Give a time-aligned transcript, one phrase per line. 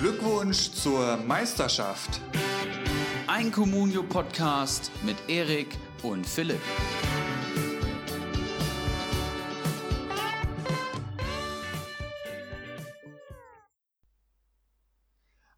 [0.00, 2.20] Glückwunsch zur Meisterschaft.
[3.26, 6.60] Ein Communio-Podcast mit Erik und Philipp.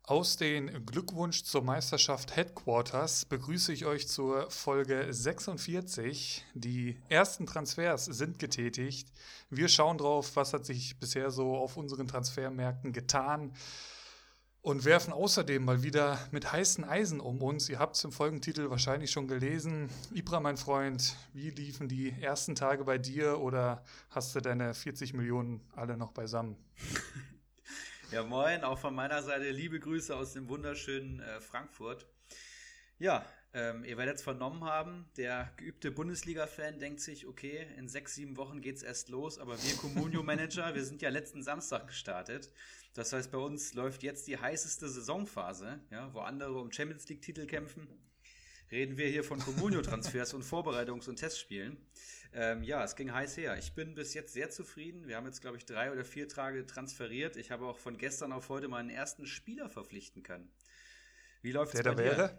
[0.05, 6.47] Aus den Glückwunsch zur Meisterschaft Headquarters begrüße ich euch zur Folge 46.
[6.55, 9.13] Die ersten Transfers sind getätigt.
[9.51, 13.53] Wir schauen drauf, was hat sich bisher so auf unseren Transfermärkten getan
[14.63, 17.69] und werfen außerdem mal wieder mit heißen Eisen um uns.
[17.69, 19.89] Ihr habt es im Folgentitel wahrscheinlich schon gelesen.
[20.13, 25.15] Ibra, mein Freund, wie liefen die ersten Tage bei dir oder hast du deine 40
[25.15, 26.57] Millionen alle noch beisammen?
[28.13, 32.09] Ja, moin, auch von meiner Seite liebe Grüße aus dem wunderschönen äh, Frankfurt.
[32.99, 38.15] Ja, ähm, ihr werdet es vernommen haben, der geübte Bundesliga-Fan denkt sich, okay, in sechs,
[38.15, 42.51] sieben Wochen geht's erst los, aber wir Communio-Manager, wir sind ja letzten Samstag gestartet.
[42.95, 47.47] Das heißt, bei uns läuft jetzt die heißeste Saisonphase, ja, wo andere um Champions League-Titel
[47.47, 47.89] kämpfen.
[48.71, 51.77] Reden wir hier von Communio-Transfers und Vorbereitungs- und Testspielen.
[52.33, 53.59] Ähm, ja, es ging heiß her.
[53.59, 55.09] Ich bin bis jetzt sehr zufrieden.
[55.09, 57.37] Wir haben jetzt, glaube ich, drei oder vier Tage transferiert.
[57.37, 60.53] Ich habe auch von gestern auf heute meinen ersten Spieler verpflichten können.
[61.43, 62.39] Wie läuft es bei da wäre?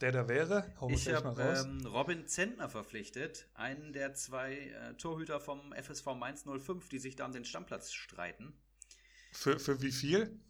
[0.00, 0.72] Der da wäre?
[0.80, 6.44] Hau ich habe ähm, Robin Zentner verpflichtet, einen der zwei äh, Torhüter vom FSV Mainz
[6.44, 8.54] 05, die sich da um den Stammplatz streiten.
[9.32, 10.40] Für, für wie viel?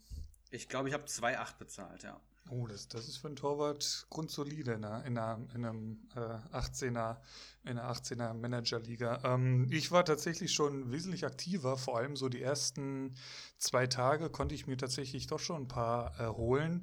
[0.50, 2.20] Ich glaube, ich habe 2,8 bezahlt, ja.
[2.50, 5.02] Oh, das, das ist für einen Torwart grundsolide ne?
[5.06, 7.16] in, einer, in einem äh, 18er,
[7.64, 9.20] in einer 18er Managerliga.
[9.24, 13.14] Ähm, ich war tatsächlich schon wesentlich aktiver, vor allem so die ersten
[13.58, 16.80] zwei Tage konnte ich mir tatsächlich doch schon ein paar äh.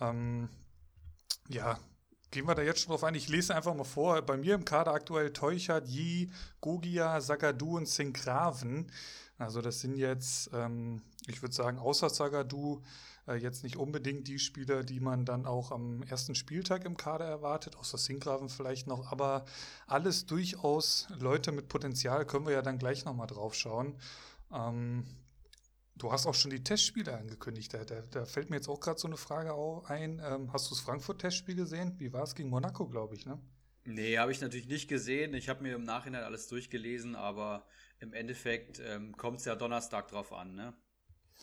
[0.00, 0.48] Ähm,
[1.48, 1.78] ja,
[2.34, 3.14] Gehen wir da jetzt schon drauf ein?
[3.14, 4.20] Ich lese einfach mal vor.
[4.22, 8.90] Bei mir im Kader aktuell Teuchert, Yi, Gogia, Sagadu und Sinkraven.
[9.38, 12.82] Also das sind jetzt, ähm, ich würde sagen, außer Sagadu
[13.26, 17.24] äh, jetzt nicht unbedingt die Spieler, die man dann auch am ersten Spieltag im Kader
[17.24, 19.44] erwartet, außer Singraven vielleicht noch, aber
[19.86, 23.96] alles durchaus Leute mit Potenzial, können wir ja dann gleich nochmal drauf schauen.
[24.52, 25.04] Ähm,
[25.96, 28.98] du hast auch schon die Testspiele angekündigt, da, da, da fällt mir jetzt auch gerade
[28.98, 29.54] so eine Frage
[29.86, 30.20] ein.
[30.24, 31.94] Ähm, hast du das Frankfurt-Testspiel gesehen?
[31.98, 33.40] Wie war es gegen Monaco, glaube ich, ne?
[33.86, 35.34] Nee, habe ich natürlich nicht gesehen.
[35.34, 37.66] Ich habe mir im Nachhinein alles durchgelesen, aber
[38.00, 40.74] im Endeffekt ähm, kommt es ja Donnerstag drauf an, ne?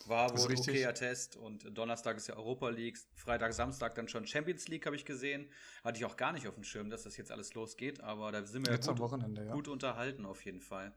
[0.07, 4.67] War wohl okayer Test und Donnerstag ist ja Europa League, Freitag, Samstag dann schon Champions
[4.67, 5.49] League, habe ich gesehen.
[5.83, 8.43] Hatte ich auch gar nicht auf dem Schirm, dass das jetzt alles losgeht, aber da
[8.43, 9.51] sind wir gut, ja.
[9.53, 10.91] gut unterhalten auf jeden Fall.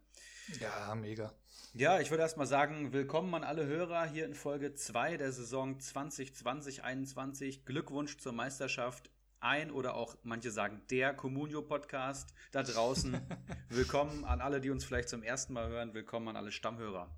[0.61, 1.33] Ja, mega.
[1.75, 5.79] Ja, ich würde erstmal sagen, willkommen an alle Hörer hier in Folge 2 der Saison
[5.79, 7.65] 2020-21.
[7.65, 9.11] Glückwunsch zur Meisterschaft.
[9.41, 13.21] Ein oder auch manche sagen der Communio Podcast da draußen.
[13.69, 15.95] willkommen an alle, die uns vielleicht zum ersten Mal hören.
[15.95, 17.11] Willkommen an alle Stammhörer.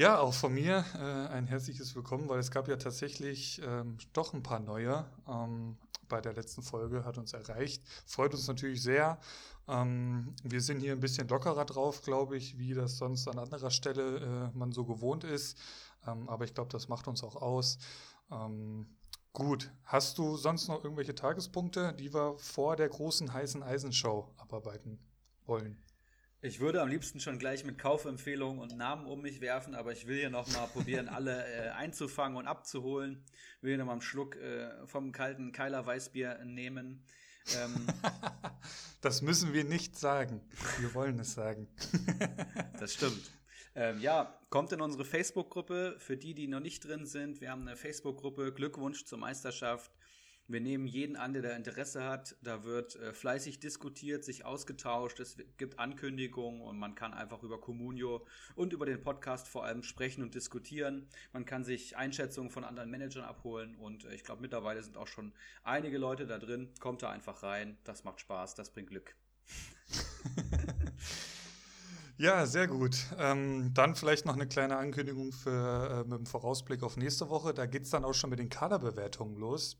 [0.00, 4.32] Ja, auch von mir äh, ein herzliches Willkommen, weil es gab ja tatsächlich ähm, doch
[4.32, 5.04] ein paar neue.
[5.28, 5.76] Ähm,
[6.08, 7.82] bei der letzten Folge hat uns erreicht.
[8.06, 9.18] Freut uns natürlich sehr.
[9.68, 13.70] Ähm, wir sind hier ein bisschen lockerer drauf, glaube ich, wie das sonst an anderer
[13.70, 15.58] Stelle äh, man so gewohnt ist.
[16.06, 17.76] Ähm, aber ich glaube, das macht uns auch aus.
[18.30, 18.86] Ähm,
[19.34, 24.98] gut, hast du sonst noch irgendwelche Tagespunkte, die wir vor der großen heißen Eisenshow abarbeiten
[25.44, 25.76] wollen?
[26.42, 30.06] Ich würde am liebsten schon gleich mit Kaufempfehlungen und Namen um mich werfen, aber ich
[30.06, 33.22] will hier nochmal probieren, alle äh, einzufangen und abzuholen.
[33.60, 37.04] Will hier nochmal einen Schluck äh, vom kalten Keiler Weißbier nehmen.
[37.54, 37.86] Ähm,
[39.02, 40.40] das müssen wir nicht sagen.
[40.78, 41.68] Wir wollen es sagen.
[42.80, 43.30] das stimmt.
[43.74, 45.96] Ähm, ja, kommt in unsere Facebook-Gruppe.
[45.98, 49.90] Für die, die noch nicht drin sind, wir haben eine Facebook-Gruppe Glückwunsch zur Meisterschaft.
[50.50, 52.34] Wir nehmen jeden an, der da Interesse hat.
[52.42, 55.20] Da wird äh, fleißig diskutiert, sich ausgetauscht.
[55.20, 59.84] Es gibt Ankündigungen und man kann einfach über Communio und über den Podcast vor allem
[59.84, 61.06] sprechen und diskutieren.
[61.32, 65.06] Man kann sich Einschätzungen von anderen Managern abholen und äh, ich glaube, mittlerweile sind auch
[65.06, 66.68] schon einige Leute da drin.
[66.80, 67.78] Kommt da einfach rein.
[67.84, 69.14] Das macht Spaß, das bringt Glück.
[72.18, 72.98] Ja, sehr gut.
[73.18, 77.54] Ähm, dann vielleicht noch eine kleine Ankündigung für, äh, mit dem Vorausblick auf nächste Woche.
[77.54, 79.78] Da geht es dann auch schon mit den Kaderbewertungen los.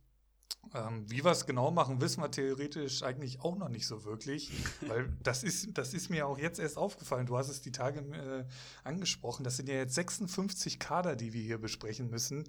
[0.72, 4.52] Ähm, wie wir es genau machen, wissen wir theoretisch eigentlich auch noch nicht so wirklich,
[4.86, 7.26] weil das ist, das ist mir auch jetzt erst aufgefallen.
[7.26, 8.44] Du hast es die Tage äh,
[8.84, 9.42] angesprochen.
[9.42, 12.44] Das sind ja jetzt 56 Kader, die wir hier besprechen müssen.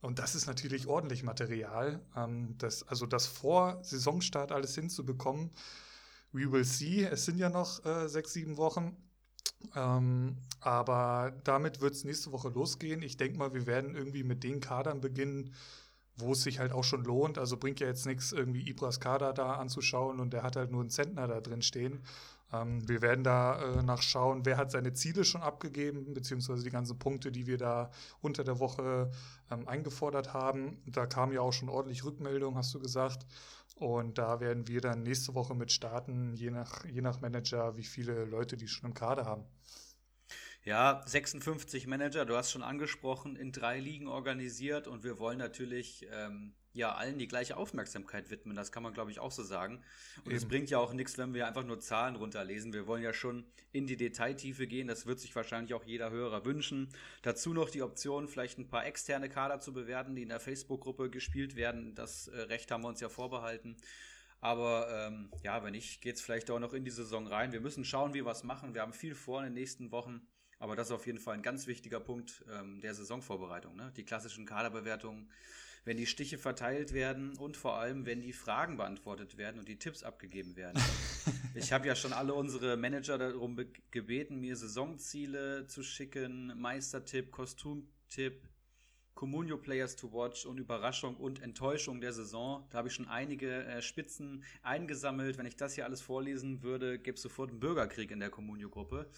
[0.00, 2.00] Und das ist natürlich ordentlich Material.
[2.16, 5.50] Ähm, das, also das vor Saisonstart alles hinzubekommen,
[6.32, 7.04] we will see.
[7.04, 8.96] Es sind ja noch äh, sechs, sieben Wochen.
[9.76, 13.02] Ähm, aber damit wird es nächste Woche losgehen.
[13.02, 15.54] Ich denke mal, wir werden irgendwie mit den Kadern beginnen,
[16.16, 17.38] wo es sich halt auch schon lohnt.
[17.38, 20.80] Also bringt ja jetzt nichts, irgendwie Ibras Kader da anzuschauen und der hat halt nur
[20.80, 22.02] einen Zentner da drin stehen.
[22.52, 26.98] Ähm, wir werden da äh, nachschauen, wer hat seine Ziele schon abgegeben, beziehungsweise die ganzen
[26.98, 29.10] Punkte, die wir da unter der Woche
[29.50, 30.82] ähm, eingefordert haben.
[30.86, 33.26] Da kam ja auch schon ordentlich Rückmeldung, hast du gesagt.
[33.76, 37.84] Und da werden wir dann nächste Woche mit starten, je nach, je nach Manager, wie
[37.84, 39.44] viele Leute die schon im Kader haben.
[40.64, 46.06] Ja, 56 Manager, du hast schon angesprochen, in drei Ligen organisiert und wir wollen natürlich
[46.12, 48.54] ähm, ja allen die gleiche Aufmerksamkeit widmen.
[48.54, 49.82] Das kann man, glaube ich, auch so sagen.
[50.24, 52.72] Und es bringt ja auch nichts, wenn wir einfach nur Zahlen runterlesen.
[52.72, 54.86] Wir wollen ja schon in die Detailtiefe gehen.
[54.86, 56.90] Das wird sich wahrscheinlich auch jeder Hörer wünschen.
[57.22, 61.10] Dazu noch die Option, vielleicht ein paar externe Kader zu bewerten, die in der Facebook-Gruppe
[61.10, 61.96] gespielt werden.
[61.96, 63.76] Das äh, Recht haben wir uns ja vorbehalten.
[64.40, 67.50] Aber ähm, ja, wenn nicht, geht es vielleicht auch noch in die Saison rein.
[67.50, 68.74] Wir müssen schauen, wie wir was machen.
[68.74, 70.24] Wir haben viel vor in den nächsten Wochen.
[70.62, 73.74] Aber das ist auf jeden Fall ein ganz wichtiger Punkt ähm, der Saisonvorbereitung.
[73.74, 73.92] Ne?
[73.96, 75.28] Die klassischen Kaderbewertungen
[75.84, 79.80] wenn die Stiche verteilt werden und vor allem, wenn die Fragen beantwortet werden und die
[79.80, 80.80] Tipps abgegeben werden.
[81.56, 83.58] ich habe ja schon alle unsere Manager darum
[83.90, 88.48] gebeten, mir Saisonziele zu schicken, Meistertipp, Kostümtipp,
[89.14, 92.64] Communio Players to Watch und Überraschung und Enttäuschung der Saison.
[92.70, 95.36] Da habe ich schon einige äh, Spitzen eingesammelt.
[95.36, 99.10] Wenn ich das hier alles vorlesen würde, gäbe es sofort einen Bürgerkrieg in der Communio-Gruppe.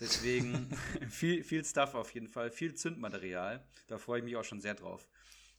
[0.00, 0.68] Deswegen
[1.10, 3.64] viel, viel Stuff auf jeden Fall, viel Zündmaterial.
[3.88, 5.08] Da freue ich mich auch schon sehr drauf.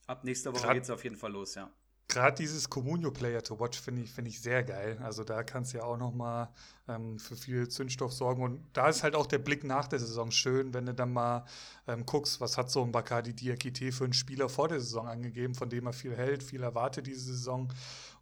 [0.07, 1.71] Ab nächster Woche geht es auf jeden Fall los, ja.
[2.09, 4.97] Gerade dieses Communio Player to Watch finde ich, find ich sehr geil.
[5.03, 6.51] Also da kannst du ja auch noch mal
[6.87, 8.41] ähm, für viel Zündstoff sorgen.
[8.41, 11.45] Und da ist halt auch der Blick nach der Saison schön, wenn du dann mal
[11.87, 15.53] ähm, guckst, was hat so ein Bacardi Diakite für einen Spieler vor der Saison angegeben,
[15.53, 17.71] von dem er viel hält, viel erwartet diese Saison.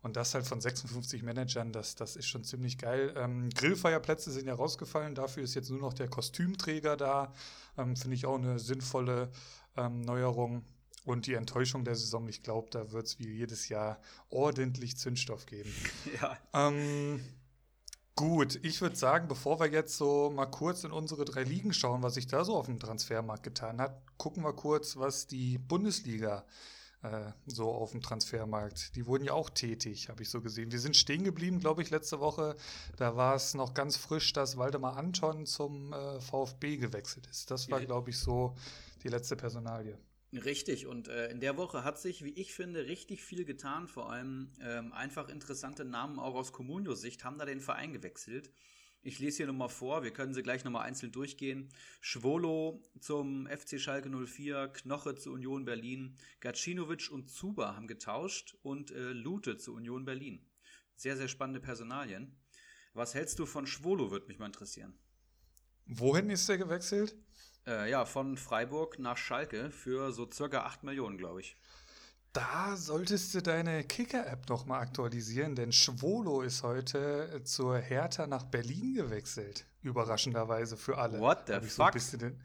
[0.01, 3.13] Und das halt von 56 Managern, das, das ist schon ziemlich geil.
[3.17, 7.33] Ähm, Grillfeierplätze sind ja rausgefallen, dafür ist jetzt nur noch der Kostümträger da.
[7.77, 9.29] Ähm, finde ich auch eine sinnvolle
[9.75, 10.63] ähm, Neuerung.
[11.05, 15.45] Und die Enttäuschung der Saison, ich glaube, da wird es wie jedes Jahr ordentlich Zündstoff
[15.45, 15.73] geben.
[16.21, 16.37] Ja.
[16.53, 17.23] Ähm,
[18.15, 22.03] gut, ich würde sagen, bevor wir jetzt so mal kurz in unsere drei Ligen schauen,
[22.03, 26.43] was sich da so auf dem Transfermarkt getan hat, gucken wir kurz, was die Bundesliga
[27.03, 28.95] äh, so auf dem Transfermarkt.
[28.95, 30.71] Die wurden ja auch tätig, habe ich so gesehen.
[30.71, 32.55] Wir sind stehen geblieben, glaube ich, letzte Woche.
[32.97, 37.51] Da war es noch ganz frisch, dass Waldemar Anton zum äh, VfB gewechselt ist.
[37.51, 38.55] Das war, glaube ich, so
[39.03, 39.97] die letzte Personalie.
[40.33, 43.87] Richtig, und äh, in der Woche hat sich, wie ich finde, richtig viel getan.
[43.87, 48.51] Vor allem ähm, einfach interessante Namen auch aus Comunio-Sicht haben da den Verein gewechselt.
[49.07, 51.69] Ich lese hier nochmal vor, wir können sie gleich nochmal einzeln durchgehen.
[52.01, 58.91] Schwolo zum FC Schalke 04, Knoche zu Union Berlin, Gacinovic und Zuba haben getauscht und
[58.91, 60.45] äh, Lute zu Union Berlin.
[60.97, 62.35] Sehr, sehr spannende Personalien.
[62.93, 64.99] Was hältst du von Schwolo, würde mich mal interessieren.
[65.85, 67.15] Wohin ist er gewechselt?
[67.65, 71.55] Äh, ja, von Freiburg nach Schalke für so circa 8 Millionen, glaube ich.
[72.37, 78.43] Da solltest du deine Kicker-App noch mal aktualisieren, denn Schwolo ist heute zur Hertha nach
[78.43, 79.65] Berlin gewechselt.
[79.81, 81.19] Überraschenderweise für alle.
[81.19, 81.99] What the fuck?
[81.99, 82.39] So den,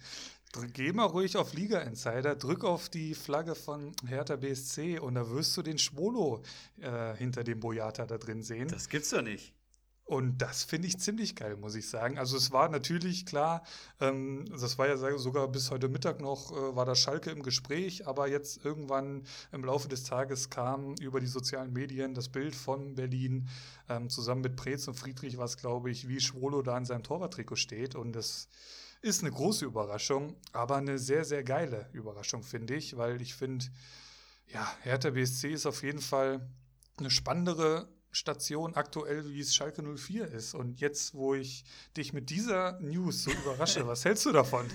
[0.73, 5.29] geh mal ruhig auf Liga Insider, drück auf die Flagge von Hertha BSC und da
[5.29, 6.43] wirst du den Schwolo
[6.81, 8.69] äh, hinter dem Boyata da drin sehen.
[8.69, 9.53] Das gibt's doch nicht.
[10.05, 12.19] Und das finde ich ziemlich geil, muss ich sagen.
[12.19, 13.63] Also es war natürlich klar,
[14.01, 18.07] ähm, das war ja sogar bis heute Mittag noch, äh, war da Schalke im Gespräch,
[18.07, 19.23] aber jetzt irgendwann
[19.53, 23.49] im Laufe des Tages kam über die sozialen Medien das Bild von Berlin
[23.89, 27.57] ähm, zusammen mit Preetz und Friedrich, was glaube ich, wie Schwolo da in seinem Torwarttrikot
[27.57, 27.95] steht.
[27.95, 28.49] Und das
[29.03, 33.67] ist eine große Überraschung, aber eine sehr, sehr geile Überraschung, finde ich, weil ich finde,
[34.49, 36.49] ja, Hertha BSC ist auf jeden Fall
[36.99, 40.55] eine spannendere Station aktuell, wie es Schalke 04 ist.
[40.55, 41.65] Und jetzt, wo ich
[41.97, 44.67] dich mit dieser News so überrasche, was hältst du davon?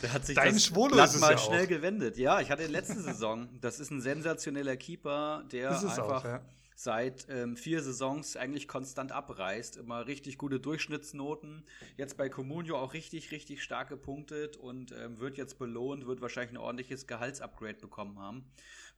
[0.00, 1.68] Da hat sich Dein das Schwolo Blatt mal ja schnell auch.
[1.68, 2.18] gewendet.
[2.18, 6.40] Ja, ich hatte letzte Saison, das ist ein sensationeller Keeper, der einfach auch, ja.
[6.82, 9.76] Seit ähm, vier Saisons eigentlich konstant abreißt.
[9.76, 11.64] Immer richtig gute Durchschnittsnoten.
[11.96, 16.52] Jetzt bei Comunio auch richtig, richtig stark gepunktet und ähm, wird jetzt belohnt, wird wahrscheinlich
[16.52, 18.44] ein ordentliches Gehaltsupgrade bekommen haben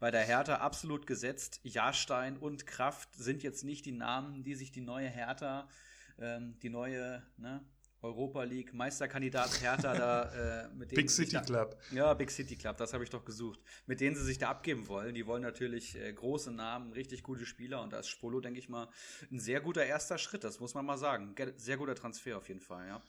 [0.01, 1.61] bei der Hertha absolut gesetzt.
[1.63, 5.69] Jahrstein und Kraft sind jetzt nicht die Namen, die sich die neue Hertha,
[6.19, 7.65] ähm, die neue ne,
[8.05, 11.77] Europa League Meisterkandidat Hertha da äh, mit denen Big City da, Club.
[11.91, 13.61] Ja, Big City Club, das habe ich doch gesucht.
[13.87, 15.15] Mit denen sie sich da abgeben wollen.
[15.15, 18.69] Die wollen natürlich äh, große Namen, richtig gute Spieler und da ist Spolo, denke ich
[18.69, 18.89] mal,
[19.33, 21.35] ein sehr guter erster Schritt, das muss man mal sagen.
[21.57, 23.03] Sehr guter Transfer auf jeden Fall, ja.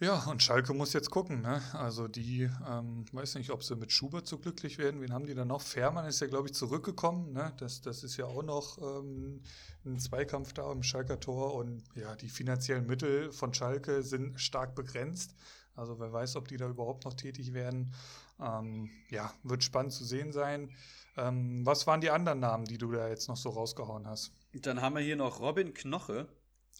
[0.00, 1.40] Ja, und Schalke muss jetzt gucken.
[1.40, 1.62] Ne?
[1.72, 5.00] Also die, ähm, weiß nicht, ob sie mit Schubert so glücklich werden.
[5.00, 5.62] Wen haben die dann noch?
[5.62, 7.32] Fährmann ist ja, glaube ich, zurückgekommen.
[7.32, 7.52] Ne?
[7.58, 9.40] Das, das ist ja auch noch ähm,
[9.84, 11.54] ein Zweikampf da im Schalker Tor.
[11.54, 15.36] Und ja, die finanziellen Mittel von Schalke sind stark begrenzt.
[15.76, 17.94] Also wer weiß, ob die da überhaupt noch tätig werden.
[18.40, 20.70] Ähm, ja, wird spannend zu sehen sein.
[21.16, 24.32] Ähm, was waren die anderen Namen, die du da jetzt noch so rausgehauen hast?
[24.52, 26.28] Dann haben wir hier noch Robin Knoche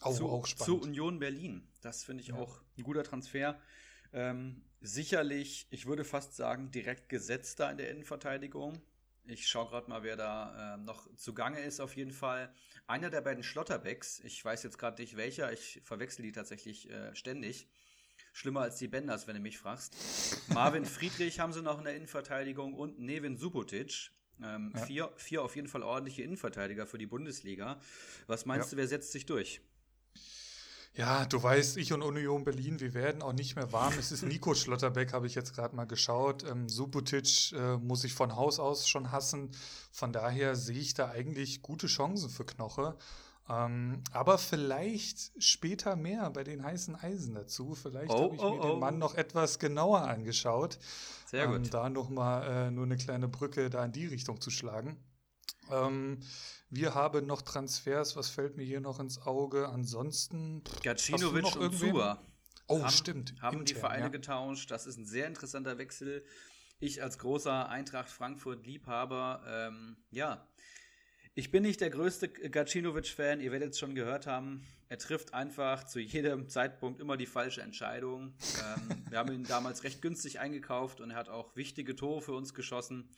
[0.02, 1.66] oh, zu, auch zu, Union Berlin.
[1.80, 2.36] Das finde ich ja.
[2.36, 3.58] auch ein guter Transfer.
[4.12, 8.80] Ähm, sicherlich, ich würde fast sagen, direkt gesetzter in der Innenverteidigung.
[9.26, 12.52] Ich schaue gerade mal, wer da äh, noch zugange ist, auf jeden Fall.
[12.86, 17.14] Einer der beiden Schlotterbecks, ich weiß jetzt gerade nicht welcher, ich verwechsel die tatsächlich äh,
[17.14, 17.66] ständig.
[18.32, 19.96] Schlimmer als die Benders, wenn du mich fragst.
[20.48, 24.10] Marvin Friedrich haben sie noch in der Innenverteidigung und Nevin Subotic.
[24.42, 24.84] Ähm, ja.
[24.84, 27.80] vier, vier auf jeden Fall ordentliche Innenverteidiger für die Bundesliga.
[28.26, 28.70] Was meinst ja.
[28.72, 29.62] du, wer setzt sich durch?
[30.96, 33.94] Ja, du weißt, ich und Union Berlin, wir werden auch nicht mehr warm.
[33.98, 36.44] Es ist Nico Schlotterbeck, habe ich jetzt gerade mal geschaut.
[36.48, 39.50] Ähm, Subotic äh, muss ich von Haus aus schon hassen.
[39.90, 42.94] Von daher sehe ich da eigentlich gute Chancen für Knoche.
[43.48, 47.74] Ähm, aber vielleicht später mehr bei den heißen Eisen dazu.
[47.74, 48.68] Vielleicht oh, habe ich oh, mir oh.
[48.70, 50.78] den Mann noch etwas genauer angeschaut.
[51.26, 51.56] Sehr gut.
[51.56, 54.96] Ähm, da nochmal äh, nur eine kleine Brücke da in die Richtung zu schlagen.
[55.70, 56.20] Ähm,
[56.70, 58.16] wir haben noch Transfers.
[58.16, 59.68] Was fällt mir hier noch ins Auge?
[59.68, 60.62] Ansonsten.
[60.82, 62.22] Gacinovic und Zuba.
[62.66, 63.34] Oh, haben, stimmt.
[63.40, 64.08] Haben Intern, die Vereine ja.
[64.08, 64.70] getauscht.
[64.70, 66.24] Das ist ein sehr interessanter Wechsel.
[66.80, 70.46] Ich als großer Eintracht Frankfurt-Liebhaber, ähm, ja,
[71.36, 74.64] ich bin nicht der größte Gacinovic-Fan, ihr werdet es schon gehört haben.
[74.88, 78.34] Er trifft einfach zu jedem Zeitpunkt immer die falsche Entscheidung.
[78.60, 82.34] ähm, wir haben ihn damals recht günstig eingekauft und er hat auch wichtige Tore für
[82.34, 83.08] uns geschossen,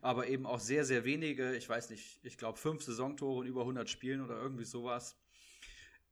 [0.00, 1.54] aber eben auch sehr, sehr wenige.
[1.54, 5.16] Ich weiß nicht, ich glaube fünf Saisontore in über 100 Spielen oder irgendwie sowas.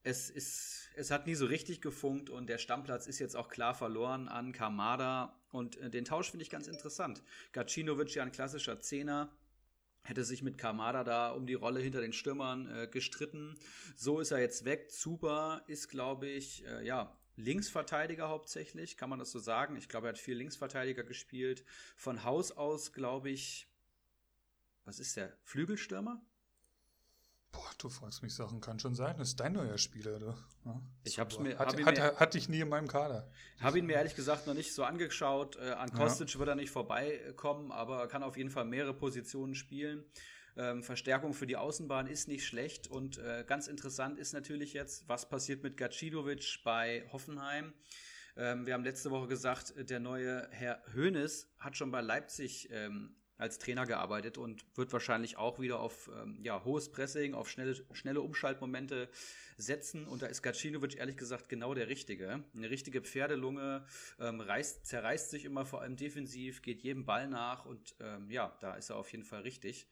[0.02, 3.74] Es, ist, es hat nie so richtig gefunkt und der Stammplatz ist jetzt auch klar
[3.74, 5.40] verloren an Kamada.
[5.50, 7.22] Und äh, den Tausch finde ich ganz interessant.
[7.52, 9.32] Gacinovic ja ein klassischer Zehner,
[10.04, 13.58] hätte sich mit Kamada da um die Rolle hinter den Stürmern äh, gestritten.
[13.96, 14.90] So ist er jetzt weg.
[14.90, 19.76] Zuba ist, glaube ich, äh, ja, Linksverteidiger hauptsächlich, kann man das so sagen.
[19.76, 21.64] Ich glaube, er hat viel Linksverteidiger gespielt.
[21.96, 23.66] Von Haus aus, glaube ich,
[24.84, 25.36] was ist der?
[25.42, 26.24] Flügelstürmer?
[27.54, 29.14] Boah, du fragst mich Sachen, kann schon sein.
[29.16, 30.34] Das ist dein neuer Spieler, du.
[30.64, 33.30] Ja, ich hab's mir, hat, hab hat, mir, hatte ich nie in meinem Kader.
[33.60, 35.56] Habe ihn mir ehrlich gesagt noch nicht so angeschaut.
[35.56, 36.38] Äh, an Kostic ja.
[36.40, 40.04] wird er nicht vorbeikommen, aber kann auf jeden Fall mehrere Positionen spielen.
[40.56, 45.08] Ähm, Verstärkung für die Außenbahn ist nicht schlecht und äh, ganz interessant ist natürlich jetzt,
[45.08, 47.72] was passiert mit Gacinovic bei Hoffenheim.
[48.36, 53.16] Ähm, wir haben letzte Woche gesagt, der neue Herr Hoeneß hat schon bei Leipzig ähm,
[53.36, 57.74] als Trainer gearbeitet und wird wahrscheinlich auch wieder auf ähm, ja, hohes Pressing, auf schnelle,
[57.92, 59.08] schnelle Umschaltmomente
[59.56, 60.06] setzen.
[60.06, 62.44] Und da ist Gacinovic ehrlich gesagt genau der Richtige.
[62.54, 63.86] Eine richtige Pferdelunge,
[64.20, 68.56] ähm, reißt, zerreißt sich immer vor allem defensiv, geht jedem Ball nach und ähm, ja,
[68.60, 69.88] da ist er auf jeden Fall richtig.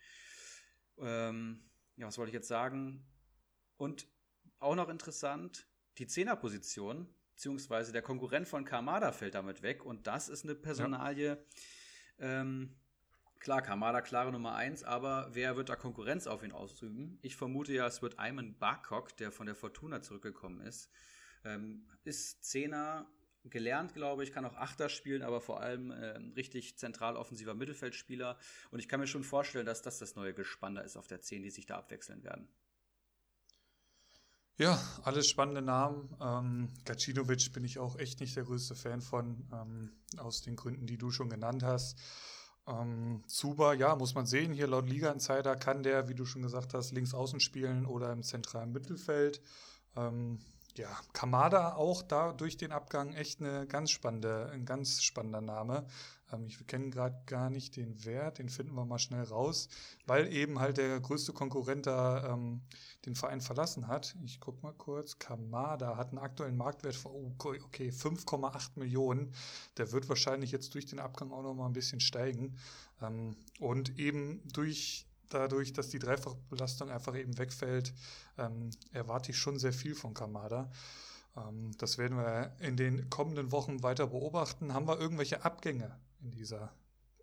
[0.99, 1.65] Ähm,
[1.97, 3.05] ja, was wollte ich jetzt sagen?
[3.77, 4.07] Und
[4.61, 5.67] auch noch interessant,
[5.99, 11.45] die Zehnerposition, beziehungsweise der Konkurrent von Kamada fällt damit weg und das ist eine Personalie,
[12.19, 12.41] ja.
[12.41, 12.79] ähm,
[13.43, 17.19] Klar, Kamada klare Nummer 1, aber wer wird da Konkurrenz auf ihn ausüben?
[17.23, 20.89] Ich vermute ja, es wird Ayman Barkok, der von der Fortuna zurückgekommen ist.
[21.45, 23.05] Ähm, ist Zehner,
[23.43, 28.39] gelernt, glaube ich, kann auch Achter spielen, aber vor allem äh, richtig zentral offensiver Mittelfeldspieler.
[28.71, 31.21] Und ich kann mir schon vorstellen, dass das das neue Gespann da ist auf der
[31.21, 32.47] 10, die sich da abwechseln werden.
[34.57, 36.17] Ja, alles spannende Namen.
[36.21, 40.87] Ähm, Gacinovic bin ich auch echt nicht der größte Fan von, ähm, aus den Gründen,
[40.87, 41.99] die du schon genannt hast.
[42.67, 44.53] Ähm, Zuba, ja, muss man sehen.
[44.53, 48.23] Hier laut Liga-Insider kann der, wie du schon gesagt hast, links außen spielen oder im
[48.23, 49.41] zentralen Mittelfeld.
[49.97, 50.39] Ähm,
[50.77, 55.87] ja, Kamada auch da durch den Abgang echt eine ganz spannende, ein ganz spannender Name.
[56.33, 59.69] Ähm, ich kenne gerade gar nicht den Wert, den finden wir mal schnell raus,
[60.07, 62.63] weil eben halt der größte Konkurrent da ähm,
[63.07, 64.17] den Verein verlassen hat.
[64.25, 65.19] Ich gucke mal kurz.
[65.19, 69.33] Kamada hat einen aktuellen Marktwert von, oh, okay, 5,8 Millionen.
[69.77, 72.57] Der wird wahrscheinlich jetzt durch den Abgang auch noch mal ein bisschen steigen.
[73.01, 77.95] Ähm, und eben durch dadurch, dass die Dreifachbelastung einfach eben wegfällt,
[78.39, 80.71] ähm, erwarte ich schon sehr viel von Kamada.
[81.37, 84.75] Ähm, das werden wir in den kommenden Wochen weiter beobachten.
[84.75, 86.75] Haben wir irgendwelche Abgänge in dieser,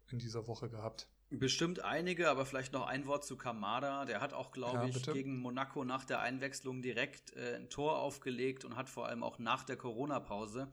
[0.09, 1.07] in dieser Woche gehabt.
[1.31, 4.05] Bestimmt einige, aber vielleicht noch ein Wort zu Kamada.
[4.05, 7.99] Der hat auch, glaube ja, ich, gegen Monaco nach der Einwechslung direkt äh, ein Tor
[7.99, 10.71] aufgelegt und hat vor allem auch nach der Corona-Pause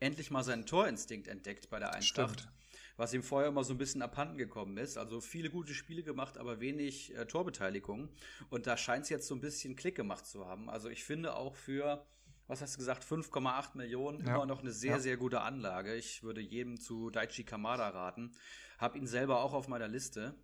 [0.00, 2.40] endlich mal seinen Torinstinkt entdeckt bei der Eintracht.
[2.40, 2.52] Stimmt.
[2.96, 4.98] Was ihm vorher immer so ein bisschen abhanden gekommen ist.
[4.98, 8.08] Also viele gute Spiele gemacht, aber wenig äh, Torbeteiligung.
[8.50, 10.68] Und da scheint es jetzt so ein bisschen Klick gemacht zu haben.
[10.68, 12.04] Also ich finde auch für
[12.46, 14.34] was hast du gesagt, 5,8 Millionen, ja.
[14.34, 14.98] immer noch eine sehr, ja.
[14.98, 15.94] sehr gute Anlage.
[15.94, 18.32] Ich würde jedem zu Daichi Kamada raten.
[18.78, 20.34] Hab ihn selber auch auf meiner Liste.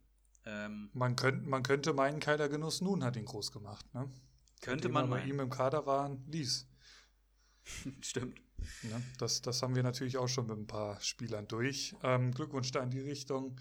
[0.46, 3.84] Ähm, man, könnt, man könnte meinen, Keiler Genuss nun hat ihn groß gemacht.
[3.94, 4.10] Ne?
[4.60, 6.66] Könnte man bei ihm im Kader waren, ließ.
[8.00, 8.40] Stimmt.
[8.82, 11.94] Ja, das, das haben wir natürlich auch schon mit ein paar Spielern durch.
[12.02, 13.60] Ähm, Glückwunsch da in die Richtung.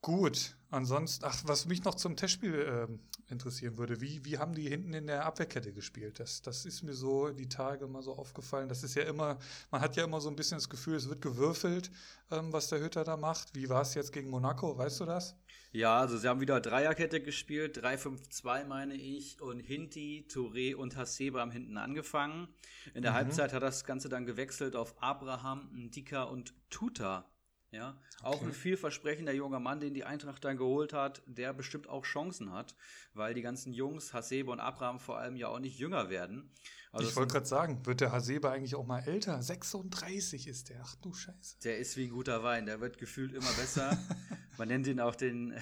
[0.00, 4.68] Gut, ansonsten, ach, was mich noch zum Testspiel äh, interessieren würde, wie, wie haben die
[4.68, 6.20] hinten in der Abwehrkette gespielt?
[6.20, 8.68] Das, das ist mir so die Tage mal so aufgefallen.
[8.68, 9.38] Das ist ja immer,
[9.72, 11.90] man hat ja immer so ein bisschen das Gefühl, es wird gewürfelt,
[12.30, 13.56] ähm, was der Hütter da macht.
[13.56, 15.36] Wie war es jetzt gegen Monaco, weißt du das?
[15.72, 21.40] Ja, also sie haben wieder Dreierkette gespielt, 3-5-2 meine ich, und Hinti, Touré und Hasebe
[21.40, 22.48] haben hinten angefangen.
[22.94, 23.16] In der mhm.
[23.16, 27.28] Halbzeit hat das Ganze dann gewechselt auf Abraham, Ndika und Tuta.
[27.70, 28.46] Ja, auch okay.
[28.46, 32.74] ein vielversprechender junger Mann, den die Eintracht dann geholt hat, der bestimmt auch Chancen hat,
[33.12, 36.50] weil die ganzen Jungs, Hasebe und Abraham vor allem ja auch nicht jünger werden.
[36.92, 39.42] Also ich wollte gerade sagen, wird der Hasebe eigentlich auch mal älter?
[39.42, 41.58] 36 ist der, ach du Scheiße.
[41.62, 43.98] Der ist wie ein guter Wein, der wird gefühlt immer besser.
[44.56, 45.54] Man nennt ihn auch den,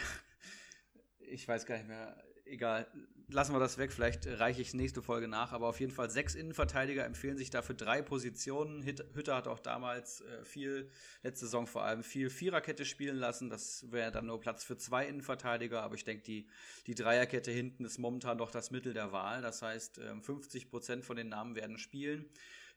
[1.18, 2.86] ich weiß gar nicht mehr, egal,
[3.28, 6.35] lassen wir das weg, vielleicht reiche ich nächste Folge nach, aber auf jeden Fall sechs
[6.35, 8.85] Innenverteidiger empfehlen sich dafür drei Positionen.
[8.85, 10.90] Hütter hat auch damals äh, viel,
[11.23, 13.50] letzte Saison vor allem viel Viererkette spielen lassen.
[13.50, 16.47] Das wäre dann nur Platz für zwei Innenverteidiger, aber ich denke, die,
[16.87, 19.42] die Dreierkette hinten ist momentan doch das Mittel der Wahl.
[19.42, 22.26] Das heißt, 50 ähm, Prozent von den Namen werden spielen.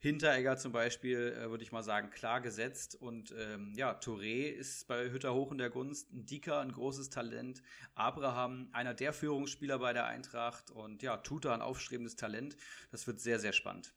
[0.01, 2.95] Hinteregger zum Beispiel, äh, würde ich mal sagen, klar gesetzt.
[2.95, 6.11] Und ähm, ja, Touré ist bei Hütter hoch in der Gunst.
[6.13, 7.61] Ein Dicker, ein großes Talent.
[7.95, 10.71] Abraham, einer der Führungsspieler bei der Eintracht.
[10.71, 12.55] Und ja, Tuta, ein aufstrebendes Talent.
[12.91, 13.93] Das wird sehr, sehr spannend.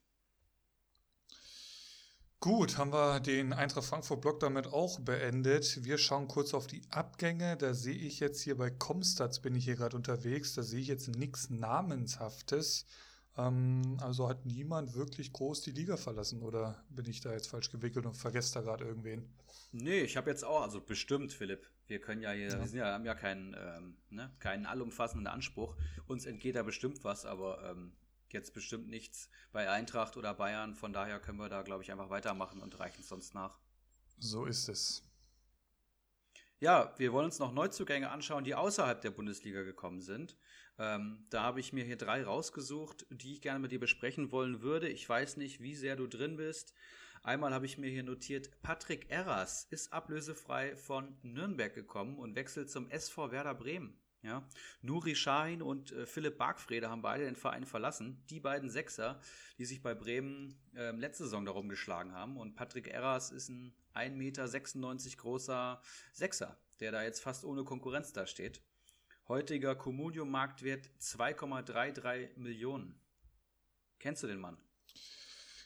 [2.40, 5.84] Gut, haben wir den Eintracht Frankfurt-Block damit auch beendet.
[5.84, 7.56] Wir schauen kurz auf die Abgänge.
[7.56, 10.54] Da sehe ich jetzt hier bei Comstats, bin ich hier gerade unterwegs.
[10.54, 12.86] Da sehe ich jetzt nichts Namenshaftes.
[13.36, 17.70] Ähm, also hat niemand wirklich groß die Liga verlassen oder bin ich da jetzt falsch
[17.70, 19.32] gewickelt und vergesse da gerade irgendwen?
[19.72, 21.66] Nee, ich habe jetzt auch, also bestimmt, Philipp.
[21.86, 22.60] Wir können ja hier, ja.
[22.60, 25.76] wir sind ja, haben ja keinen, ähm, ne, keinen allumfassenden Anspruch.
[26.06, 27.92] Uns entgeht da bestimmt was, aber ähm,
[28.28, 30.74] jetzt bestimmt nichts bei Eintracht oder Bayern.
[30.74, 33.58] Von daher können wir da, glaube ich, einfach weitermachen und reichen es sonst nach.
[34.18, 35.02] So ist es.
[36.62, 40.36] Ja, wir wollen uns noch Neuzugänge anschauen, die außerhalb der Bundesliga gekommen sind.
[40.78, 44.62] Ähm, da habe ich mir hier drei rausgesucht, die ich gerne mit dir besprechen wollen
[44.62, 44.88] würde.
[44.88, 46.72] Ich weiß nicht, wie sehr du drin bist.
[47.24, 52.70] Einmal habe ich mir hier notiert, Patrick Erras ist ablösefrei von Nürnberg gekommen und wechselt
[52.70, 53.98] zum SV Werder Bremen.
[54.22, 54.48] Ja,
[54.82, 58.24] Nuri Sahin und äh, Philipp Bargfrede haben beide den Verein verlassen.
[58.30, 59.20] Die beiden Sechser,
[59.58, 62.36] die sich bei Bremen äh, letzte Saison darum geschlagen haben.
[62.36, 68.12] Und Patrick Erras ist ein 1,96 Meter großer Sechser, der da jetzt fast ohne Konkurrenz
[68.12, 68.62] da steht.
[69.28, 73.00] Heutiger Comunio-Marktwert 2,33 Millionen.
[73.98, 74.58] Kennst du den Mann?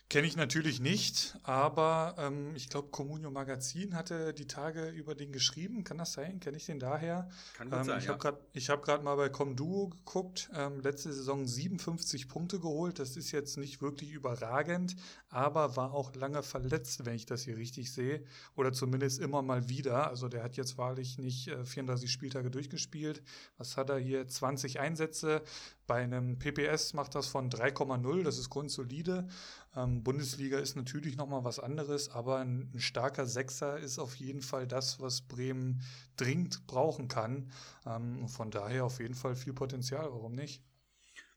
[0.09, 5.33] Kenne ich natürlich nicht, aber ähm, ich glaube, Comunio Magazin hatte die Tage über den
[5.33, 5.83] geschrieben.
[5.83, 6.39] Kann das sein?
[6.39, 7.29] Kenne ich den daher?
[7.57, 8.11] Kann gut ähm, sein, ich ja.
[8.13, 10.49] habe gerade hab mal bei Comduo geguckt.
[10.55, 13.01] Ähm, letzte Saison 57 Punkte geholt.
[13.01, 14.95] Das ist jetzt nicht wirklich überragend,
[15.29, 18.25] aber war auch lange verletzt, wenn ich das hier richtig sehe.
[18.55, 20.07] Oder zumindest immer mal wieder.
[20.07, 23.25] Also der hat jetzt wahrlich nicht äh, 34 Spieltage durchgespielt.
[23.59, 24.29] Was hat er hier?
[24.29, 25.43] 20 Einsätze.
[25.87, 28.25] Bei einem PPS macht das von 3,0.
[28.25, 29.29] Das ist grundsolide.
[29.75, 34.43] Ähm, Bundesliga ist natürlich nochmal was anderes, aber ein, ein, starker Sechser ist auf jeden
[34.43, 35.83] Fall das, was Bremen
[36.17, 37.53] dringend brauchen kann.
[37.87, 40.63] Ähm, von daher auf jeden Fall viel Potenzial, warum nicht?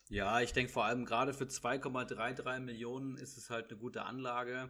[0.10, 4.70] Ja, ich denke vor allem gerade für 2,33 Millionen ist es halt eine gute Anlage.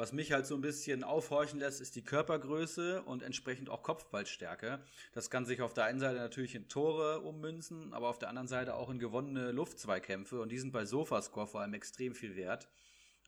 [0.00, 4.80] Was mich halt so ein bisschen aufhorchen lässt, ist die Körpergröße und entsprechend auch Kopfballstärke.
[5.12, 8.48] Das kann sich auf der einen Seite natürlich in Tore ummünzen, aber auf der anderen
[8.48, 12.66] Seite auch in gewonnene Luftzweikämpfe und die sind bei Sofascore vor allem extrem viel wert.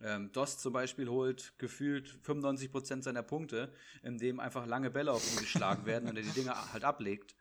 [0.01, 3.71] Ähm, Dost zum Beispiel holt gefühlt 95% seiner Punkte,
[4.03, 7.35] indem einfach lange Bälle auf ihn geschlagen werden und er die Dinger halt ablegt.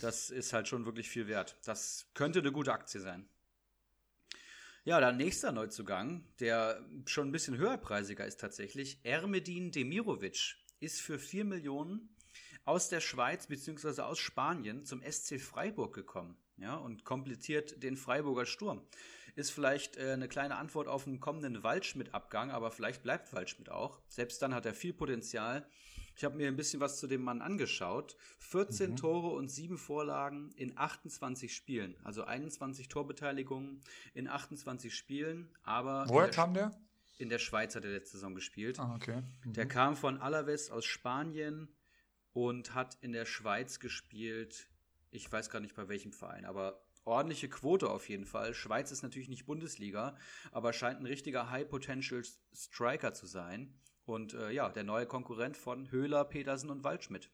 [0.00, 1.56] Das ist halt schon wirklich viel wert.
[1.64, 3.28] Das könnte eine gute Aktie sein.
[4.84, 11.20] Ja, der nächste Neuzugang, der schon ein bisschen höherpreisiger ist tatsächlich, Ermedin Demirovic, ist für
[11.20, 12.08] 4 Millionen
[12.64, 14.02] aus der Schweiz bzw.
[14.02, 18.84] aus Spanien zum SC Freiburg gekommen ja, und komplettiert den Freiburger Sturm.
[19.36, 24.02] Ist vielleicht äh, eine kleine Antwort auf einen kommenden Waldschmidt-Abgang, aber vielleicht bleibt Waldschmidt auch.
[24.08, 25.64] Selbst dann hat er viel Potenzial.
[26.16, 28.16] Ich habe mir ein bisschen was zu dem Mann angeschaut.
[28.38, 28.96] 14 mhm.
[28.96, 31.96] Tore und 7 Vorlagen in 28 Spielen.
[32.04, 33.80] Also 21 Torbeteiligungen
[34.14, 35.48] in 28 Spielen.
[35.62, 36.72] Aber Woher kam der?
[37.18, 38.78] In der Schweiz hat er letzte Saison gespielt.
[38.78, 39.22] Ah, okay.
[39.44, 39.52] Mhm.
[39.52, 41.68] Der kam von Alaves aus Spanien
[42.32, 44.68] und hat in der Schweiz gespielt.
[45.10, 48.54] Ich weiß gar nicht bei welchem Verein, aber ordentliche Quote auf jeden Fall.
[48.54, 50.16] Schweiz ist natürlich nicht Bundesliga,
[50.50, 52.22] aber scheint ein richtiger High-Potential
[52.54, 53.74] Striker zu sein.
[54.04, 57.30] Und äh, ja, der neue Konkurrent von Höhler, Petersen und Waldschmidt.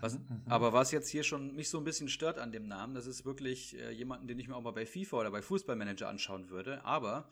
[0.00, 0.42] Was, mhm, mhm.
[0.46, 3.24] aber was jetzt hier schon mich so ein bisschen stört an dem Namen, das ist
[3.24, 6.84] wirklich äh, jemanden, den ich mir auch mal bei FIFA oder bei Fußballmanager anschauen würde.
[6.84, 7.28] Aber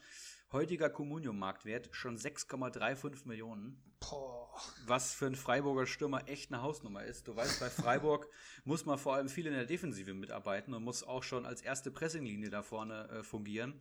[0.52, 3.80] Heutiger Communio-Marktwert schon 6,35 Millionen.
[4.00, 4.50] Boah.
[4.86, 7.28] Was für einen Freiburger Stürmer echt eine Hausnummer ist.
[7.28, 8.28] Du weißt, bei Freiburg
[8.64, 11.92] muss man vor allem viel in der Defensive mitarbeiten und muss auch schon als erste
[11.92, 13.78] Pressinglinie da vorne äh, fungieren.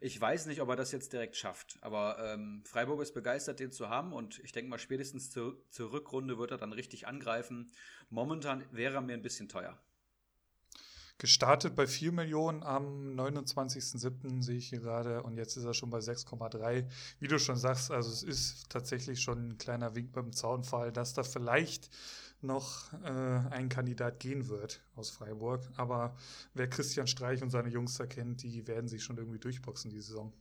[0.00, 3.70] Ich weiß nicht, ob er das jetzt direkt schafft, aber ähm, Freiburg ist begeistert, den
[3.70, 7.70] zu haben und ich denke mal, spätestens zur, zur Rückrunde wird er dann richtig angreifen.
[8.10, 9.78] Momentan wäre er mir ein bisschen teuer.
[11.18, 14.40] Gestartet bei 4 Millionen am 29.07.
[14.40, 16.86] sehe ich hier gerade und jetzt ist er schon bei 6,3.
[17.18, 21.14] Wie du schon sagst, also es ist tatsächlich schon ein kleiner Wink beim Zaunfall, dass
[21.14, 21.90] da vielleicht
[22.40, 25.68] noch äh, ein Kandidat gehen wird aus Freiburg.
[25.76, 26.14] Aber
[26.54, 30.00] wer Christian Streich und seine Jungs da kennt, die werden sich schon irgendwie durchboxen die
[30.00, 30.32] Saison.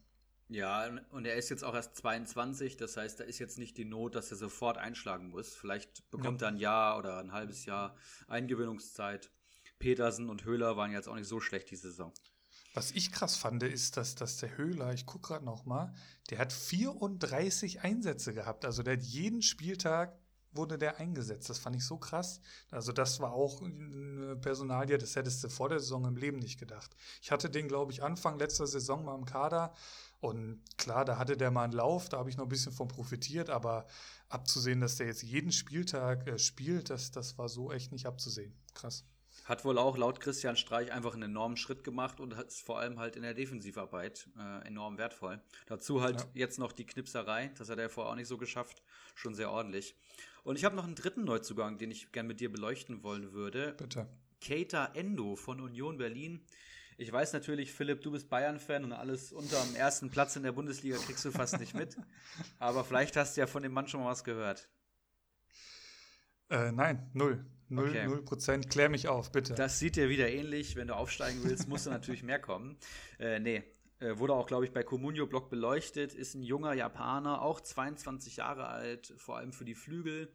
[0.49, 3.83] Ja, und er ist jetzt auch erst 22, das heißt, da ist jetzt nicht die
[3.83, 5.53] Not, dass er sofort einschlagen muss.
[5.55, 6.47] Vielleicht bekommt ja.
[6.47, 7.95] er ein Jahr oder ein halbes Jahr
[8.27, 9.29] Eingewöhnungszeit.
[9.79, 12.11] Petersen und Höhler waren jetzt auch nicht so schlecht die Saison.
[12.73, 15.93] Was ich krass fand, ist, dass, dass der Höhler, ich gucke gerade noch mal,
[16.29, 18.65] der hat 34 Einsätze gehabt.
[18.65, 20.17] Also der hat jeden Spieltag
[20.57, 21.49] wurde der eingesetzt.
[21.49, 22.41] Das fand ich so krass.
[22.71, 26.59] Also das war auch eine Personalie, das hättest du vor der Saison im Leben nicht
[26.59, 26.95] gedacht.
[27.21, 29.73] Ich hatte den, glaube ich, Anfang letzter Saison mal im Kader.
[30.19, 32.87] Und klar, da hatte der mal einen Lauf, da habe ich noch ein bisschen von
[32.87, 33.85] profitiert, aber
[34.29, 38.53] abzusehen, dass der jetzt jeden Spieltag äh, spielt, das, das war so echt nicht abzusehen.
[38.73, 39.05] Krass.
[39.47, 42.99] Hat wohl auch laut Christian Streich einfach einen enormen Schritt gemacht und ist vor allem
[42.99, 45.39] halt in der Defensivarbeit äh, enorm wertvoll.
[45.67, 46.27] Dazu halt ja.
[46.33, 48.83] jetzt noch die Knipserei, das hat er vorher auch nicht so geschafft,
[49.15, 49.95] schon sehr ordentlich.
[50.43, 53.73] Und ich habe noch einen dritten Neuzugang, den ich gerne mit dir beleuchten wollen würde.
[53.77, 54.09] Bitte.
[54.41, 56.45] Keita Endo von Union Berlin.
[56.97, 60.51] Ich weiß natürlich, Philipp, du bist Bayern-Fan und alles unter dem ersten Platz in der
[60.51, 61.95] Bundesliga kriegst du fast nicht mit.
[62.59, 64.67] Aber vielleicht hast du ja von dem Mann schon mal was gehört.
[66.49, 67.45] Äh, nein, null.
[67.69, 68.05] Null, okay.
[68.05, 68.69] null Prozent.
[68.69, 69.53] Klär mich auf, bitte.
[69.53, 70.75] Das sieht dir wieder ähnlich.
[70.75, 72.77] Wenn du aufsteigen willst, musst du natürlich mehr kommen.
[73.19, 73.63] Äh, nee,
[73.99, 76.13] äh, wurde auch, glaube ich, bei Comunio Blog beleuchtet.
[76.13, 80.31] Ist ein junger Japaner, auch 22 Jahre alt, vor allem für die Flügel.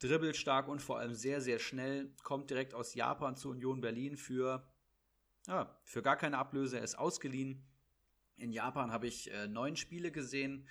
[0.00, 2.12] Dribbelstark und vor allem sehr, sehr schnell.
[2.24, 4.66] Kommt direkt aus Japan zu Union Berlin für,
[5.46, 6.78] ja, für gar keine Ablöse.
[6.78, 7.64] Er ist ausgeliehen.
[8.36, 10.66] In Japan habe ich äh, neun Spiele gesehen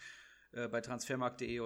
[0.52, 1.62] äh, bei transfermarkt.de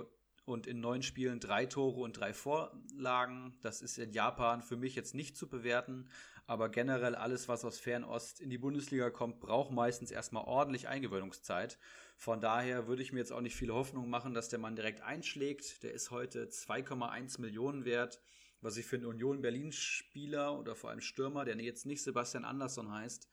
[0.45, 3.57] und in neun Spielen drei Tore und drei Vorlagen.
[3.61, 6.07] Das ist in Japan für mich jetzt nicht zu bewerten,
[6.45, 11.79] aber generell alles, was aus Fernost in die Bundesliga kommt, braucht meistens erstmal ordentlich Eingewöhnungszeit.
[12.17, 15.01] Von daher würde ich mir jetzt auch nicht viel Hoffnung machen, dass der Mann direkt
[15.01, 15.81] einschlägt.
[15.83, 18.21] Der ist heute 2,1 Millionen wert,
[18.61, 22.91] was ich für einen Union Berlin-Spieler oder vor allem Stürmer, der jetzt nicht Sebastian Andersson
[22.91, 23.27] heißt,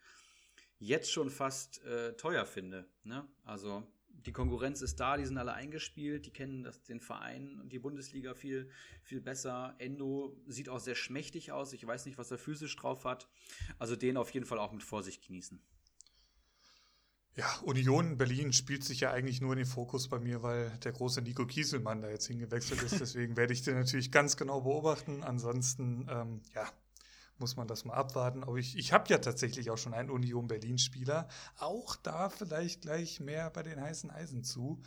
[0.79, 2.88] jetzt schon fast äh, teuer finde.
[3.05, 3.29] Ne?
[3.44, 3.87] Also
[4.27, 7.79] die Konkurrenz ist da, die sind alle eingespielt, die kennen das, den Verein und die
[7.79, 8.71] Bundesliga viel,
[9.03, 9.75] viel besser.
[9.79, 11.73] Endo sieht auch sehr schmächtig aus.
[11.73, 13.29] Ich weiß nicht, was er physisch drauf hat.
[13.79, 15.61] Also den auf jeden Fall auch mit Vorsicht genießen.
[17.35, 20.93] Ja, Union Berlin spielt sich ja eigentlich nur in den Fokus bei mir, weil der
[20.93, 22.93] große Nico Kieselmann da jetzt hingewechselt ist.
[23.01, 25.23] Deswegen werde ich den natürlich ganz genau beobachten.
[25.23, 26.71] Ansonsten, ähm, ja,
[27.43, 28.43] muss man das mal abwarten.
[28.43, 31.29] Aber ich, ich habe ja tatsächlich auch schon einen Union Berlin-Spieler.
[31.59, 34.81] Auch da vielleicht gleich mehr bei den heißen Eisen zu.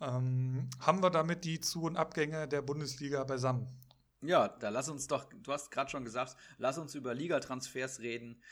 [0.00, 3.68] Ähm, haben wir damit die Zu- und Abgänge der Bundesliga beisammen?
[4.22, 8.42] Ja, da lass uns doch, du hast gerade schon gesagt, lass uns über Ligatransfers reden.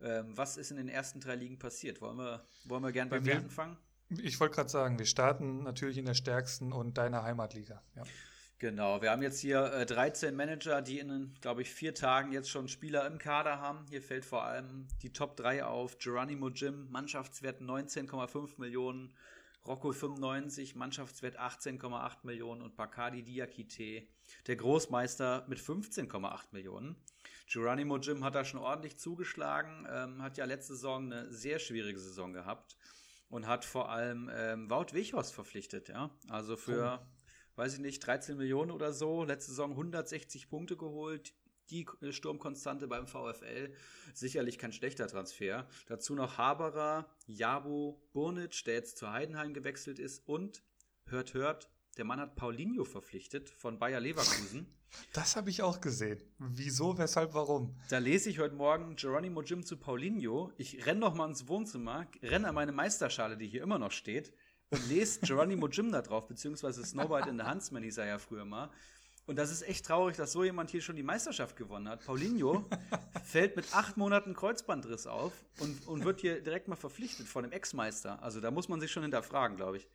[0.00, 2.00] Ähm, was ist in den ersten drei Ligen passiert?
[2.00, 3.76] Wollen wir, wollen wir gern bei mir anfangen?
[4.08, 7.82] Ich wollte gerade sagen, wir starten natürlich in der stärksten und deiner Heimatliga.
[7.96, 8.04] Ja.
[8.58, 12.48] Genau, wir haben jetzt hier äh, 13 Manager, die in, glaube ich, vier Tagen jetzt
[12.48, 13.84] schon Spieler im Kader haben.
[13.90, 15.98] Hier fällt vor allem die Top 3 auf.
[15.98, 19.12] Geronimo Jim, Mannschaftswert 19,5 Millionen.
[19.66, 24.06] Rocco 95, Mannschaftswert 18,8 Millionen und Bacardi Diakite,
[24.46, 26.96] der Großmeister mit 15,8 Millionen.
[27.52, 31.98] Geronimo Jim hat da schon ordentlich zugeschlagen, ähm, hat ja letzte Saison eine sehr schwierige
[31.98, 32.76] Saison gehabt
[33.28, 36.10] und hat vor allem ähm, Wout Wichhorst verpflichtet, ja.
[36.28, 37.15] Also für oh
[37.56, 41.34] weiß ich nicht, 13 Millionen oder so, letzte Saison 160 Punkte geholt.
[41.70, 43.74] Die Sturmkonstante beim VfL,
[44.14, 45.66] sicherlich kein schlechter Transfer.
[45.88, 50.62] Dazu noch Haberer, Jabo, Burnic, der jetzt zu Heidenheim gewechselt ist und,
[51.06, 54.66] hört, hört, der Mann hat Paulinho verpflichtet von Bayer Leverkusen.
[55.12, 56.22] Das habe ich auch gesehen.
[56.38, 57.74] Wieso, weshalb, warum?
[57.88, 60.52] Da lese ich heute Morgen Geronimo Jim zu Paulinho.
[60.58, 64.32] Ich renne noch mal ins Wohnzimmer, renne an meine Meisterschale, die hier immer noch steht,
[64.70, 68.44] und lest Geronimo Jim da drauf, beziehungsweise Snowbite in the Huntsman hieß er ja früher
[68.44, 68.70] mal.
[69.26, 72.04] Und das ist echt traurig, dass so jemand hier schon die Meisterschaft gewonnen hat.
[72.04, 72.64] Paulinho
[73.24, 77.50] fällt mit acht Monaten Kreuzbandriss auf und, und wird hier direkt mal verpflichtet von dem
[77.50, 78.22] Ex-Meister.
[78.22, 79.88] Also da muss man sich schon hinterfragen, glaube ich.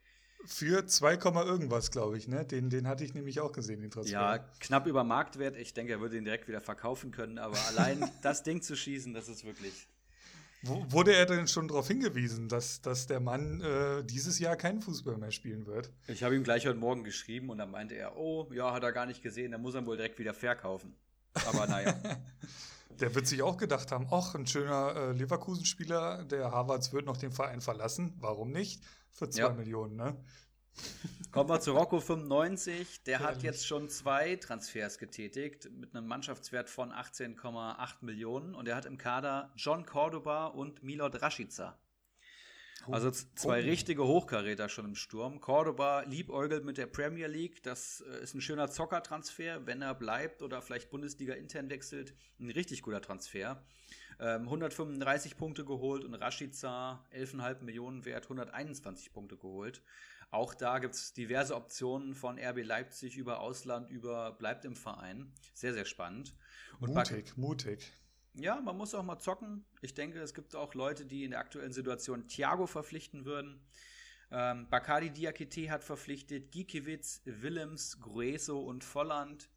[0.46, 1.14] Für 2,
[1.46, 2.44] irgendwas, glaube ich, ne?
[2.44, 4.14] Den, den hatte ich nämlich auch gesehen, den Transfer.
[4.14, 5.56] Ja, knapp über Marktwert.
[5.56, 7.38] Ich denke, er würde ihn direkt wieder verkaufen können.
[7.38, 9.88] Aber allein das Ding zu schießen, das ist wirklich
[10.64, 15.18] wurde er denn schon darauf hingewiesen, dass, dass der Mann äh, dieses Jahr keinen Fußball
[15.18, 15.92] mehr spielen wird?
[16.08, 18.92] Ich habe ihm gleich heute Morgen geschrieben und dann meinte er, oh, ja, hat er
[18.92, 20.96] gar nicht gesehen, dann muss er wohl direkt wieder verkaufen.
[21.48, 22.00] Aber naja.
[23.00, 27.18] der wird sich auch gedacht haben, ach, ein schöner äh, Leverkusen-Spieler, der Harvards wird noch
[27.18, 28.14] den Verein verlassen.
[28.20, 28.84] Warum nicht?
[29.10, 29.50] Für zwei ja.
[29.50, 30.16] Millionen, ne?
[31.32, 33.04] Kommen wir zu Rocco 95.
[33.04, 38.76] Der hat jetzt schon zwei Transfers getätigt mit einem Mannschaftswert von 18,8 Millionen und er
[38.76, 41.80] hat im Kader John Cordoba und Milot Rashica.
[42.90, 43.66] Also zwei oh.
[43.66, 45.40] richtige Hochkaräter schon im Sturm.
[45.40, 47.62] Cordoba liebäugelt mit der Premier League.
[47.64, 49.66] Das äh, ist ein schöner Zockertransfer.
[49.66, 53.64] Wenn er bleibt oder vielleicht Bundesliga intern wechselt, ein richtig guter Transfer.
[54.20, 59.82] Ähm, 135 Punkte geholt und Rashica 11,5 Millionen wert, 121 Punkte geholt.
[60.32, 65.34] Auch da gibt es diverse Optionen von RB Leipzig über Ausland, über bleibt im Verein.
[65.54, 66.34] Sehr, sehr spannend.
[66.80, 67.92] Und mutig, mutig.
[68.34, 69.66] Ja, man muss auch mal zocken.
[69.82, 73.62] Ich denke, es gibt auch Leute, die in der aktuellen Situation Thiago verpflichten würden.
[74.32, 79.50] Ähm, Bakadi Diakite hat verpflichtet, Gikiewicz, Willems, Grueso und Volland.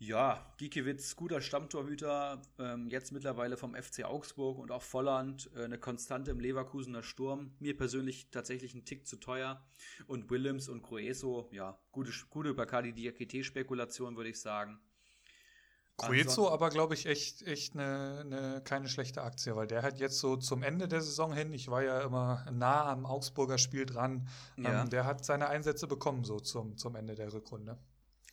[0.00, 5.76] Ja, Gikiewicz, guter Stammtorhüter, ähm, jetzt mittlerweile vom FC Augsburg und auch Volland, äh, eine
[5.78, 7.50] Konstante im Leverkusener Sturm.
[7.58, 9.60] Mir persönlich tatsächlich ein Tick zu teuer.
[10.06, 14.78] Und Willems und Grueso, ja, gute, gute Bacardi Diakite-Spekulation, würde ich sagen.
[15.96, 20.20] Gruezo aber, glaube ich, echt, echt eine, eine, keine schlechte Aktie, weil der hat jetzt
[20.20, 24.28] so zum Ende der Saison hin, ich war ja immer nah am Augsburger Spiel dran,
[24.56, 24.82] ja.
[24.82, 27.78] ähm, der hat seine Einsätze bekommen, so zum, zum Ende der Rückrunde.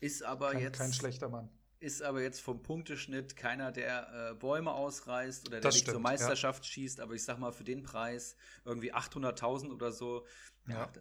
[0.02, 0.78] Ist aber kein, jetzt.
[0.78, 1.50] Kein schlechter Mann.
[1.80, 6.64] Ist aber jetzt vom Punkteschnitt keiner, der äh, Bäume ausreißt oder der nicht zur Meisterschaft
[6.64, 6.72] ja.
[6.72, 10.26] schießt, aber ich sag mal, für den Preis irgendwie 800.000 oder so.
[10.68, 10.92] Ja.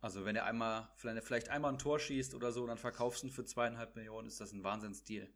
[0.00, 3.32] Also, wenn er einmal, vielleicht einmal ein Tor schießt oder so, dann verkaufst du ihn
[3.32, 5.28] für zweieinhalb Millionen, ist das ein Wahnsinnsdeal.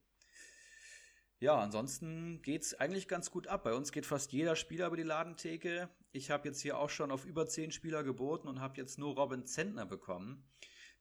[1.39, 3.65] Ja, ansonsten geht es eigentlich ganz gut ab.
[3.65, 5.91] Bei uns geht fast jeder Spieler über die Ladentheke.
[6.13, 9.15] Ich habe jetzt hier auch schon auf über zehn Spieler geboten und habe jetzt nur
[9.15, 10.49] Robin Zentner bekommen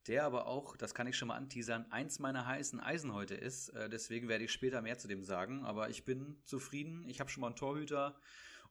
[0.07, 3.69] der aber auch, das kann ich schon mal anteasern, eins meiner heißen Eisen heute ist.
[3.69, 5.65] Äh, deswegen werde ich später mehr zu dem sagen.
[5.65, 7.07] Aber ich bin zufrieden.
[7.07, 8.15] Ich habe schon mal einen Torhüter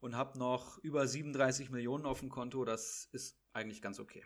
[0.01, 2.65] und habe noch über 37 Millionen auf dem Konto.
[2.65, 4.25] Das ist eigentlich ganz okay.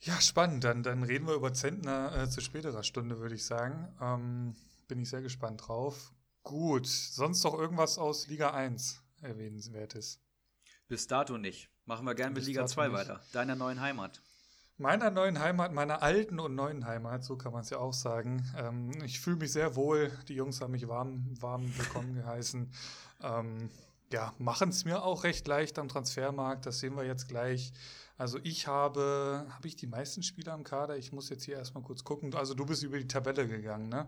[0.00, 0.64] Ja, spannend.
[0.64, 3.94] Dann, dann reden wir über Zentner äh, zu späterer Stunde, würde ich sagen.
[4.00, 4.56] Ähm,
[4.88, 6.12] bin ich sehr gespannt drauf.
[6.42, 10.20] Gut, sonst noch irgendwas aus Liga 1 erwähnenswertes?
[10.88, 11.70] Bis dato nicht.
[11.84, 12.96] Machen wir gerne mit Liga 2 nicht.
[12.96, 13.22] weiter.
[13.32, 14.20] Deiner neuen Heimat
[14.78, 18.44] meiner neuen Heimat, meiner alten und neuen Heimat, so kann man es ja auch sagen.
[18.56, 20.10] Ähm, ich fühle mich sehr wohl.
[20.28, 22.70] Die Jungs haben mich warm, warm willkommen geheißen.
[23.22, 23.70] Ähm,
[24.12, 26.66] ja, machen es mir auch recht leicht am Transfermarkt.
[26.66, 27.72] Das sehen wir jetzt gleich.
[28.18, 30.96] Also ich habe, habe ich die meisten Spieler im Kader?
[30.96, 32.34] Ich muss jetzt hier erstmal kurz gucken.
[32.34, 34.06] Also du bist über die Tabelle gegangen, ne?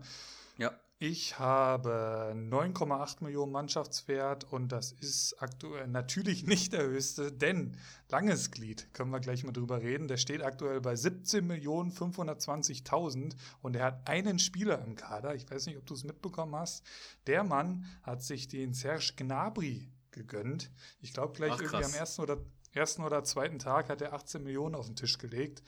[0.58, 0.72] Ja.
[1.00, 7.76] Ich habe 9,8 Millionen Mannschaftswert und das ist aktuell natürlich nicht der höchste, denn
[8.08, 13.34] langes Glied, können wir gleich mal drüber reden, der steht aktuell bei 17 Millionen 520.000
[13.60, 16.86] und er hat einen Spieler im Kader, ich weiß nicht, ob du es mitbekommen hast,
[17.26, 20.70] der Mann hat sich den Serge Gnabry gegönnt.
[21.00, 22.38] Ich glaube gleich Ach, irgendwie am ersten oder,
[22.72, 25.62] ersten oder zweiten Tag hat er 18 Millionen auf den Tisch gelegt.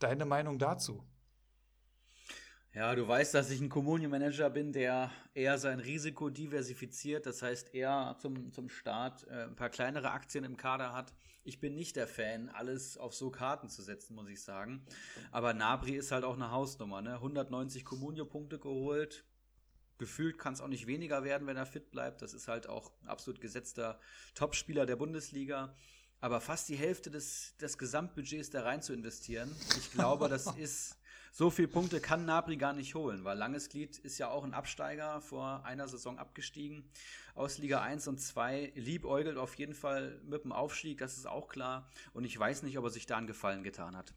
[0.00, 1.04] Deine Meinung dazu?
[2.74, 7.26] Ja, du weißt, dass ich ein Community-Manager bin, der eher sein Risiko diversifiziert.
[7.26, 11.12] Das heißt, eher zum, zum Start äh, ein paar kleinere Aktien im Kader hat.
[11.44, 14.86] Ich bin nicht der Fan, alles auf so Karten zu setzen, muss ich sagen.
[15.32, 17.02] Aber Nabri ist halt auch eine Hausnummer.
[17.02, 17.16] Ne?
[17.16, 19.26] 190 Comunio-Punkte geholt.
[19.98, 22.22] Gefühlt kann es auch nicht weniger werden, wenn er fit bleibt.
[22.22, 24.00] Das ist halt auch ein absolut gesetzter
[24.34, 25.76] Topspieler der Bundesliga.
[26.20, 30.96] Aber fast die Hälfte des, des Gesamtbudgets da rein zu investieren, ich glaube, das ist
[31.34, 34.52] so viele Punkte kann Nabri gar nicht holen, weil Langes Glied ist ja auch ein
[34.52, 36.84] Absteiger vor einer Saison abgestiegen
[37.34, 38.72] aus Liga 1 und 2.
[38.76, 41.88] Liebäugelt auf jeden Fall mit dem Aufstieg, das ist auch klar.
[42.12, 44.12] Und ich weiß nicht, ob er sich da einen Gefallen getan hat.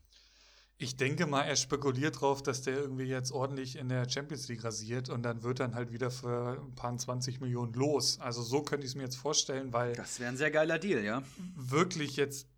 [0.77, 4.65] Ich denke mal, er spekuliert drauf, dass der irgendwie jetzt ordentlich in der Champions League
[4.65, 8.19] rasiert und dann wird dann halt wieder für ein paar 20 Millionen los.
[8.19, 9.93] Also so könnte ich es mir jetzt vorstellen, weil.
[9.95, 11.23] Das wäre ein sehr geiler Deal, ja.
[11.55, 12.49] Wirklich jetzt,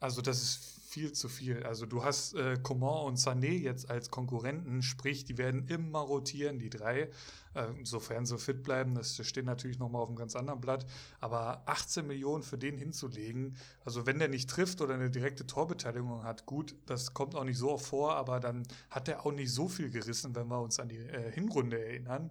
[0.00, 1.62] also das ist viel zu viel.
[1.62, 6.58] Also du hast äh, Coman und Sané jetzt als Konkurrenten, sprich, die werden immer rotieren,
[6.58, 7.08] die drei,
[7.54, 8.94] äh, sofern sie fit bleiben.
[8.94, 10.84] Das steht natürlich nochmal auf einem ganz anderen Blatt.
[11.18, 16.24] Aber 18 Millionen für den hinzulegen, also wenn der nicht trifft oder eine direkte Torbeteiligung
[16.24, 19.50] hat, gut, das kommt auch nicht so oft vor, aber dann hat er auch nicht
[19.50, 22.30] so viel gerissen, wenn wir uns an die äh, Hinrunde erinnern.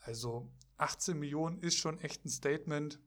[0.00, 2.98] Also 18 Millionen ist schon echt ein Statement.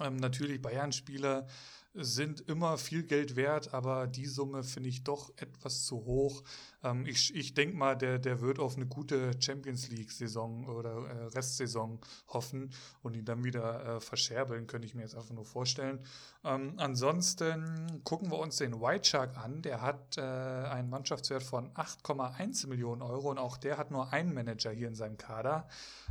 [0.00, 1.46] Ähm, natürlich Bayern-Spieler
[1.94, 6.42] sind immer viel Geld wert, aber die Summe finde ich doch etwas zu hoch.
[6.82, 11.24] Ähm, ich ich denke mal, der, der wird auf eine gute Champions League-Saison oder äh,
[11.26, 16.00] Restsaison hoffen und ihn dann wieder äh, verscherbeln, könnte ich mir jetzt einfach nur vorstellen.
[16.44, 19.62] Ähm, ansonsten gucken wir uns den White Shark an.
[19.62, 24.34] Der hat äh, einen Mannschaftswert von 8,1 Millionen Euro und auch der hat nur einen
[24.34, 25.68] Manager hier in seinem Kader.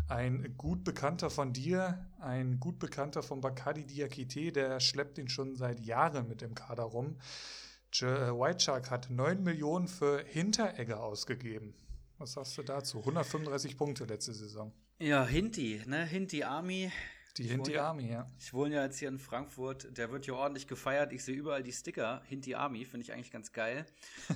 [0.08, 5.56] Ein gut bekannter von dir, ein gut bekannter von Bakadi Diakite, der schleppt ihn schon
[5.56, 7.18] seit Jahren mit dem Kader rum.
[8.00, 11.74] Äh, White Shark hat 9 Millionen für Hinteregger ausgegeben.
[12.18, 13.00] Was sagst du dazu?
[13.00, 14.72] 135 Punkte letzte Saison.
[15.00, 16.06] Ja, Hinti, ne?
[16.06, 16.92] Hinti Army.
[17.38, 18.30] Die Hinti Army, ja.
[18.40, 19.98] Ich wohne ja jetzt hier in Frankfurt.
[19.98, 21.14] Der wird hier ordentlich gefeiert.
[21.14, 22.22] Ich sehe überall die Sticker.
[22.26, 23.86] Hinti Army finde ich eigentlich ganz geil.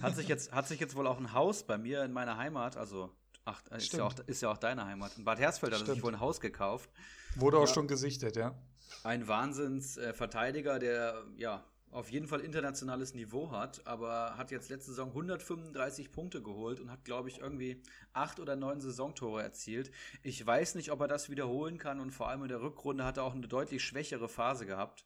[0.02, 2.78] Hat sich jetzt, hat sich jetzt wohl auch ein Haus bei mir in meiner Heimat,
[2.78, 3.12] also
[3.46, 5.18] Ach, ist ja, auch, ist ja, auch, deine Heimat.
[5.18, 6.90] In Bad Hersfeld hat sich wohl ein Haus gekauft.
[7.36, 8.56] Wurde ja, auch schon gesichtet, ja.
[9.04, 11.64] Ein Wahnsinnsverteidiger, äh, der ja
[11.96, 16.92] auf jeden Fall internationales Niveau hat, aber hat jetzt letzte Saison 135 Punkte geholt und
[16.92, 17.82] hat, glaube ich, irgendwie
[18.12, 19.92] acht oder neun Saisontore erzielt.
[20.22, 23.16] Ich weiß nicht, ob er das wiederholen kann und vor allem in der Rückrunde hat
[23.16, 25.06] er auch eine deutlich schwächere Phase gehabt.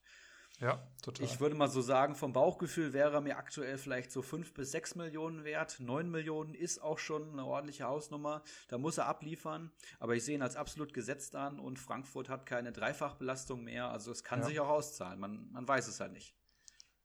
[0.60, 1.26] Ja, total.
[1.26, 4.72] Ich würde mal so sagen, vom Bauchgefühl wäre er mir aktuell vielleicht so fünf bis
[4.72, 5.80] sechs Millionen wert.
[5.80, 8.42] Neun Millionen ist auch schon eine ordentliche Hausnummer.
[8.68, 9.72] Da muss er abliefern.
[10.00, 13.90] Aber ich sehe ihn als absolut gesetzt an und Frankfurt hat keine Dreifachbelastung mehr.
[13.90, 14.46] Also es kann ja.
[14.48, 15.20] sich auch auszahlen.
[15.20, 16.39] Man, man weiß es halt nicht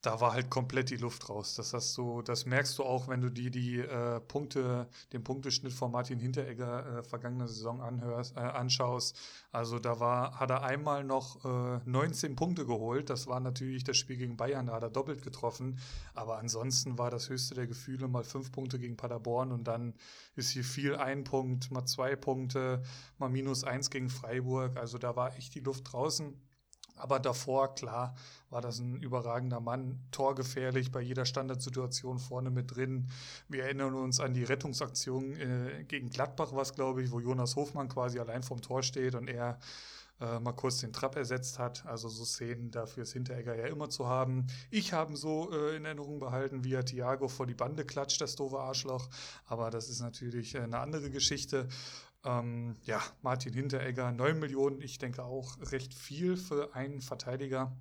[0.05, 1.55] da war halt komplett die Luft raus.
[1.55, 5.73] Das hast du, das merkst du auch, wenn du dir die äh, Punkte, den Punkteschnitt
[5.73, 9.19] von Martin Hinteregger äh, vergangene Saison anhörst, äh, anschaust.
[9.51, 13.09] Also da war, hat er einmal noch äh, 19 Punkte geholt.
[13.09, 15.79] Das war natürlich das Spiel gegen Bayern, da hat er doppelt getroffen.
[16.15, 19.95] Aber ansonsten war das höchste der Gefühle mal fünf Punkte gegen Paderborn und dann
[20.37, 22.83] ist hier viel ein Punkt, mal zwei Punkte,
[23.17, 24.77] mal minus eins gegen Freiburg.
[24.77, 26.35] Also da war echt die Luft draußen.
[26.97, 28.15] Aber davor, klar,
[28.51, 33.11] war das ein überragender Mann, torgefährlich bei jeder Standardsituation vorne mit drin.
[33.49, 37.89] Wir erinnern uns an die Rettungsaktion äh, gegen Gladbach, was glaube ich, wo Jonas Hofmann
[37.89, 39.59] quasi allein vom Tor steht und er
[40.21, 41.85] äh, mal kurz den Trapp ersetzt hat.
[41.87, 44.47] Also so Szenen dafür ist Hinteregger ja immer zu haben.
[44.71, 48.37] Ich habe so äh, in Erinnerung behalten, wie er Thiago vor die Bande klatscht, das
[48.37, 49.09] doofe Arschloch.
[49.47, 51.67] Aber das ist natürlich äh, eine andere Geschichte.
[52.25, 57.77] Ähm, ja, Martin Hinteregger, 9 Millionen, ich denke auch recht viel für einen Verteidiger.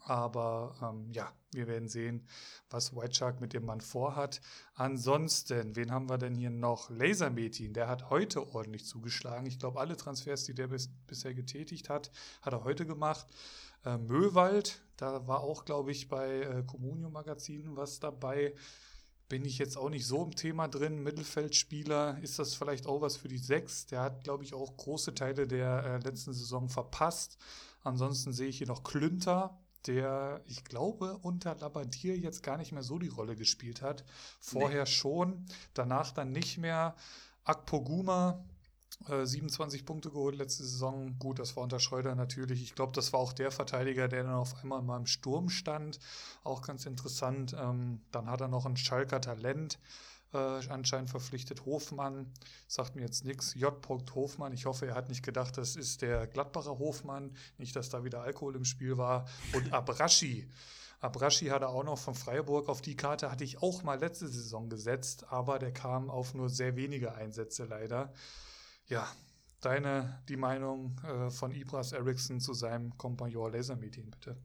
[0.00, 2.26] Aber ähm, ja, wir werden sehen,
[2.70, 4.40] was White Shark mit dem Mann vorhat.
[4.74, 6.90] Ansonsten, wen haben wir denn hier noch?
[6.90, 9.46] Laser Metin, der hat heute ordentlich zugeschlagen.
[9.46, 12.10] Ich glaube, alle Transfers, die der bis, bisher getätigt hat,
[12.42, 13.26] hat er heute gemacht.
[13.84, 18.54] Äh, Möwald, da war auch, glaube ich, bei äh, Communio Magazin was dabei
[19.28, 21.02] bin ich jetzt auch nicht so im Thema drin.
[21.02, 23.86] Mittelfeldspieler, ist das vielleicht auch was für die Sechs?
[23.86, 27.36] Der hat, glaube ich, auch große Teile der äh, letzten Saison verpasst.
[27.82, 32.82] Ansonsten sehe ich hier noch Klünter, der, ich glaube, unter Labadier jetzt gar nicht mehr
[32.82, 34.04] so die Rolle gespielt hat.
[34.40, 34.90] Vorher nee.
[34.90, 36.96] schon, danach dann nicht mehr.
[37.44, 38.44] Akpoguma,
[39.04, 41.18] 27 äh, Punkte geholt letzte Saison.
[41.18, 42.62] Gut, das war unter Schreuder natürlich.
[42.62, 45.98] Ich glaube, das war auch der Verteidiger, der dann auf einmal mal im Sturm stand.
[46.44, 47.54] Auch ganz interessant.
[47.58, 49.78] Ähm, dann hat er noch ein Schalker Talent
[50.32, 51.64] äh, anscheinend verpflichtet.
[51.66, 52.32] Hofmann
[52.66, 53.54] sagt mir jetzt nichts.
[53.54, 53.74] J.
[54.14, 54.52] Hofmann.
[54.52, 57.36] Ich hoffe, er hat nicht gedacht, das ist der Gladbacher Hofmann.
[57.58, 59.26] Nicht, dass da wieder Alkohol im Spiel war.
[59.52, 60.48] Und Abraschi.
[61.00, 62.68] Abraschi hatte auch noch von Freiburg.
[62.68, 66.48] Auf die Karte hatte ich auch mal letzte Saison gesetzt, aber der kam auf nur
[66.48, 68.12] sehr wenige Einsätze leider.
[68.88, 69.08] Ja,
[69.60, 74.36] deine, die Meinung äh, von Ibras Eriksson zu seinem Kompagnon Lasermeeting, bitte.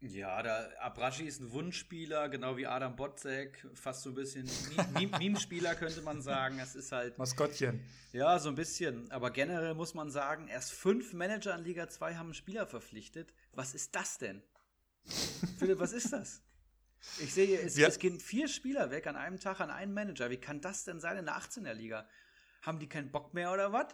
[0.00, 4.48] Ja, der Abrashi ist ein Wunschspieler, genau wie Adam Botzek, fast so ein bisschen
[5.18, 6.58] Meme-Spieler könnte man sagen.
[6.58, 7.16] Es ist halt.
[7.16, 7.82] Maskottchen.
[8.12, 9.10] Ja, so ein bisschen.
[9.10, 13.32] Aber generell muss man sagen, erst fünf Manager in Liga 2 haben einen Spieler verpflichtet.
[13.52, 14.42] Was ist das denn?
[15.58, 16.42] Philipp, was ist das?
[17.18, 17.88] Ich sehe, es, ja.
[17.88, 20.28] es gehen vier Spieler weg an einem Tag an einen Manager.
[20.28, 22.06] Wie kann das denn sein in der 18er Liga?
[22.66, 23.86] Haben die keinen Bock mehr oder was?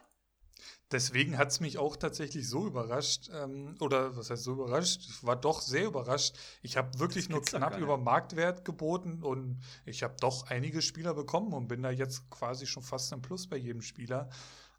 [0.91, 5.03] Deswegen hat es mich auch tatsächlich so überrascht, ähm, oder was heißt so überrascht?
[5.09, 6.37] Ich war doch sehr überrascht.
[6.63, 11.53] Ich habe wirklich nur knapp über Marktwert geboten und ich habe doch einige Spieler bekommen
[11.53, 14.31] und bin da jetzt quasi schon fast im Plus bei jedem Spieler.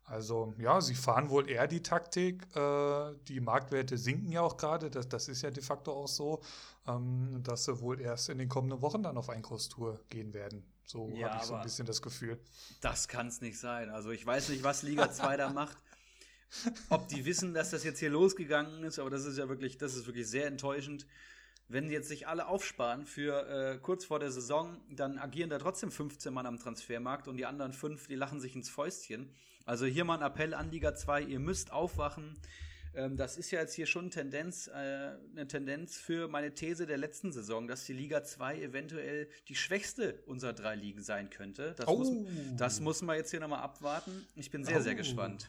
[0.06, 2.44] Also ja, sie fahren wohl eher die Taktik.
[2.56, 4.90] Äh, die Marktwerte sinken ja auch gerade.
[4.90, 6.42] Das, das ist ja de facto auch so,
[6.88, 10.64] ähm, dass sie wohl erst in den kommenden Wochen dann auf Einkurstour gehen werden.
[10.86, 12.40] So ja, habe ich so ein bisschen das Gefühl.
[12.82, 13.90] Das kann es nicht sein.
[13.90, 15.78] Also ich weiß nicht, was Liga 2 da macht.
[16.90, 19.96] Ob die wissen, dass das jetzt hier losgegangen ist, aber das ist ja wirklich, das
[19.96, 21.08] ist wirklich sehr enttäuschend.
[21.68, 25.92] Wenn jetzt sich alle aufsparen für äh, kurz vor der Saison, dann agieren da trotzdem
[25.92, 29.34] 15 Mann am Transfermarkt und die anderen fünf, die lachen sich ins Fäustchen.
[29.66, 32.38] Also hier mal ein Appell an Liga 2, ihr müsst aufwachen.
[32.96, 36.98] Ähm, das ist ja jetzt hier schon Tendenz, äh, eine Tendenz für meine These der
[36.98, 41.74] letzten Saison, dass die Liga 2 eventuell die schwächste unserer drei Ligen sein könnte.
[41.78, 41.98] Das, oh.
[41.98, 42.10] muss,
[42.58, 44.26] das muss man jetzt hier nochmal abwarten.
[44.36, 44.82] Ich bin sehr, oh.
[44.82, 45.48] sehr gespannt.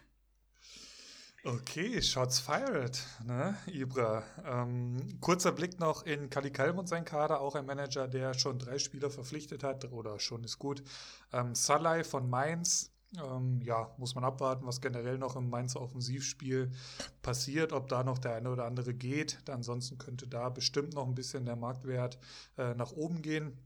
[1.47, 4.23] Okay, Shots fired, ne, Ibra.
[4.47, 8.59] Ähm, kurzer Blick noch in Kali Kalm und sein Kader, auch ein Manager, der schon
[8.59, 10.83] drei Spieler verpflichtet hat, oder schon ist gut.
[11.35, 16.71] Ähm, Salai von Mainz, ähm, ja, muss man abwarten, was generell noch im Mainzer Offensivspiel
[17.23, 19.39] passiert, ob da noch der eine oder andere geht.
[19.49, 22.19] Ansonsten könnte da bestimmt noch ein bisschen der Marktwert
[22.59, 23.59] äh, nach oben gehen.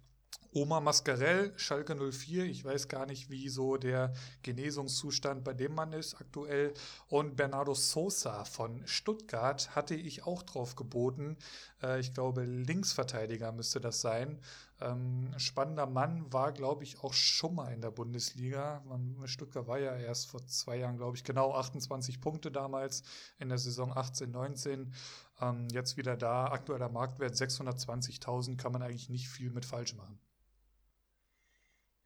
[0.55, 5.93] Oma Mascarell, Schalke 04, ich weiß gar nicht, wie so der Genesungszustand bei dem Mann
[5.93, 6.73] ist aktuell.
[7.09, 11.37] Und Bernardo Sosa von Stuttgart hatte ich auch drauf geboten.
[11.83, 14.41] Äh, ich glaube, Linksverteidiger müsste das sein.
[14.81, 18.83] Ähm, spannender Mann war, glaube ich, auch schon mal in der Bundesliga.
[19.27, 23.03] Stuttgart war ja erst vor zwei Jahren, glaube ich, genau 28 Punkte damals
[23.39, 24.93] in der Saison 18, 19.
[25.41, 30.19] Ähm, jetzt wieder da, aktueller Marktwert 620.000, kann man eigentlich nicht viel mit falsch machen.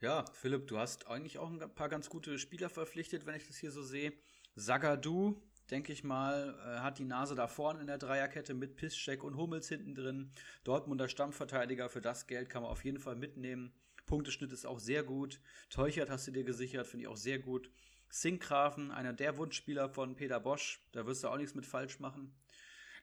[0.00, 3.56] Ja, Philipp, du hast eigentlich auch ein paar ganz gute Spieler verpflichtet, wenn ich das
[3.56, 4.12] hier so sehe.
[4.56, 9.22] Sagadu, denke ich mal, äh, hat die Nase da vorne in der Dreierkette mit Piszczek
[9.22, 10.32] und Hummels hinten drin.
[10.64, 13.72] Dortmunder Stammverteidiger, für das Geld kann man auf jeden Fall mitnehmen.
[14.06, 15.40] Punkteschnitt ist auch sehr gut.
[15.70, 17.70] Teuchert hast du dir gesichert, finde ich auch sehr gut.
[18.10, 22.34] Sinkgrafen, einer der Wunschspieler von Peter Bosch, da wirst du auch nichts mit falsch machen.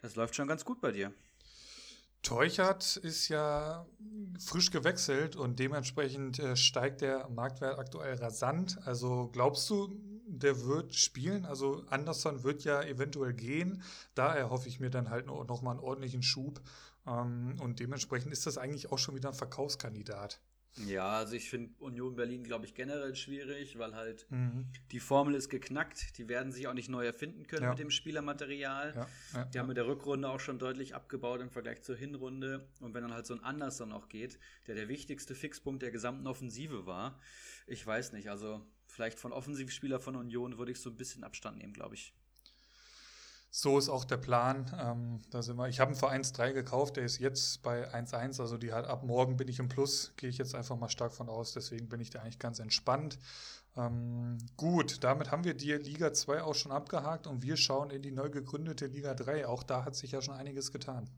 [0.01, 1.13] Das läuft schon ganz gut bei dir.
[2.21, 3.85] Teuchert ist ja
[4.39, 8.77] frisch gewechselt und dementsprechend äh, steigt der Marktwert aktuell rasant.
[8.85, 9.97] Also glaubst du,
[10.27, 11.45] der wird spielen?
[11.45, 13.81] Also Anderson wird ja eventuell gehen.
[14.15, 16.61] Da erhoffe ich mir dann halt noch mal einen ordentlichen Schub.
[17.07, 20.41] Ähm, und dementsprechend ist das eigentlich auch schon wieder ein Verkaufskandidat.
[20.85, 24.67] Ja, also ich finde Union Berlin, glaube ich, generell schwierig, weil halt mhm.
[24.91, 26.17] die Formel ist geknackt.
[26.17, 27.69] Die werden sich auch nicht neu erfinden können ja.
[27.69, 28.93] mit dem Spielermaterial.
[28.95, 32.67] Ja, ja, die haben mit der Rückrunde auch schon deutlich abgebaut im Vergleich zur Hinrunde.
[32.79, 36.27] Und wenn dann halt so ein Anderson auch geht, der der wichtigste Fixpunkt der gesamten
[36.27, 37.19] Offensive war,
[37.67, 41.57] ich weiß nicht, also vielleicht von Offensivspieler von Union würde ich so ein bisschen Abstand
[41.57, 42.13] nehmen, glaube ich.
[43.51, 44.71] So ist auch der Plan.
[44.79, 45.67] Ähm, da sind wir.
[45.67, 48.39] Ich habe einen für 1,3 gekauft, der ist jetzt bei 1,1.
[48.39, 51.13] Also die hat ab morgen bin ich im Plus, gehe ich jetzt einfach mal stark
[51.13, 51.53] von aus.
[51.53, 53.17] Deswegen bin ich da eigentlich ganz entspannt.
[53.75, 58.01] Ähm, gut, damit haben wir die Liga 2 auch schon abgehakt und wir schauen in
[58.01, 59.47] die neu gegründete Liga 3.
[59.47, 61.09] Auch da hat sich ja schon einiges getan.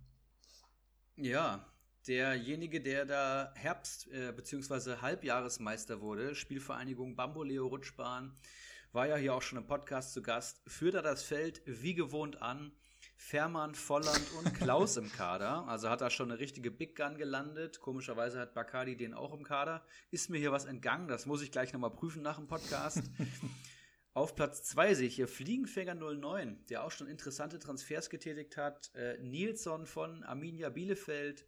[1.17, 1.65] Ja,
[2.07, 4.97] derjenige, der da Herbst- äh, bzw.
[5.01, 8.38] Halbjahresmeister wurde, Spielvereinigung Bamboleo Rutschbahn,
[8.91, 12.41] war ja hier auch schon im Podcast zu Gast, führt er das Feld wie gewohnt
[12.41, 12.71] an.
[13.15, 15.67] Fährmann, Volland und Klaus im Kader.
[15.67, 17.79] Also hat er schon eine richtige Big Gun gelandet.
[17.79, 19.85] Komischerweise hat Bacardi den auch im Kader.
[20.09, 21.07] Ist mir hier was entgangen?
[21.07, 23.03] Das muss ich gleich nochmal prüfen nach dem Podcast.
[24.13, 28.91] Auf Platz 2 sehe ich hier Fliegenfänger 09, der auch schon interessante Transfers getätigt hat.
[28.93, 31.45] Äh, Nilsson von Arminia Bielefeld,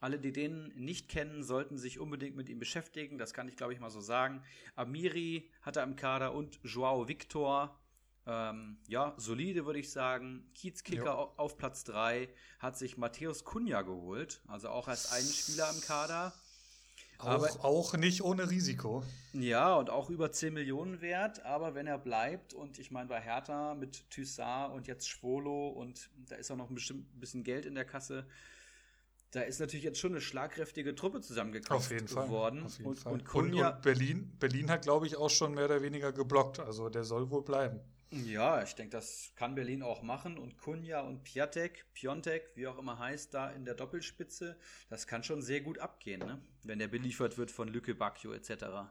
[0.00, 3.18] alle, die den nicht kennen, sollten sich unbedingt mit ihm beschäftigen.
[3.18, 4.42] Das kann ich, glaube ich, mal so sagen.
[4.76, 7.76] Amiri hat er im Kader und Joao Victor.
[8.26, 10.48] Ähm, ja, solide würde ich sagen.
[10.54, 11.14] Kiezkicker ja.
[11.14, 12.28] auf Platz 3
[12.58, 14.42] hat sich Matthäus Kunja geholt.
[14.46, 16.32] Also auch als einen Spieler im Kader.
[17.18, 19.02] Auch, aber, auch nicht ohne Risiko.
[19.32, 21.44] Ja, und auch über 10 Millionen wert.
[21.44, 26.08] Aber wenn er bleibt, und ich meine bei Hertha mit Thyssar und jetzt Schwolo und
[26.28, 28.24] da ist auch noch ein bisschen Geld in der Kasse,
[29.30, 32.64] da ist natürlich jetzt schon eine schlagkräftige Truppe zusammengekauft worden.
[32.64, 33.12] Auf jeden und, Fall.
[33.12, 36.60] Und, Kunja, und, und, Berlin, Berlin hat, glaube ich, auch schon mehr oder weniger geblockt.
[36.60, 37.80] Also der soll wohl bleiben.
[38.10, 40.38] Ja, ich denke, das kann Berlin auch machen.
[40.38, 44.58] Und Kunja und Piatek, Piontek, wie auch immer heißt, da in der Doppelspitze,
[44.88, 46.40] das kann schon sehr gut abgehen, ne?
[46.62, 48.88] wenn der beliefert wird von Lücke Bacchio etc.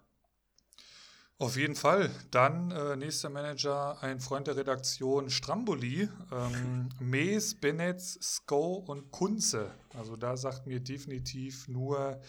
[1.40, 2.10] Auf jeden Fall.
[2.32, 9.70] Dann äh, nächster Manager, ein Freund der Redaktion, Stramboli, ähm, Mees, Benetz, Sko und Kunze.
[9.96, 12.20] Also da sagt mir definitiv nur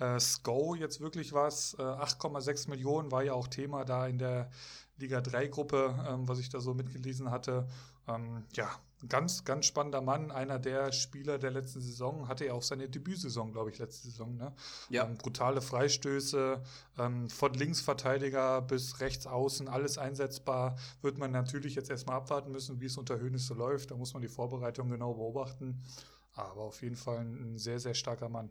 [0.00, 1.74] äh, Sko jetzt wirklich was.
[1.74, 4.50] Äh, 8,6 Millionen war ja auch Thema da in der
[4.96, 7.68] Liga 3 Gruppe, ähm, was ich da so mitgelesen hatte.
[8.08, 8.68] Ähm, ja,
[9.08, 13.52] ganz, ganz spannender Mann, einer der Spieler der letzten Saison, hatte ja auch seine Debütsaison,
[13.52, 14.36] glaube ich, letzte Saison.
[14.36, 14.52] Ne?
[14.88, 15.04] Ja.
[15.04, 16.62] Ähm, brutale Freistöße,
[16.98, 20.76] ähm, von Linksverteidiger bis rechts außen, alles einsetzbar.
[21.02, 23.90] Wird man natürlich jetzt erstmal abwarten müssen, wie es unter Höhnes so läuft.
[23.90, 25.82] Da muss man die Vorbereitung genau beobachten.
[26.32, 28.50] Aber auf jeden Fall ein sehr, sehr starker Mann.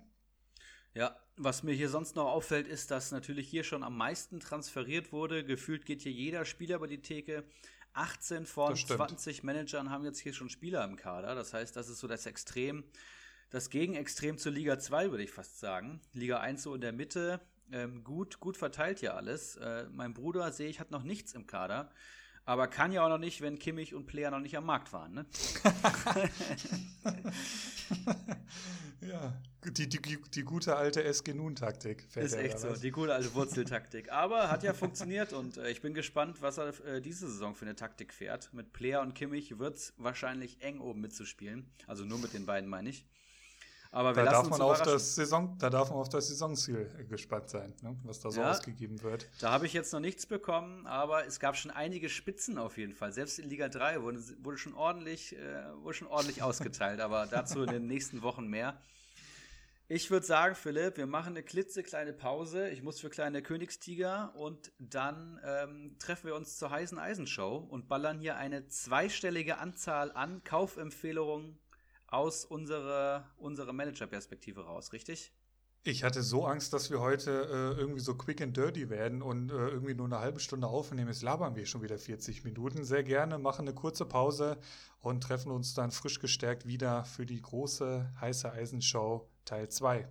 [0.94, 5.12] Ja, was mir hier sonst noch auffällt, ist, dass natürlich hier schon am meisten transferiert
[5.12, 5.46] wurde.
[5.46, 7.44] Gefühlt geht hier jeder Spieler über die Theke.
[7.94, 11.36] 18 von 20 Managern haben jetzt hier schon Spieler im Kader.
[11.36, 12.84] Das heißt, das ist so das Extrem,
[13.50, 16.02] das Gegenextrem zur Liga 2, würde ich fast sagen.
[16.14, 17.42] Liga 1 so in der Mitte.
[17.72, 19.58] Ähm, gut, gut verteilt hier alles.
[19.58, 21.92] Äh, mein Bruder, sehe ich, hat noch nichts im Kader.
[22.48, 25.14] Aber kann ja auch noch nicht, wenn Kimmich und Player noch nicht am Markt waren,
[25.14, 25.26] ne?
[29.02, 29.34] ja,
[29.66, 30.00] die, die,
[30.34, 32.08] die gute alte SG Nun-Taktik.
[32.16, 34.14] Ist echt so, die gute alte Wurzeltaktik.
[34.14, 37.66] Aber hat ja funktioniert und äh, ich bin gespannt, was er äh, diese Saison für
[37.66, 38.54] eine Taktik fährt.
[38.54, 41.70] Mit Player und Kimmich wird es wahrscheinlich eng oben mitzuspielen.
[41.86, 43.06] Also nur mit den beiden, meine ich.
[43.92, 47.74] Aber da darf man auf das Saison, da darf man auf das Saisonziel gespannt sein,
[47.82, 47.96] ne?
[48.04, 49.28] was da so ja, ausgegeben wird.
[49.40, 52.94] Da habe ich jetzt noch nichts bekommen, aber es gab schon einige Spitzen auf jeden
[52.94, 53.14] Fall.
[53.14, 57.64] Selbst in Liga 3 wurde, wurde schon ordentlich, äh, wurde schon ordentlich ausgeteilt, aber dazu
[57.64, 58.78] in den nächsten Wochen mehr.
[59.90, 62.70] Ich würde sagen, Philipp, wir machen eine klitzekleine Pause.
[62.72, 67.88] Ich muss für kleine Königstiger und dann ähm, treffen wir uns zur heißen Eisenshow und
[67.88, 71.58] ballern hier eine zweistellige Anzahl an Kaufempfehlungen
[72.08, 75.32] aus unserer, unserer Managerperspektive raus, richtig?
[75.84, 79.50] Ich hatte so Angst, dass wir heute äh, irgendwie so quick and dirty werden und
[79.52, 81.08] äh, irgendwie nur eine halbe Stunde aufnehmen.
[81.08, 82.84] Jetzt labern wir schon wieder 40 Minuten.
[82.84, 84.58] Sehr gerne machen eine kurze Pause
[85.00, 90.08] und treffen uns dann frisch gestärkt wieder für die große heiße Eisenshow Teil 2.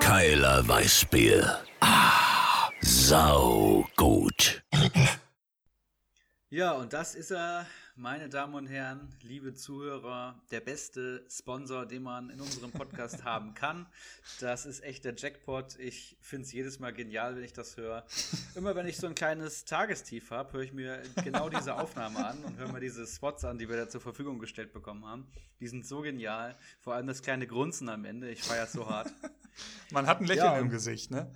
[0.00, 1.64] Keiler Weißbier.
[1.80, 4.62] Ah, sau gut.
[6.50, 7.66] Ja, und das ist er
[7.98, 13.54] meine Damen und Herren, liebe Zuhörer, der beste Sponsor, den man in unserem Podcast haben
[13.54, 13.86] kann.
[14.38, 15.76] Das ist echt der Jackpot.
[15.80, 18.06] Ich finde es jedes Mal genial, wenn ich das höre.
[18.54, 22.44] Immer wenn ich so ein kleines Tagestief habe, höre ich mir genau diese Aufnahme an
[22.44, 25.26] und höre mir diese Spots an, die wir da zur Verfügung gestellt bekommen haben.
[25.58, 26.56] Die sind so genial.
[26.80, 28.30] Vor allem das kleine Grunzen am Ende.
[28.30, 29.12] Ich feiere es so hart.
[29.90, 31.34] Man hat ein Lächeln ja, im Gesicht, ne?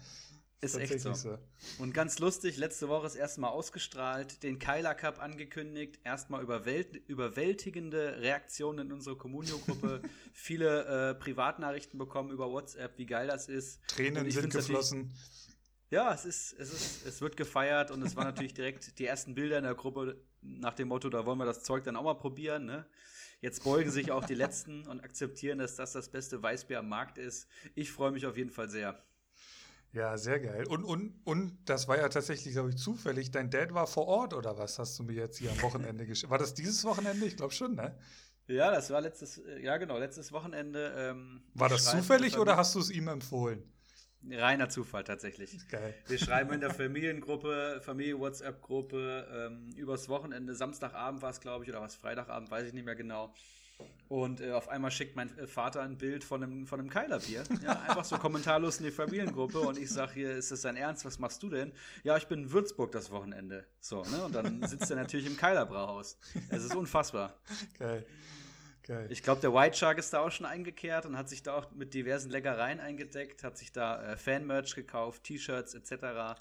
[0.63, 1.13] Ist echt so.
[1.13, 1.39] so.
[1.81, 8.21] Und ganz lustig, letzte Woche ist erstmal ausgestrahlt, den Kyler Cup angekündigt, erstmal überwält überwältigende
[8.21, 10.03] Reaktionen in unserer Communio-Gruppe,
[10.33, 13.81] viele äh, Privatnachrichten bekommen über WhatsApp, wie geil das ist.
[13.89, 15.13] Tränen sind geflossen.
[15.91, 19.35] Ja, es ist, es ist, es wird gefeiert und es waren natürlich direkt die ersten
[19.35, 22.15] Bilder in der Gruppe nach dem Motto, da wollen wir das Zeug dann auch mal
[22.15, 22.87] probieren, ne?
[23.41, 27.19] Jetzt beugen sich auch die Letzten und akzeptieren, dass das das beste Weißbier am Markt
[27.19, 27.49] ist.
[27.75, 29.03] Ich freue mich auf jeden Fall sehr.
[29.93, 30.67] Ja, sehr geil.
[30.69, 33.31] Und, und, und das war ja tatsächlich, glaube ich, zufällig.
[33.31, 36.31] Dein Dad war vor Ort oder was hast du mir jetzt hier am Wochenende geschickt?
[36.31, 37.27] War das dieses Wochenende?
[37.27, 37.95] Ich glaube schon, ne?
[38.49, 40.95] Ja, das war letztes, äh, ja genau, letztes Wochenende.
[40.97, 43.63] Ähm, war das zufällig oder hast du es ihm empfohlen?
[44.31, 45.69] Reiner Zufall tatsächlich.
[45.69, 45.95] Geil.
[46.07, 51.81] Wir schreiben in der Familiengruppe, Familie-WhatsApp-Gruppe, ähm, übers Wochenende, Samstagabend war es, glaube ich, oder
[51.81, 53.35] was, Freitagabend, weiß ich nicht mehr genau.
[54.09, 57.45] Und äh, auf einmal schickt mein äh, Vater ein Bild von einem, von einem Keilerbier.
[57.63, 59.59] Ja, einfach so kommentarlos in die Familiengruppe.
[59.61, 61.07] Und ich sage hier, ist das dein Ernst?
[61.07, 61.73] Was machst du denn?
[62.05, 63.65] Ja, ich bin in Würzburg das Wochenende.
[63.81, 64.25] So, ne?
[64.25, 66.19] Und dann sitzt er natürlich im Keilerbrauhaus.
[66.51, 67.35] Es ist unfassbar.
[67.79, 68.05] Geil.
[68.83, 69.07] Geil.
[69.11, 71.71] Ich glaube, der White Shark ist da auch schon eingekehrt und hat sich da auch
[71.71, 76.39] mit diversen Leckereien eingedeckt, hat sich da äh, Fan-Merch gekauft, T-Shirts etc.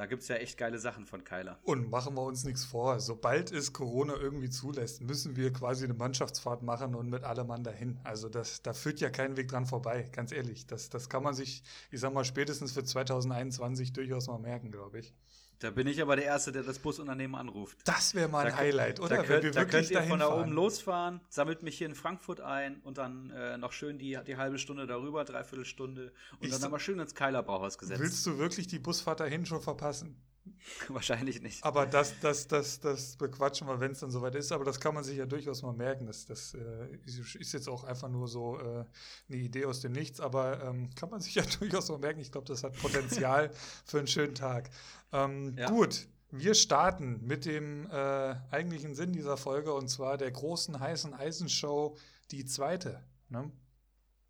[0.00, 1.58] Da gibt es ja echt geile Sachen von Keiler.
[1.62, 3.00] Und machen wir uns nichts vor.
[3.00, 7.64] Sobald es Corona irgendwie zulässt, müssen wir quasi eine Mannschaftsfahrt machen und mit allem Mann
[7.64, 8.00] dahin.
[8.02, 10.66] Also das, da führt ja kein Weg dran vorbei, ganz ehrlich.
[10.66, 15.00] Das, das kann man sich, ich sag mal, spätestens für 2021 durchaus mal merken, glaube
[15.00, 15.12] ich.
[15.60, 17.78] Da bin ich aber der Erste, der das Busunternehmen anruft.
[17.84, 19.16] Das wäre mal ein da Highlight, oder?
[19.16, 22.80] Da könnt, da könnt ihr von da oben losfahren, sammelt mich hier in Frankfurt ein
[22.80, 26.64] und dann äh, noch schön die, die halbe Stunde darüber, dreiviertel Stunde und ich dann
[26.64, 28.00] aber schön ins Keiler Brauhaus gesetzt.
[28.00, 30.16] Willst du wirklich die Busfahrt dahin schon verpassen?
[30.88, 31.64] Wahrscheinlich nicht.
[31.64, 34.52] Aber das, das, das, das bequatschen wir, wenn es dann soweit ist.
[34.52, 36.06] Aber das kann man sich ja durchaus mal merken.
[36.06, 38.84] Das, das äh, ist jetzt auch einfach nur so äh,
[39.28, 40.20] eine Idee aus dem Nichts.
[40.20, 42.20] Aber ähm, kann man sich ja durchaus mal merken.
[42.20, 43.50] Ich glaube, das hat Potenzial
[43.84, 44.70] für einen schönen Tag.
[45.12, 45.68] Ähm, ja.
[45.68, 46.08] Gut.
[46.32, 51.96] Wir starten mit dem äh, eigentlichen Sinn dieser Folge und zwar der großen heißen Eisenshow,
[52.30, 53.02] die zweite.
[53.28, 53.50] Ne?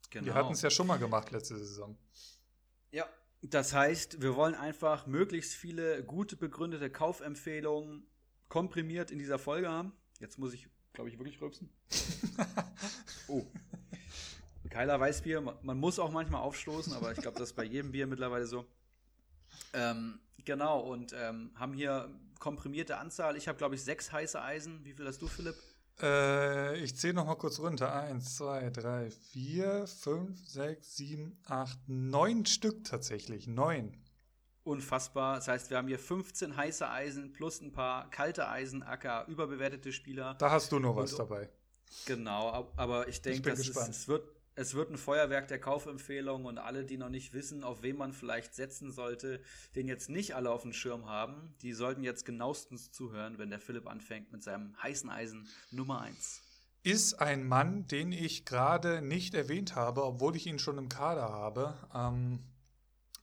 [0.09, 0.27] Genau.
[0.27, 1.99] Wir hatten es ja schon mal gemacht letzte Saison.
[2.91, 3.07] Ja,
[3.43, 8.07] das heißt, wir wollen einfach möglichst viele gute begründete Kaufempfehlungen
[8.49, 9.93] komprimiert in dieser Folge haben.
[10.19, 11.71] Jetzt muss ich, glaube ich, wirklich rülpsen.
[13.29, 13.45] oh.
[14.71, 18.07] Keiler Weißbier, man muss auch manchmal aufstoßen, aber ich glaube, das ist bei jedem Bier
[18.07, 18.67] mittlerweile so.
[19.73, 23.37] Ähm, genau, und ähm, haben hier komprimierte Anzahl.
[23.37, 24.85] Ich habe, glaube ich, sechs heiße Eisen.
[24.85, 25.55] Wie viel hast du, Philipp?
[26.03, 27.93] Äh, ich zähle noch mal kurz runter.
[27.93, 33.47] Eins, zwei, drei, vier, fünf, sechs, sieben, acht, neun Stück tatsächlich.
[33.47, 33.97] Neun.
[34.65, 35.37] Unfassbar.
[35.37, 39.93] Das heißt, wir haben hier 15 heiße Eisen plus ein paar kalte Eisen, aka überbewertete
[39.93, 40.35] Spieler.
[40.35, 41.49] Da hast du noch was Und, dabei.
[42.07, 44.23] Genau, aber ich denke, es wird,
[44.61, 48.13] es wird ein Feuerwerk der Kaufempfehlungen und alle, die noch nicht wissen, auf wen man
[48.13, 49.41] vielleicht setzen sollte,
[49.75, 53.59] den jetzt nicht alle auf dem Schirm haben, die sollten jetzt genauestens zuhören, wenn der
[53.59, 56.43] Philipp anfängt mit seinem heißen Eisen Nummer 1.
[56.83, 61.31] Ist ein Mann, den ich gerade nicht erwähnt habe, obwohl ich ihn schon im Kader
[61.31, 61.75] habe.
[61.95, 62.41] Ähm,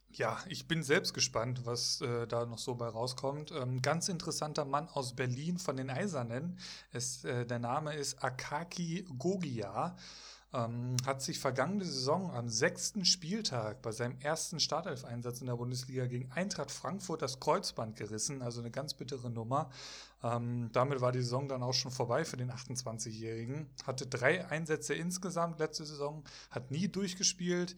[0.09, 3.51] Ja, ich bin selbst gespannt, was äh, da noch so bei rauskommt.
[3.51, 6.57] Ähm, ganz interessanter Mann aus Berlin von den Eisernen.
[6.91, 9.95] Es, äh, der Name ist Akaki Gogia.
[10.53, 16.05] Ähm, hat sich vergangene Saison am sechsten Spieltag bei seinem ersten Startelf-Einsatz in der Bundesliga
[16.05, 19.69] gegen Eintracht Frankfurt das Kreuzband gerissen, also eine ganz bittere Nummer.
[20.23, 23.69] Ähm, damit war die Saison dann auch schon vorbei für den 28-Jährigen.
[23.85, 27.75] Hatte drei Einsätze insgesamt letzte Saison, hat nie durchgespielt.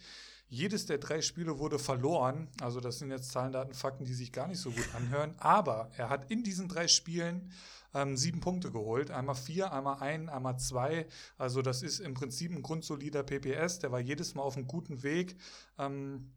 [0.47, 2.49] Jedes der drei Spiele wurde verloren.
[2.61, 5.35] Also das sind jetzt Zahlen, Daten, Fakten, die sich gar nicht so gut anhören.
[5.37, 7.51] Aber er hat in diesen drei Spielen
[7.93, 9.11] ähm, sieben Punkte geholt.
[9.11, 11.07] Einmal vier, einmal ein, einmal zwei.
[11.37, 13.79] Also das ist im Prinzip ein grundsolider PPS.
[13.79, 15.35] Der war jedes Mal auf einem guten Weg.
[15.77, 16.31] Ähm,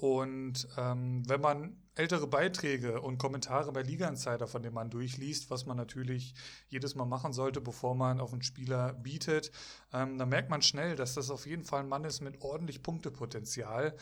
[0.00, 5.50] und ähm, wenn man ältere Beiträge und Kommentare bei Liga Insider von dem Mann durchliest,
[5.50, 6.34] was man natürlich
[6.68, 9.50] jedes Mal machen sollte, bevor man auf einen Spieler bietet,
[9.92, 12.82] ähm, dann merkt man schnell, dass das auf jeden Fall ein Mann ist mit ordentlich
[12.82, 13.94] Punktepotenzial.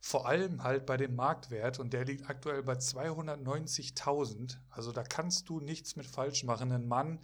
[0.00, 4.56] Vor allem halt bei dem Marktwert und der liegt aktuell bei 290.000.
[4.70, 6.70] Also da kannst du nichts mit falsch machen.
[6.70, 7.18] Ein Mann,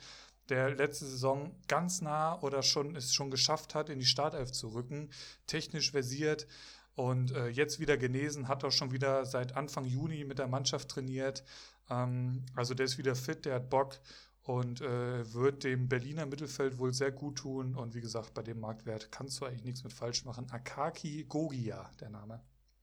[0.49, 4.69] der letzte Saison ganz nah oder schon es schon geschafft hat, in die Startelf zu
[4.69, 5.11] rücken,
[5.47, 6.47] technisch versiert
[6.95, 10.89] und äh, jetzt wieder genesen, hat auch schon wieder seit Anfang Juni mit der Mannschaft
[10.91, 11.45] trainiert.
[11.89, 13.99] Ähm, also der ist wieder fit, der hat Bock
[14.43, 17.75] und äh, wird dem Berliner Mittelfeld wohl sehr gut tun.
[17.75, 20.51] Und wie gesagt, bei dem Marktwert kannst du eigentlich nichts mit falsch machen.
[20.51, 22.43] Akaki Gogia, der Name.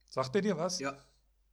[0.09, 0.79] Sagt der dir was?
[0.79, 0.97] Ja.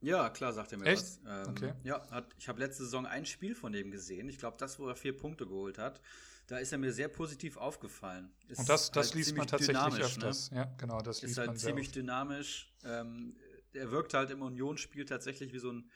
[0.02, 1.02] Ja, klar, sagt er mir Echt?
[1.02, 1.20] was.
[1.26, 1.72] Ähm, Okay.
[1.82, 4.28] Ja, hat, ich habe letzte Saison ein Spiel von dem gesehen.
[4.28, 6.00] Ich glaube, das, wo er vier Punkte geholt hat.
[6.46, 8.30] Da ist er mir sehr positiv aufgefallen.
[8.46, 10.04] Ist Und das, das halt liest man tatsächlich ne?
[10.04, 10.50] öfters.
[10.54, 12.72] Ja, genau, das liest Ist halt man ziemlich dynamisch.
[12.84, 13.36] Ähm,
[13.72, 15.90] er wirkt halt im Unionsspiel tatsächlich wie so ein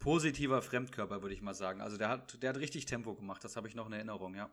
[0.00, 1.80] positiver Fremdkörper, würde ich mal sagen.
[1.80, 3.44] Also der hat, der hat richtig Tempo gemacht.
[3.44, 4.50] Das habe ich noch in Erinnerung, ja.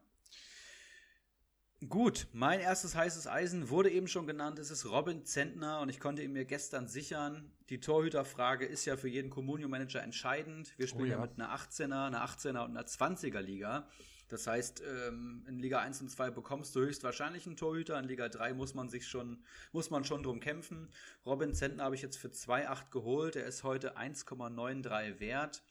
[1.89, 4.59] Gut, mein erstes heißes Eisen wurde eben schon genannt.
[4.59, 7.51] Es ist Robin Zentner und ich konnte ihn mir gestern sichern.
[7.69, 10.77] Die Torhüterfrage ist ja für jeden Communio-Manager entscheidend.
[10.77, 11.15] Wir spielen Oh ja.
[11.15, 11.21] ja.
[11.21, 13.87] mit einer 18er, einer 18er und einer 20er Liga.
[14.27, 17.97] Das heißt, ähm, in Liga 1 und 2 bekommst du höchstwahrscheinlich einen Torhüter.
[17.97, 20.87] In Liga 3 muss man sich schon, muss man schon drum kämpfen.
[21.25, 23.35] Robin Zentner habe ich jetzt für 2,8 geholt.
[23.35, 25.63] Er ist heute 1,93 wert.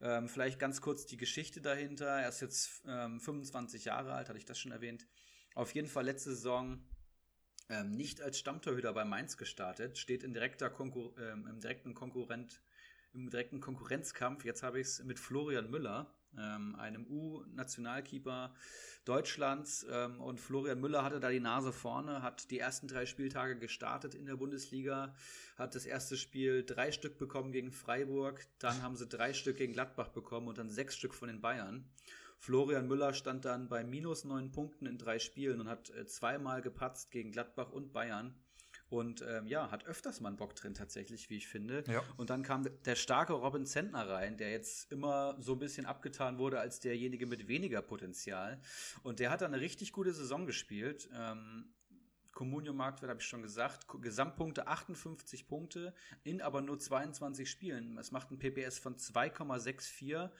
[0.00, 2.06] Ähm, vielleicht ganz kurz die Geschichte dahinter.
[2.06, 5.06] Er ist jetzt ähm, 25 Jahre alt, hatte ich das schon erwähnt.
[5.56, 6.78] Auf jeden Fall letzte Saison
[7.70, 12.60] ähm, nicht als Stammtorhüter bei Mainz gestartet, steht in direkter Konkur ähm, im direkten Konkurrent
[13.14, 14.44] im direkten Konkurrenzkampf.
[14.44, 18.54] Jetzt habe ich es mit Florian Müller, ähm, einem U-Nationalkeeper
[19.06, 19.86] Deutschlands.
[19.90, 24.14] Ähm, und Florian Müller hatte da die Nase vorne, hat die ersten drei Spieltage gestartet
[24.14, 25.14] in der Bundesliga,
[25.56, 29.72] hat das erste Spiel drei Stück bekommen gegen Freiburg, dann haben sie drei Stück gegen
[29.72, 31.88] Gladbach bekommen und dann sechs Stück von den Bayern.
[32.38, 36.62] Florian Müller stand dann bei minus neun Punkten in drei Spielen und hat äh, zweimal
[36.62, 38.34] gepatzt gegen Gladbach und Bayern.
[38.88, 41.82] Und ähm, ja, hat öfters mal einen Bock drin tatsächlich, wie ich finde.
[41.88, 42.02] Ja.
[42.16, 46.38] Und dann kam der starke Robin Zentner rein, der jetzt immer so ein bisschen abgetan
[46.38, 48.60] wurde als derjenige mit weniger Potenzial.
[49.02, 51.08] Und der hat dann eine richtig gute Saison gespielt.
[51.12, 51.74] Ähm,
[52.36, 53.86] Comunio Marktwert habe ich schon gesagt.
[54.02, 57.98] Gesamtpunkte 58 Punkte in aber nur 22 Spielen.
[57.98, 60.30] Es macht ein PPS von 2,64.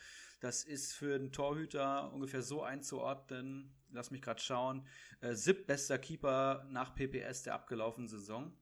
[0.41, 3.75] Das ist für einen Torhüter ungefähr so einzuordnen.
[3.91, 4.87] Lass mich gerade schauen.
[5.21, 8.53] Äh, siebtbester Keeper nach PPS der abgelaufenen Saison.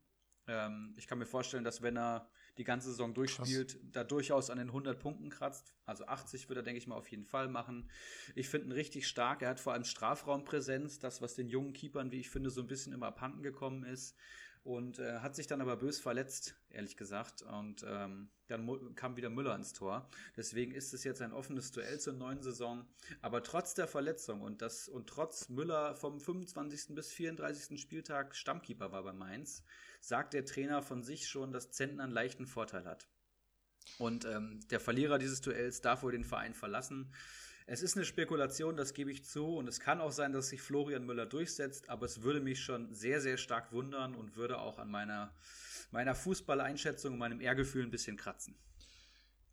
[0.47, 4.59] Ähm, ich kann mir vorstellen, dass wenn er die ganze Saison durchspielt, da durchaus an
[4.59, 5.75] den 100 Punkten kratzt.
[5.87, 7.91] Also 80 wird er, denke ich mal, auf jeden Fall machen.
[8.35, 9.43] Ich finde ihn richtig stark.
[9.43, 12.68] Er hat vor allem Strafraumpräsenz, das, was den jungen Keepern, wie ich finde, so ein
[12.68, 14.16] bisschen immer abhanden gekommen ist.
[14.62, 17.43] Und äh, hat sich dann aber bös verletzt, ehrlich gesagt.
[17.43, 20.09] Und ähm, dann kam wieder Müller ins Tor.
[20.37, 22.87] Deswegen ist es jetzt ein offenes Duell zur neuen Saison.
[23.23, 26.95] Aber trotz der Verletzung und, das, und trotz Müller vom 25.
[26.95, 27.81] bis 34.
[27.81, 29.63] Spieltag Stammkeeper war bei Mainz,
[30.01, 33.09] sagt der Trainer von sich schon, dass Zentner einen leichten Vorteil hat.
[33.99, 37.13] Und ähm, der Verlierer dieses Duells darf wohl den Verein verlassen.
[37.67, 39.57] Es ist eine Spekulation, das gebe ich zu.
[39.57, 41.89] Und es kann auch sein, dass sich Florian Müller durchsetzt.
[41.89, 45.33] Aber es würde mich schon sehr, sehr stark wundern und würde auch an meiner,
[45.95, 48.55] meiner Fußballeinschätzung und meinem Ehrgefühl ein bisschen kratzen.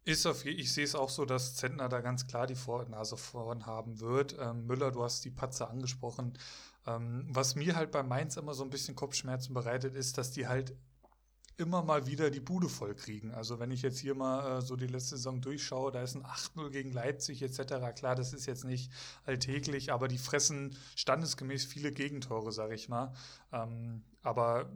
[0.03, 3.67] Ist auf ich sehe es auch so, dass Zentner da ganz klar die Vornase vorn
[3.67, 4.35] haben wird.
[4.39, 6.33] Ähm, Müller, du hast die Patzer angesprochen.
[6.87, 10.47] Ähm, was mir halt bei Mainz immer so ein bisschen Kopfschmerzen bereitet, ist, dass die
[10.47, 10.75] halt
[11.57, 13.31] immer mal wieder die Bude voll kriegen.
[13.31, 16.23] Also wenn ich jetzt hier mal äh, so die letzte Saison durchschaue, da ist ein
[16.23, 17.95] 8-0 gegen Leipzig etc.
[17.95, 18.91] Klar, das ist jetzt nicht
[19.25, 23.13] alltäglich, aber die fressen standesgemäß viele Gegentore, sage ich mal.
[23.51, 24.69] Ähm, aber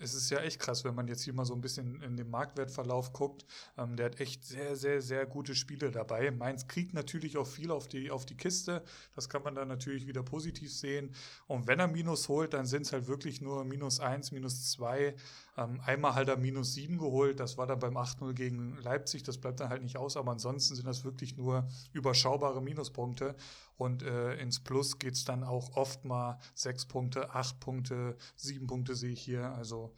[0.00, 2.30] es ist ja echt krass, wenn man jetzt hier mal so ein bisschen in den
[2.30, 3.44] Marktwertverlauf guckt.
[3.76, 6.30] Ähm, der hat echt sehr, sehr, sehr gute Spiele dabei.
[6.30, 8.82] Mainz kriegt natürlich auch viel auf die, auf die Kiste.
[9.14, 11.14] Das kann man dann natürlich wieder positiv sehen.
[11.46, 15.14] Und wenn er Minus holt, dann sind es halt wirklich nur Minus 1, Minus 2.
[15.58, 17.38] Ähm, einmal halt er Minus 7 geholt.
[17.38, 19.22] Das war dann beim 8-0 gegen Leipzig.
[19.22, 20.16] Das bleibt dann halt nicht aus.
[20.16, 23.36] Aber ansonsten sind das wirklich nur überschaubare Minuspunkte.
[23.80, 28.66] Und äh, ins Plus geht es dann auch oft mal 6 Punkte, 8 Punkte, 7
[28.66, 29.52] Punkte sehe ich hier.
[29.54, 29.94] Also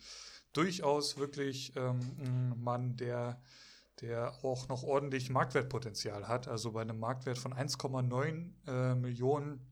[0.53, 3.43] durchaus wirklich ähm, ein Mann, der,
[4.01, 6.47] der auch noch ordentlich Marktwertpotenzial hat.
[6.47, 9.67] Also bei einem Marktwert von 1,9 äh, Millionen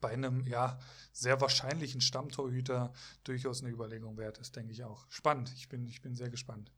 [0.00, 0.76] bei einem ja
[1.12, 2.92] sehr wahrscheinlichen Stammtorhüter
[3.22, 5.06] durchaus eine Überlegung wert ist, denke ich auch.
[5.10, 6.72] Spannend, ich bin, ich bin sehr gespannt.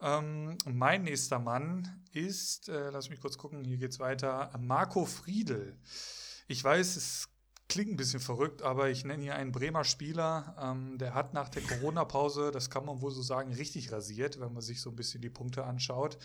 [0.00, 5.76] Ähm, mein nächster Mann ist, äh, lass mich kurz gucken, hier geht's weiter, Marco Friedel.
[6.46, 7.28] Ich weiß, es
[7.68, 11.48] klingt ein bisschen verrückt, aber ich nenne hier einen Bremer Spieler, ähm, der hat nach
[11.48, 14.96] der Corona-Pause, das kann man wohl so sagen, richtig rasiert, wenn man sich so ein
[14.96, 16.16] bisschen die Punkte anschaut.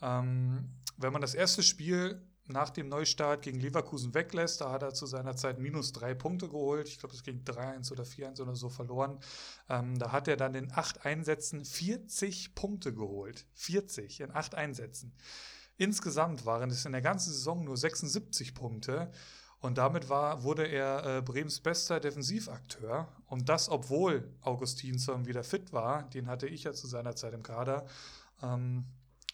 [0.00, 0.68] Ähm,
[0.98, 5.06] wenn man das erste Spiel nach dem Neustart gegen Leverkusen weglässt, da hat er zu
[5.06, 6.88] seiner Zeit minus drei Punkte geholt.
[6.88, 9.20] Ich glaube, es ging 3-1 oder 4-1 oder so verloren.
[9.68, 13.46] Ähm, da hat er dann in acht Einsätzen 40 Punkte geholt.
[13.54, 15.14] 40 in acht Einsätzen.
[15.76, 19.10] Insgesamt waren es in der ganzen Saison nur 76 Punkte.
[19.60, 23.08] Und damit war, wurde er äh, Brems bester Defensivakteur.
[23.26, 26.08] Und das, obwohl Augustinsson wieder fit war.
[26.10, 27.86] Den hatte ich ja zu seiner Zeit im Kader.
[28.42, 28.84] Ähm,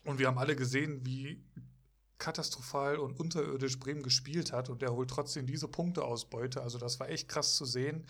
[0.05, 1.43] und wir haben alle gesehen, wie
[2.19, 4.69] katastrophal und unterirdisch Bremen gespielt hat.
[4.69, 6.63] Und er holt trotzdem diese Punkteausbeute.
[6.63, 8.05] Also das war echt krass zu sehen.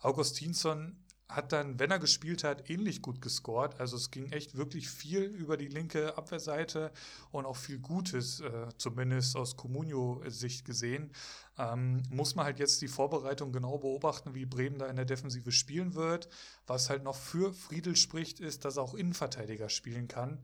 [0.00, 0.96] Augustinsson
[1.28, 3.80] hat dann, wenn er gespielt hat, ähnlich gut gescored.
[3.80, 6.92] Also es ging echt wirklich viel über die linke Abwehrseite
[7.30, 11.12] und auch viel Gutes, äh, zumindest aus Comunio-Sicht gesehen.
[11.58, 15.50] Ähm, muss man halt jetzt die Vorbereitung genau beobachten, wie Bremen da in der Defensive
[15.50, 16.28] spielen wird.
[16.66, 20.40] Was halt noch für Friedel spricht, ist, dass er auch Innenverteidiger spielen kann.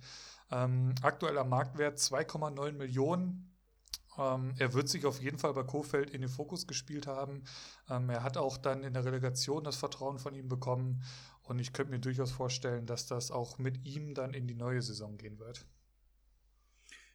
[0.51, 3.57] Ähm, aktueller Marktwert 2,9 Millionen.
[4.19, 7.45] Ähm, er wird sich auf jeden Fall bei Kofeld in den Fokus gespielt haben.
[7.89, 11.03] Ähm, er hat auch dann in der Relegation das Vertrauen von ihm bekommen.
[11.43, 14.83] Und ich könnte mir durchaus vorstellen, dass das auch mit ihm dann in die neue
[14.83, 15.67] Saison gehen wird.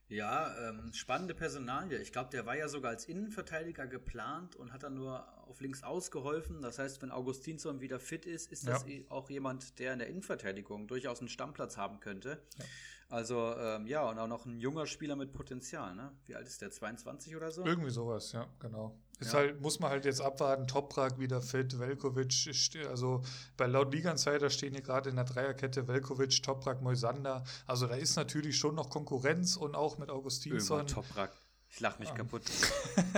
[0.08, 1.98] Ja, ähm, spannende Personalie.
[1.98, 5.84] Ich glaube, der war ja sogar als Innenverteidiger geplant und hat dann nur auf links
[5.84, 6.62] ausgeholfen.
[6.62, 9.00] Das heißt, wenn Augustinsson wieder fit ist, ist das ja.
[9.10, 12.42] auch jemand, der in der Innenverteidigung durchaus einen Stammplatz haben könnte.
[12.58, 12.66] Ja.
[13.10, 16.12] Also ähm, ja, und auch noch ein junger Spieler mit Potenzial, ne?
[16.26, 16.72] Wie alt ist der?
[16.72, 17.64] 22 oder so?
[17.64, 19.00] Irgendwie sowas, ja, genau.
[19.20, 19.40] Ist ja.
[19.40, 22.50] halt, muss man halt jetzt abwarten, Toprak wieder fit, Velkovic,
[22.90, 23.22] also
[23.56, 27.44] bei laut Liga Insider stehen hier gerade in der Dreierkette Velkovic, Toprak, Moisander.
[27.66, 30.88] Also da ist natürlich schon noch Konkurrenz und auch mit Augustinsson.
[30.88, 31.32] Toprak.
[31.76, 32.16] Ich lach mich um.
[32.16, 32.44] kaputt.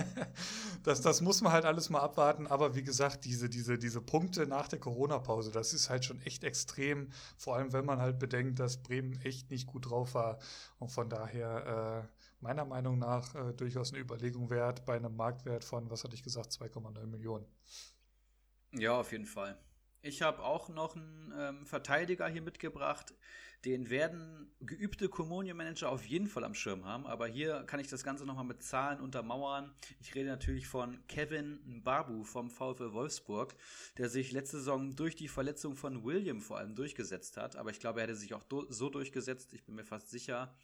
[0.84, 2.48] das, das muss man halt alles mal abwarten.
[2.48, 6.44] Aber wie gesagt, diese, diese, diese Punkte nach der Corona-Pause, das ist halt schon echt
[6.44, 7.12] extrem.
[7.38, 10.40] Vor allem, wenn man halt bedenkt, dass Bremen echt nicht gut drauf war.
[10.80, 15.64] Und von daher, äh, meiner Meinung nach, äh, durchaus eine Überlegung wert bei einem Marktwert
[15.64, 17.46] von, was hatte ich gesagt, 2,9 Millionen.
[18.74, 19.58] Ja, auf jeden Fall.
[20.02, 23.14] Ich habe auch noch einen ähm, Verteidiger hier mitgebracht.
[23.66, 27.08] Den werden geübte Communio-Manager auf jeden Fall am Schirm haben.
[27.08, 29.74] Aber hier kann ich das Ganze nochmal mit Zahlen untermauern.
[30.00, 33.56] Ich rede natürlich von Kevin Mbabu vom VfL Wolfsburg,
[33.98, 37.56] der sich letzte Saison durch die Verletzung von William vor allem durchgesetzt hat.
[37.56, 39.54] Aber ich glaube, er hätte sich auch so durchgesetzt.
[39.54, 40.56] Ich bin mir fast sicher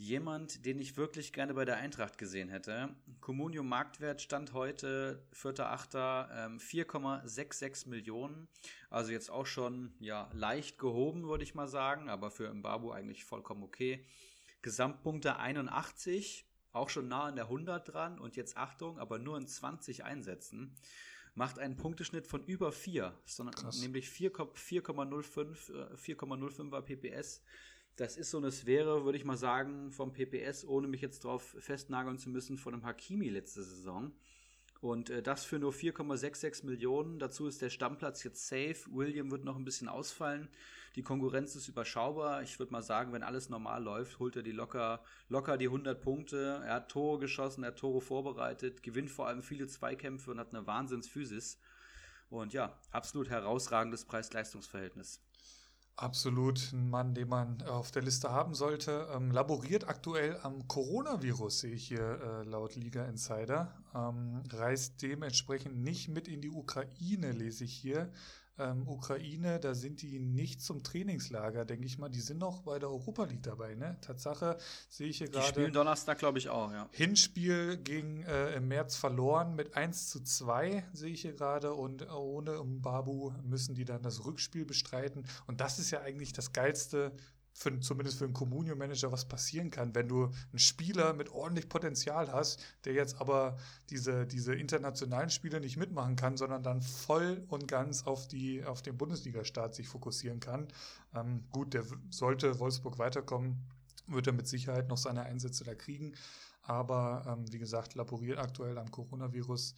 [0.00, 2.88] jemand, den ich wirklich gerne bei der Eintracht gesehen hätte.
[3.20, 8.48] Comunio Marktwert stand heute, 4.8., ähm, 4,66 Millionen.
[8.88, 13.26] Also jetzt auch schon ja, leicht gehoben, würde ich mal sagen, aber für Mbabu eigentlich
[13.26, 14.02] vollkommen okay.
[14.62, 19.46] Gesamtpunkte 81, auch schon nah an der 100 dran und jetzt Achtung, aber nur in
[19.46, 20.74] 20 Einsätzen.
[21.34, 27.42] Macht einen Punkteschnitt von über 4, sondern nämlich 4,05 4,05er äh, PPS.
[28.00, 31.54] Das ist so eine Sphäre, würde ich mal sagen, vom PPS, ohne mich jetzt darauf
[31.58, 34.10] festnageln zu müssen, von einem Hakimi letzte Saison.
[34.80, 37.18] Und äh, das für nur 4,66 Millionen.
[37.18, 38.86] Dazu ist der Stammplatz jetzt safe.
[38.90, 40.48] William wird noch ein bisschen ausfallen.
[40.96, 42.42] Die Konkurrenz ist überschaubar.
[42.42, 46.00] Ich würde mal sagen, wenn alles normal läuft, holt er die locker, locker die 100
[46.00, 46.62] Punkte.
[46.64, 50.54] Er hat Tore geschossen, er hat Tore vorbereitet, gewinnt vor allem viele Zweikämpfe und hat
[50.54, 51.60] eine Wahnsinnsphysis.
[52.30, 55.20] Und ja, absolut herausragendes Preis-Leistungs-Verhältnis.
[56.00, 59.06] Absolut ein Mann, den man auf der Liste haben sollte.
[59.14, 63.70] Ähm, laboriert aktuell am Coronavirus, sehe ich hier äh, laut Liga Insider.
[63.94, 68.10] Ähm, reist dementsprechend nicht mit in die Ukraine, lese ich hier.
[68.60, 72.08] Ähm, Ukraine, da sind die nicht zum Trainingslager, denke ich mal.
[72.08, 73.96] Die sind noch bei der Europa League dabei, ne?
[74.00, 74.56] Tatsache
[74.88, 75.46] sehe ich hier gerade.
[75.46, 76.88] Die spielen Donnerstag, glaube ich, auch, ja.
[76.92, 81.74] Hinspiel ging äh, im März verloren mit 1 zu 2, sehe ich hier gerade.
[81.74, 85.24] Und ohne Babu müssen die dann das Rückspiel bestreiten.
[85.46, 87.12] Und das ist ja eigentlich das Geilste
[87.52, 92.32] für, zumindest für einen Communio-Manager was passieren kann, wenn du einen Spieler mit ordentlich Potenzial
[92.32, 93.56] hast, der jetzt aber
[93.90, 98.82] diese, diese internationalen Spiele nicht mitmachen kann, sondern dann voll und ganz auf, die, auf
[98.82, 100.68] den Bundesliga-Start sich fokussieren kann.
[101.14, 103.58] Ähm, gut, der sollte Wolfsburg weiterkommen,
[104.06, 106.14] wird er mit Sicherheit noch seine Einsätze da kriegen.
[106.62, 109.74] Aber ähm, wie gesagt, laboriert aktuell am Coronavirus.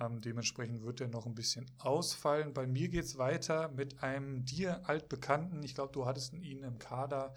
[0.00, 2.52] Ähm, dementsprechend wird er noch ein bisschen ausfallen.
[2.52, 6.78] Bei mir geht es weiter mit einem dir altbekannten, ich glaube, du hattest ihn im
[6.78, 7.34] Kader.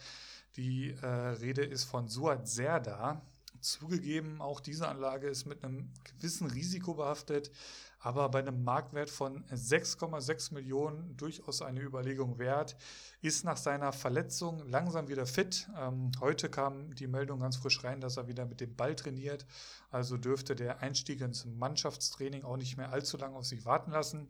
[0.56, 3.22] Die äh, Rede ist von Suat Serda.
[3.60, 7.52] Zugegeben, auch diese Anlage ist mit einem gewissen Risiko behaftet,
[8.00, 12.76] aber bei einem Marktwert von 6,6 Millionen durchaus eine Überlegung wert.
[13.22, 15.68] Ist nach seiner Verletzung langsam wieder fit.
[15.78, 19.46] Ähm, heute kam die Meldung ganz frisch rein, dass er wieder mit dem Ball trainiert.
[19.90, 24.28] Also dürfte der Einstieg ins Mannschaftstraining auch nicht mehr allzu lange auf sich warten lassen.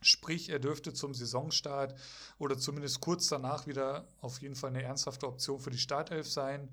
[0.00, 1.94] Sprich, er dürfte zum Saisonstart
[2.38, 6.70] oder zumindest kurz danach wieder auf jeden Fall eine ernsthafte Option für die Startelf sein.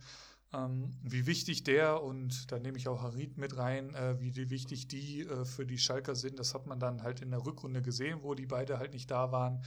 [0.51, 4.49] Ähm, wie wichtig der und da nehme ich auch Harit mit rein, äh, wie die,
[4.49, 7.83] wichtig die äh, für die Schalker sind, das hat man dann halt in der Rückrunde
[7.83, 9.61] gesehen, wo die beide halt nicht da waren.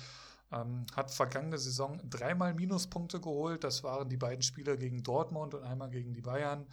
[0.51, 3.65] Ähm, hat vergangene Saison dreimal Minuspunkte geholt.
[3.65, 6.67] Das waren die beiden Spieler gegen Dortmund und einmal gegen die Bayern.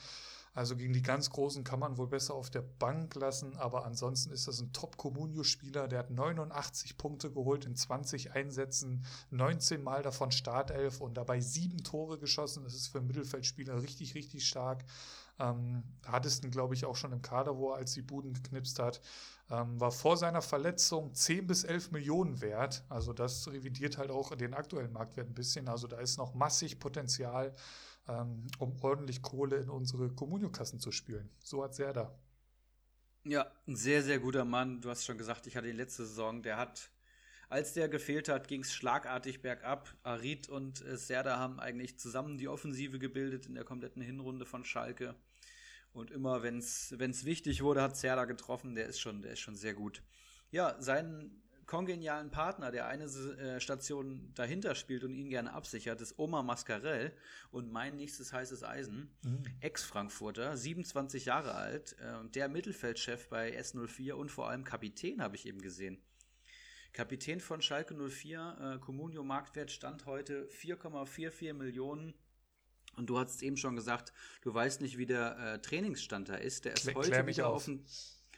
[0.60, 4.34] Also gegen die ganz Großen kann man wohl besser auf der Bank lassen, aber ansonsten
[4.34, 5.88] ist das ein Top-Comunio-Spieler.
[5.88, 11.82] Der hat 89 Punkte geholt in 20 Einsätzen, 19 Mal davon Startelf und dabei sieben
[11.86, 12.66] Tore geschossen.
[12.66, 14.84] Das ist für einen Mittelfeldspieler richtig, richtig stark.
[15.40, 19.00] Ähm, hattest glaube ich, auch schon im Kader, wo er als die Buden geknipst hat.
[19.50, 22.84] Ähm, war vor seiner Verletzung 10 bis 11 Millionen wert.
[22.90, 25.70] Also das revidiert halt auch den aktuellen Marktwert ein bisschen.
[25.70, 27.56] Also da ist noch massig Potenzial
[28.08, 31.30] ähm, um ordentlich Kohle in unsere Kommuniokassen zu spülen.
[31.40, 32.18] So hat Serda.
[33.26, 34.82] Ja, ein sehr, sehr guter Mann.
[34.82, 36.90] Du hast schon gesagt, ich hatte die letzte Saison, der hat,
[37.50, 39.94] als der gefehlt hat, ging es schlagartig bergab.
[40.04, 44.64] Arid und äh, Serda haben eigentlich zusammen die Offensive gebildet in der kompletten Hinrunde von
[44.64, 45.16] Schalke.
[45.92, 48.76] Und immer, wenn es wichtig wurde, hat Serda getroffen.
[48.76, 50.04] Der ist schon, der ist schon sehr gut.
[50.52, 56.18] Ja, sein kongenialen Partner, der eine äh, Station dahinter spielt und ihn gerne absichert, ist
[56.18, 57.14] Omar Mascarell
[57.52, 59.44] und mein nächstes heißes Eisen, mhm.
[59.60, 65.46] Ex-Frankfurter, 27 Jahre alt, äh, der Mittelfeldchef bei S04 und vor allem Kapitän habe ich
[65.46, 66.02] eben gesehen.
[66.92, 72.16] Kapitän von Schalke 04, äh, Comunio Marktwert stand heute 4,44 Millionen.
[72.96, 74.12] Und du hast eben schon gesagt,
[74.42, 76.66] du weißt nicht, wie der äh, Trainingsstand da ist.
[76.66, 77.58] Der ist Klär, heute wieder auf.
[77.58, 77.86] auf den,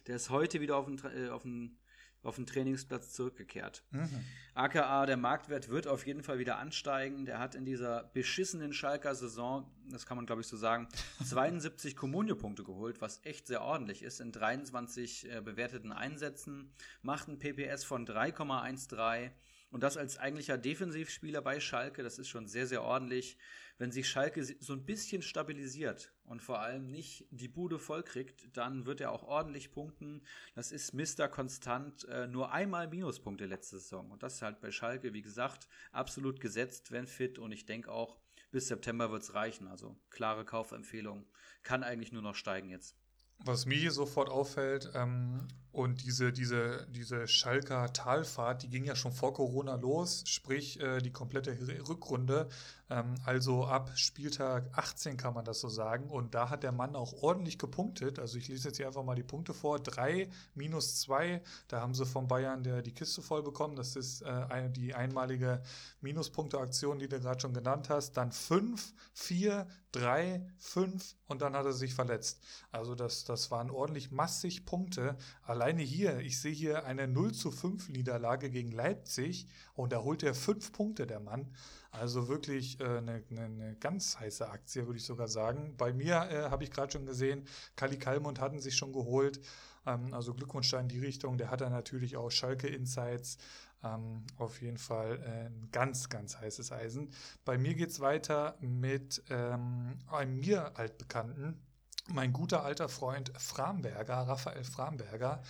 [0.08, 1.78] der ist heute wieder auf dem, äh, auf dem
[2.24, 3.84] auf den Trainingsplatz zurückgekehrt.
[3.92, 4.24] Mhm.
[4.54, 7.26] AKA, der Marktwert wird auf jeden Fall wieder ansteigen.
[7.26, 10.88] Der hat in dieser beschissenen Schalker Saison, das kann man glaube ich so sagen,
[11.26, 17.40] 72 Kommunio-Punkte geholt, was echt sehr ordentlich ist, in 23 äh, bewerteten Einsätzen, macht ein
[17.40, 19.32] PPS von 3,13
[19.72, 23.38] und das als eigentlicher Defensivspieler bei Schalke, das ist schon sehr, sehr ordentlich
[23.82, 28.86] wenn sich Schalke so ein bisschen stabilisiert und vor allem nicht die Bude vollkriegt, dann
[28.86, 30.22] wird er auch ordentlich punkten.
[30.54, 31.28] Das ist Mr.
[31.28, 34.12] Konstant, äh, nur einmal Minuspunkte letzte Saison.
[34.12, 37.40] Und das ist halt bei Schalke, wie gesagt, absolut gesetzt, wenn fit.
[37.40, 38.20] Und ich denke auch,
[38.52, 39.68] bis September wird es reichen.
[39.68, 41.26] Also klare Kaufempfehlung.
[41.64, 42.96] Kann eigentlich nur noch steigen jetzt.
[43.40, 48.96] Was mir hier sofort auffällt, ähm, und diese, diese, diese Schalker Talfahrt, die ging ja
[48.96, 51.58] schon vor Corona los, sprich äh, die komplette
[51.88, 52.50] Rückrunde,
[52.92, 56.10] ähm, also ab Spieltag 18 kann man das so sagen.
[56.10, 58.20] Und da hat der Mann auch ordentlich gepunktet.
[58.20, 59.80] Also ich lese jetzt hier einfach mal die Punkte vor.
[59.80, 63.76] 3 minus 2, da haben sie von Bayern der, die Kiste voll bekommen.
[63.76, 65.64] Das ist äh, eine, die einmalige
[66.02, 68.18] Minuspunkte-Aktion, die du gerade schon genannt hast.
[68.18, 72.42] Dann 5, 4, 3, 5 und dann hat er sich verletzt.
[72.72, 75.18] Also das, das waren ordentlich massig Punkte.
[75.62, 79.46] Alleine hier, ich sehe hier eine 0 zu 5 Niederlage gegen Leipzig
[79.76, 81.54] und da holt er 5 Punkte, der Mann.
[81.92, 85.76] Also wirklich äh, eine, eine, ganz heiße Aktie, würde ich sogar sagen.
[85.78, 87.46] Bei mir äh, habe ich gerade schon gesehen,
[87.76, 89.40] Kali Kalmund hatten sich schon geholt.
[89.86, 91.38] Ähm, also Glückwunsch da in die Richtung.
[91.38, 93.38] Der hat dann natürlich auch Schalke Insights.
[93.84, 97.12] Ähm, auf jeden Fall äh, ein ganz, ganz heißes Eisen.
[97.46, 101.62] Bei mir geht es weiter mit ähm, einem mir altbekannten,
[102.08, 105.42] mein guter alter Freund Framberger, Raphael Framberger,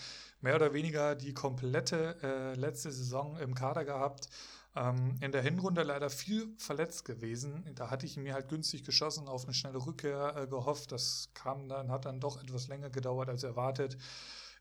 [0.42, 4.30] mehr oder weniger die komplette äh, letzte Saison im Kader gehabt.
[4.76, 7.70] Ähm, in der Hinrunde leider viel verletzt gewesen.
[7.76, 10.92] Da hatte ich mir halt günstig geschossen, auf eine schnelle Rückkehr äh, gehofft.
[10.92, 13.98] Das kam dann, hat dann doch etwas länger gedauert als erwartet.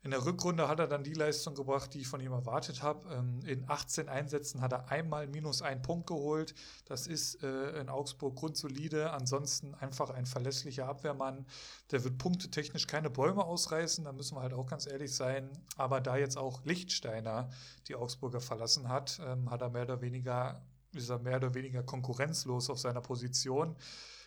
[0.03, 3.07] In der Rückrunde hat er dann die Leistung gebracht, die ich von ihm erwartet habe.
[3.13, 6.55] Ähm, in 18 Einsätzen hat er einmal minus einen Punkt geholt.
[6.85, 9.11] Das ist äh, in Augsburg grundsolide.
[9.11, 11.45] Ansonsten einfach ein verlässlicher Abwehrmann.
[11.91, 15.51] Der wird punktetechnisch keine Bäume ausreißen, da müssen wir halt auch ganz ehrlich sein.
[15.77, 17.49] Aber da jetzt auch Lichtsteiner
[17.87, 21.83] die Augsburger verlassen hat, ähm, hat er mehr oder weniger, ist er mehr oder weniger
[21.83, 23.75] konkurrenzlos auf seiner Position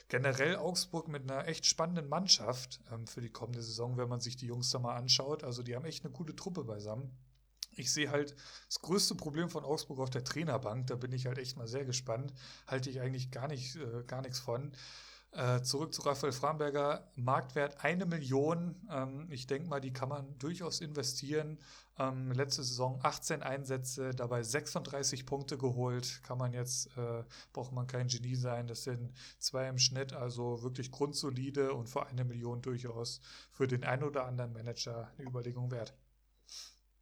[0.09, 4.37] generell Augsburg mit einer echt spannenden Mannschaft ähm, für die kommende Saison, wenn man sich
[4.37, 5.45] die Jungs da mal anschaut.
[5.45, 7.11] Also die haben echt eine gute Truppe beisammen.
[7.77, 8.37] Ich sehe halt
[8.69, 10.87] das größte Problem von Augsburg auf der Trainerbank.
[10.87, 12.33] Da bin ich halt echt mal sehr gespannt.
[12.67, 14.73] Halte ich eigentlich gar nicht, äh, gar nichts von.
[15.35, 17.11] Äh, zurück zu Raphael Framberger.
[17.17, 18.77] Marktwert eine Million.
[18.89, 21.59] Ähm, ich denke mal, die kann man durchaus investieren.
[21.99, 26.23] Ähm, letzte Saison 18 Einsätze, dabei 36 Punkte geholt.
[26.23, 28.69] Kann man jetzt, äh, braucht man kein Genie sein.
[28.69, 33.21] Das sind zwei im Schnitt, also wirklich grundsolide und für eine Million durchaus
[33.51, 35.95] für den einen oder anderen Manager eine Überlegung wert.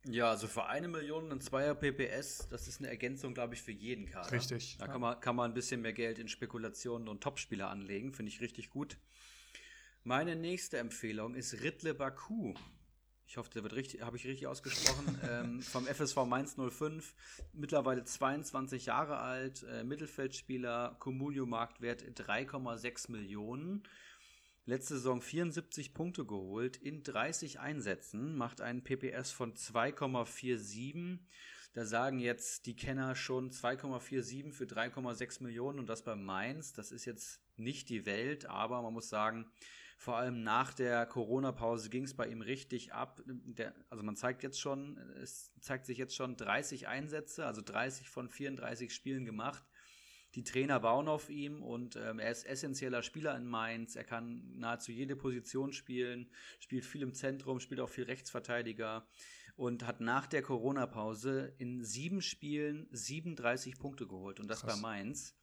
[0.09, 3.71] Ja, also für eine Million und Zweier PPS, das ist eine Ergänzung, glaube ich, für
[3.71, 4.33] jeden Kader.
[4.33, 4.77] Richtig.
[4.79, 4.93] Da ja.
[4.93, 8.41] kann, man, kann man ein bisschen mehr Geld in Spekulationen und Topspieler anlegen, finde ich
[8.41, 8.99] richtig gut.
[10.03, 12.55] Meine nächste Empfehlung ist Ritle Baku.
[13.25, 15.19] Ich hoffe, der wird richtig, habe ich richtig ausgesprochen.
[15.31, 17.15] ähm, vom FSV Mainz 05,
[17.53, 23.85] mittlerweile 22 Jahre alt, äh, Mittelfeldspieler, Communio Marktwert 3,6 Millionen.
[24.65, 31.19] Letzte Saison 74 Punkte geholt in 30 Einsätzen, macht einen PPS von 2,47.
[31.73, 36.73] Da sagen jetzt die Kenner schon 2,47 für 3,6 Millionen und das bei Mainz.
[36.75, 39.51] Das ist jetzt nicht die Welt, aber man muss sagen,
[39.97, 43.21] vor allem nach der Corona-Pause ging es bei ihm richtig ab.
[43.27, 48.09] Der, also man zeigt jetzt schon, es zeigt sich jetzt schon 30 Einsätze, also 30
[48.09, 49.65] von 34 Spielen gemacht.
[50.35, 53.97] Die Trainer bauen auf ihm und ähm, er ist essentieller Spieler in Mainz.
[53.97, 59.07] Er kann nahezu jede Position spielen, spielt viel im Zentrum, spielt auch viel Rechtsverteidiger
[59.57, 64.77] und hat nach der Corona-Pause in sieben Spielen 37 Punkte geholt und das Krass.
[64.77, 65.37] bei Mainz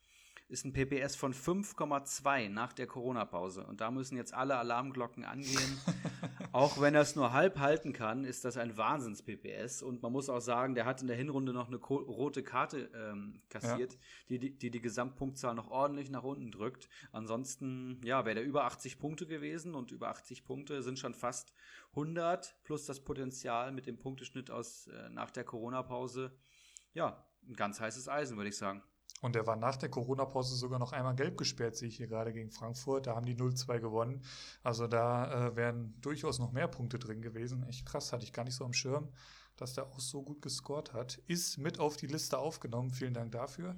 [0.50, 3.66] ist ein PPS von 5,2 nach der Corona-Pause.
[3.68, 5.80] Und da müssen jetzt alle Alarmglocken angehen.
[6.52, 9.84] auch wenn er es nur halb halten kann, ist das ein Wahnsinns-PPS.
[9.84, 13.44] Und man muss auch sagen, der hat in der Hinrunde noch eine rote Karte ähm,
[13.50, 14.00] kassiert, ja.
[14.30, 16.90] die, die, die die Gesamtpunktzahl noch ordentlich nach unten drückt.
[17.12, 21.54] Ansonsten, ja, wäre der über 80 Punkte gewesen und über 80 Punkte sind schon fast
[21.92, 26.36] 100 plus das Potenzial mit dem Punkteschnitt aus äh, nach der Corona-Pause.
[26.96, 28.82] Ja, ein ganz heißes Eisen, würde ich sagen.
[29.22, 32.32] Und er war nach der Corona-Pause sogar noch einmal gelb gesperrt, sehe ich hier gerade
[32.32, 33.08] gegen Frankfurt.
[33.08, 34.24] Da haben die 0-2 gewonnen.
[34.64, 37.64] Also da äh, wären durchaus noch mehr Punkte drin gewesen.
[37.68, 39.10] Echt krass, hatte ich gar nicht so am Schirm,
[39.58, 41.20] dass der auch so gut gescored hat.
[41.28, 42.92] Ist mit auf die Liste aufgenommen.
[42.92, 43.76] Vielen Dank dafür.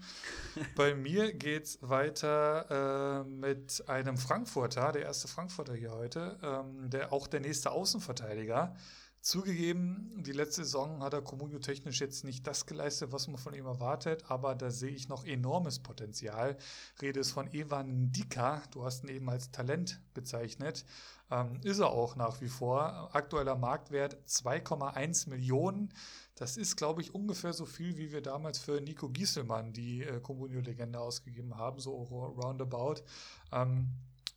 [0.75, 7.11] Bei mir geht's weiter äh, mit einem Frankfurter, der erste Frankfurter hier heute, ähm, der
[7.11, 8.75] auch der nächste Außenverteidiger.
[9.21, 13.67] Zugegeben, die letzte Saison hat er kommunio-technisch jetzt nicht das geleistet, was man von ihm
[13.67, 16.57] erwartet, aber da sehe ich noch enormes Potenzial.
[17.03, 20.85] Rede ist von Evan Dika, du hast ihn eben als Talent bezeichnet.
[21.29, 23.15] Ähm, ist er auch nach wie vor.
[23.15, 25.93] Aktueller Marktwert 2,1 Millionen.
[26.33, 30.19] Das ist, glaube ich, ungefähr so viel, wie wir damals für Nico Gieselmann, die äh,
[30.19, 33.03] Comunio-Legende, ausgegeben haben, so roundabout.
[33.51, 33.87] Ähm,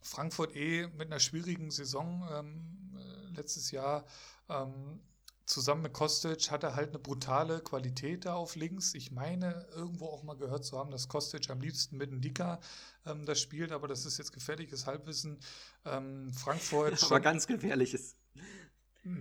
[0.02, 4.04] Frankfurt eh mit einer schwierigen Saison ähm, äh, letztes Jahr
[4.48, 5.00] ähm,
[5.46, 8.94] zusammen mit Kostic hat er halt eine brutale Qualität da auf links.
[8.94, 12.60] Ich meine, irgendwo auch mal gehört zu haben, dass Kostic am liebsten mit dem Dicker
[13.06, 15.38] ähm, das spielt, aber das ist jetzt gefährliches Halbwissen.
[15.84, 17.02] Ähm, Frankfurt.
[17.04, 18.16] aber ganz gefährliches.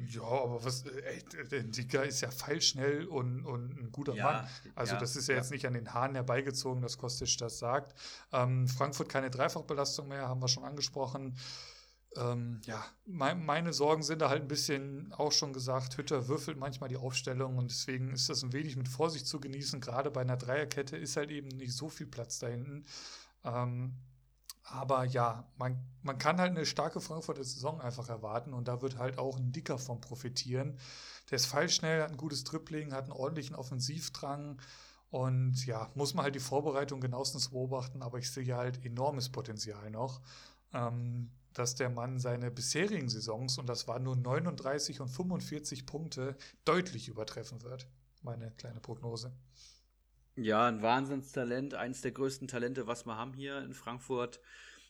[0.07, 4.23] Ja, aber was, äh, ey, der Dicker ist ja feilschnell und, und ein guter ja,
[4.23, 4.47] Mann.
[4.75, 7.59] Also, ja, das ist ja, ja, jetzt nicht an den Haaren herbeigezogen, dass Kostic das
[7.59, 7.93] sagt.
[8.31, 11.37] Ähm, Frankfurt keine Dreifachbelastung mehr, haben wir schon angesprochen.
[12.17, 16.57] Ähm, ja, mein, meine Sorgen sind da halt ein bisschen auch schon gesagt, Hütter würfelt
[16.57, 19.81] manchmal die Aufstellung und deswegen ist das ein wenig mit Vorsicht zu genießen.
[19.81, 22.85] Gerade bei einer Dreierkette ist halt eben nicht so viel Platz da hinten.
[23.43, 23.95] Ähm,
[24.63, 28.97] aber ja, man, man kann halt eine starke Frankfurter Saison einfach erwarten und da wird
[28.97, 30.77] halt auch ein Dicker von profitieren.
[31.29, 34.61] Der ist feilschnell, hat ein gutes Dribbling, hat einen ordentlichen Offensivdrang
[35.09, 39.91] und ja, muss man halt die Vorbereitung genauestens beobachten, aber ich sehe halt enormes Potenzial
[39.91, 40.21] noch.
[40.73, 46.35] Ähm, dass der Mann seine bisherigen Saisons, und das waren nur 39 und 45 Punkte,
[46.65, 47.87] deutlich übertreffen wird.
[48.21, 49.33] Meine kleine Prognose.
[50.35, 54.39] Ja, ein Wahnsinnstalent, eines der größten Talente, was wir haben hier in Frankfurt.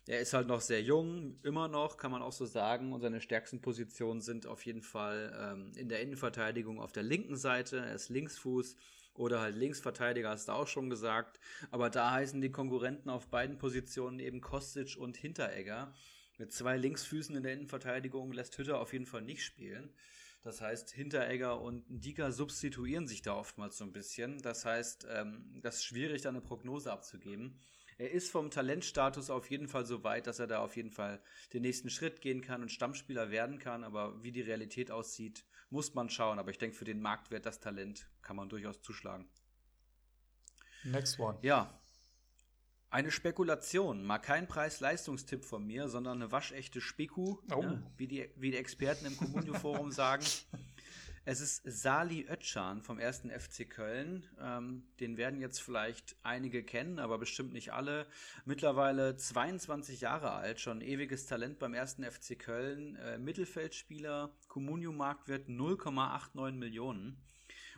[0.05, 2.93] Er ist halt noch sehr jung, immer noch, kann man auch so sagen.
[2.93, 7.37] Und seine stärksten Positionen sind auf jeden Fall ähm, in der Innenverteidigung auf der linken
[7.37, 7.77] Seite.
[7.77, 8.75] Er ist Linksfuß
[9.15, 11.39] oder halt Linksverteidiger, hast du auch schon gesagt.
[11.71, 15.93] Aber da heißen die Konkurrenten auf beiden Positionen eben Kostic und Hinteregger.
[16.37, 19.93] Mit zwei Linksfüßen in der Innenverteidigung lässt Hütter auf jeden Fall nicht spielen.
[20.41, 24.39] Das heißt, Hinteregger und Dika substituieren sich da oftmals so ein bisschen.
[24.39, 27.59] Das heißt, ähm, das ist schwierig, da eine Prognose abzugeben.
[27.97, 31.21] Er ist vom Talentstatus auf jeden Fall so weit, dass er da auf jeden Fall
[31.53, 33.85] den nächsten Schritt gehen kann und Stammspieler werden kann.
[33.85, 36.39] Aber wie die Realität aussieht, muss man schauen.
[36.39, 39.29] Aber ich denke, für den Marktwert, das Talent, kann man durchaus zuschlagen.
[40.83, 41.37] Next one.
[41.41, 41.79] Ja.
[42.93, 47.63] Eine Spekulation, mal kein Preis-Leistungstipp von mir, sondern eine waschechte Speku, Oh.
[47.63, 50.23] ne, wie, die, wie die Experten im Communio-Forum sagen.
[51.25, 53.23] Es ist Sali Özcan vom 1.
[53.35, 54.27] FC Köln.
[54.39, 58.05] Ähm, den werden jetzt vielleicht einige kennen, aber bestimmt nicht alle.
[58.45, 61.95] Mittlerweile 22 Jahre alt, schon ewiges Talent beim 1.
[61.95, 62.95] FC Köln.
[62.97, 67.17] Äh, Mittelfeldspieler, Communio-Marktwert 0,89 Millionen.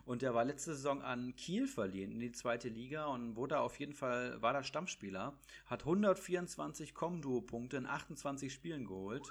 [0.06, 3.80] Und der war letzte Saison an Kiel verliehen in die zweite Liga und wurde auf
[3.80, 9.28] jeden Fall, war da Stammspieler, hat 124 Com-Duo-Punkte in 28 Spielen geholt,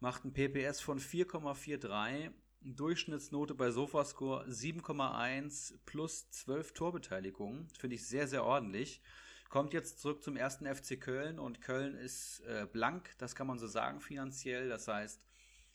[0.00, 2.32] macht ein PPS von 4,43,
[2.62, 9.00] Durchschnittsnote bei Sofascore 7,1 plus 12 Torbeteiligungen, finde ich sehr, sehr ordentlich.
[9.48, 13.58] Kommt jetzt zurück zum ersten FC Köln und Köln ist äh, blank, das kann man
[13.58, 15.24] so sagen finanziell, das heißt,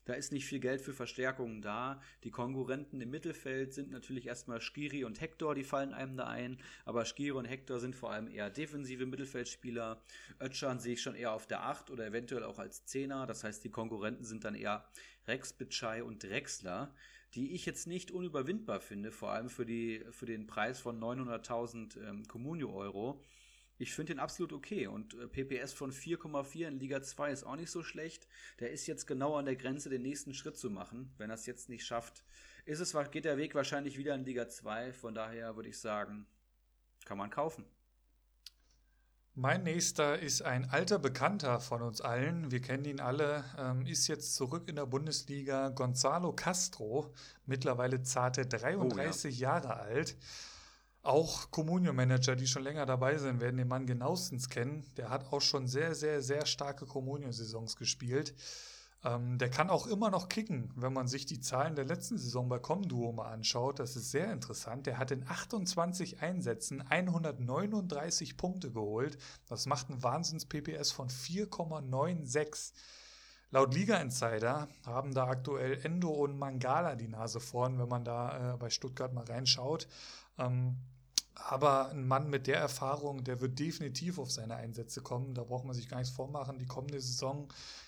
[0.06, 2.00] da ist nicht viel Geld für Verstärkungen da.
[2.24, 6.58] Die Konkurrenten im Mittelfeld sind natürlich erstmal Skiri und Hector, die fallen einem da ein.
[6.86, 10.00] Aber Skiri und Hector sind vor allem eher defensive Mittelfeldspieler.
[10.40, 13.26] Ötschan sehe ich schon eher auf der 8 oder eventuell auch als Zehner.
[13.26, 14.86] Das heißt, die Konkurrenten sind dann eher
[15.28, 16.94] Rex Bitschei und Drexler,
[17.34, 22.00] die ich jetzt nicht unüberwindbar finde, vor allem für, die, für den Preis von 900.000
[22.08, 23.22] ähm, Communio-Euro.
[23.78, 27.58] Ich finde den absolut okay und äh, PPS von 4,4 in Liga 2 ist auch
[27.58, 28.28] nicht so schlecht.
[28.60, 31.14] Der ist jetzt genau an der Grenze, den nächsten Schritt zu machen.
[31.18, 32.24] Wenn er es jetzt nicht schafft,
[32.66, 34.94] ist es, geht der Weg wahrscheinlich wieder in Liga 2.
[34.94, 36.26] Von daher würde ich sagen,
[37.06, 37.66] kann man kaufen.
[39.38, 42.52] Mein nächster ist ein alter Bekannter von uns allen.
[42.52, 43.44] Wir kennen ihn alle.
[43.58, 45.68] Ähm, ist jetzt zurück in der Bundesliga.
[45.70, 47.14] Gonzalo Castro,
[47.46, 50.16] mittlerweile zarte 33 Jahre alt.
[51.06, 54.84] Auch Communio-Manager, die schon länger dabei sind, werden den Mann genauestens kennen.
[54.98, 58.34] Der hat auch schon sehr, sehr, sehr starke Communio-Saisons gespielt.
[59.04, 62.50] Ähm, der kann auch immer noch kicken, wenn man sich die Zahlen der letzten Saison
[62.50, 63.78] bei Comduo mal anschaut.
[63.78, 64.88] Das ist sehr interessant.
[64.88, 69.20] Der hat in 28 Einsätzen 139 Punkte geholt.
[69.48, 72.74] Das macht einen Wahnsinns-PPS von 4,96.
[73.52, 78.56] Laut Liga Insider haben da aktuell Endo und Mangala die Nase vorn, wenn man da
[78.56, 79.88] äh, bei Stuttgart mal reinschaut.
[80.40, 80.78] Ähm,
[81.36, 85.34] aber ein Mann mit der Erfahrung, der wird definitiv auf seine Einsätze kommen.
[85.34, 86.58] Da braucht man sich gar nichts vormachen.
[86.58, 87.48] Die kommende Saison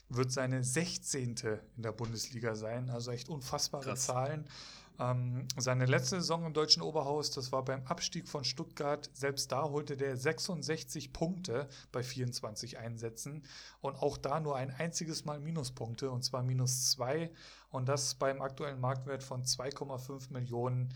[0.09, 1.35] wird seine 16.
[1.77, 2.89] in der Bundesliga sein.
[2.89, 4.05] Also echt unfassbare Krass.
[4.05, 4.45] Zahlen.
[4.99, 9.09] Ähm, seine letzte Saison im deutschen Oberhaus, das war beim Abstieg von Stuttgart.
[9.13, 13.43] Selbst da holte der 66 Punkte bei 24 Einsätzen
[13.81, 17.31] und auch da nur ein einziges Mal Minuspunkte und zwar minus zwei
[17.69, 20.93] und das beim aktuellen Marktwert von 2,5 Millionen.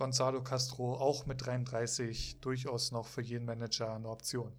[0.00, 4.50] Gonzalo Castro auch mit 33 durchaus noch für jeden Manager eine Option.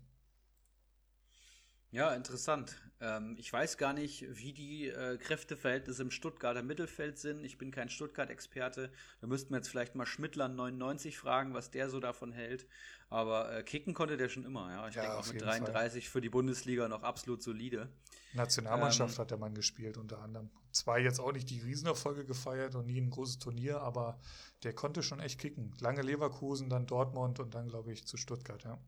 [1.90, 2.76] Ja, interessant.
[3.02, 7.44] Ähm, ich weiß gar nicht, wie die äh, Kräfteverhältnisse im Stuttgarter Mittelfeld sind.
[7.44, 8.92] Ich bin kein Stuttgart-Experte.
[9.20, 12.68] Da müssten wir jetzt vielleicht mal Schmittler 99 fragen, was der so davon hält.
[13.10, 14.72] Aber äh, kicken konnte der schon immer.
[14.72, 15.58] Ja, ich Ja, denke auch mit jeden Fall.
[15.60, 17.90] 33 für die Bundesliga noch absolut solide.
[18.34, 20.50] Nationalmannschaft Ähm, hat der Mann gespielt unter anderem.
[20.74, 24.20] Zwar jetzt auch nicht die Riesenerfolge gefeiert und nie ein großes Turnier, aber
[24.64, 25.74] der konnte schon echt kicken.
[25.80, 28.80] Lange Leverkusen, dann Dortmund und dann glaube ich zu Stuttgart, ja.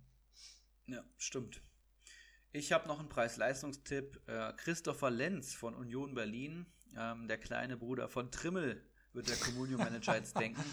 [0.87, 1.61] Ja, stimmt.
[2.55, 4.21] Ich habe noch einen Preis-Leistungstipp.
[4.27, 8.79] Äh, Christopher Lenz von Union Berlin, ähm, der kleine Bruder von Trimmel,
[9.13, 10.63] wird der Communio-Manager jetzt denken.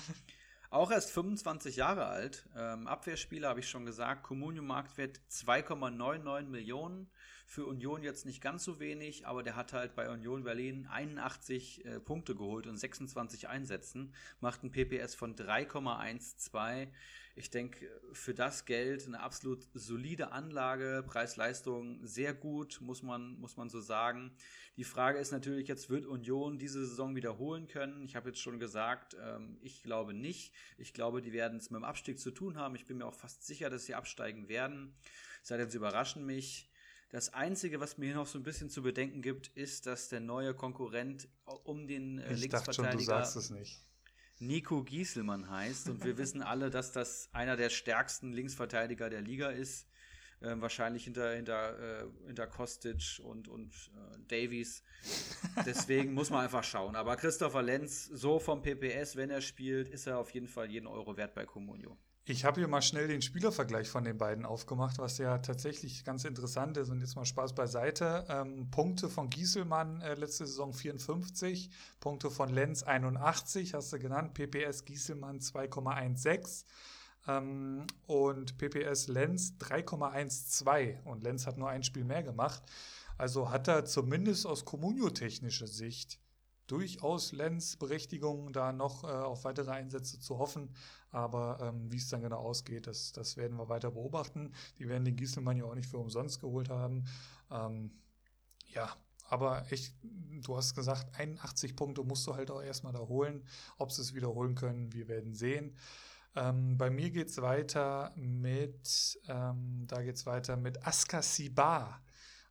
[0.68, 2.46] Auch erst 25 Jahre alt.
[2.54, 4.24] Ähm, Abwehrspieler habe ich schon gesagt.
[4.24, 7.10] Communio-Marktwert 2,99 Millionen.
[7.50, 11.84] Für Union jetzt nicht ganz so wenig, aber der hat halt bei Union Berlin 81
[11.84, 14.14] äh, Punkte geholt und 26 Einsätzen.
[14.38, 16.86] Macht ein PPS von 3,12.
[17.34, 23.56] Ich denke, für das Geld eine absolut solide Anlage, Preis-Leistung sehr gut, muss man, muss
[23.56, 24.30] man so sagen.
[24.76, 28.04] Die Frage ist natürlich jetzt, wird Union diese Saison wiederholen können?
[28.04, 30.54] Ich habe jetzt schon gesagt, ähm, ich glaube nicht.
[30.78, 32.76] Ich glaube, die werden es mit dem Abstieg zu tun haben.
[32.76, 34.94] Ich bin mir auch fast sicher, dass sie absteigen werden.
[35.42, 36.69] Sei denn, sie überraschen mich.
[37.10, 40.20] Das Einzige, was mir hier noch so ein bisschen zu bedenken gibt, ist, dass der
[40.20, 41.28] neue Konkurrent
[41.64, 43.80] um den äh, Ich dachte schon, du Linksverteidiger sagst es nicht.
[44.38, 45.88] Nico Gieselmann heißt.
[45.88, 49.88] Und wir wissen alle, dass das einer der stärksten Linksverteidiger der Liga ist.
[50.42, 54.82] Ähm, wahrscheinlich hinter, hinter, äh, hinter Kostic und, und äh, Davies.
[55.66, 56.96] Deswegen muss man einfach schauen.
[56.96, 60.86] Aber Christopher Lenz, so vom PPS, wenn er spielt, ist er auf jeden Fall jeden
[60.86, 61.98] Euro wert bei Comunio.
[62.30, 66.24] Ich habe hier mal schnell den Spielervergleich von den beiden aufgemacht, was ja tatsächlich ganz
[66.24, 66.88] interessant ist.
[66.88, 68.24] Und jetzt mal Spaß beiseite.
[68.28, 74.34] Ähm, Punkte von Gieselmann äh, letzte Saison 54, Punkte von Lenz 81, hast du genannt.
[74.34, 76.66] PPS Gieselmann 2,16
[77.26, 81.02] ähm, und PPS Lenz 3,12.
[81.02, 82.62] Und Lenz hat nur ein Spiel mehr gemacht.
[83.18, 86.20] Also hat er zumindest aus kommunio-technischer Sicht
[86.70, 90.70] durchaus Lenz Berechtigung, da noch äh, auf weitere Einsätze zu hoffen.
[91.10, 94.52] Aber ähm, wie es dann genau ausgeht, das, das werden wir weiter beobachten.
[94.78, 97.04] Die werden den Gieselmann ja auch nicht für umsonst geholt haben.
[97.50, 97.90] Ähm,
[98.68, 98.94] ja,
[99.28, 103.44] aber echt, du hast gesagt, 81 Punkte musst du halt auch erstmal da holen.
[103.78, 105.76] Ob sie es wiederholen können, wir werden sehen.
[106.36, 112.02] Ähm, bei mir geht es weiter mit, ähm, da geht weiter mit Aska Sibar,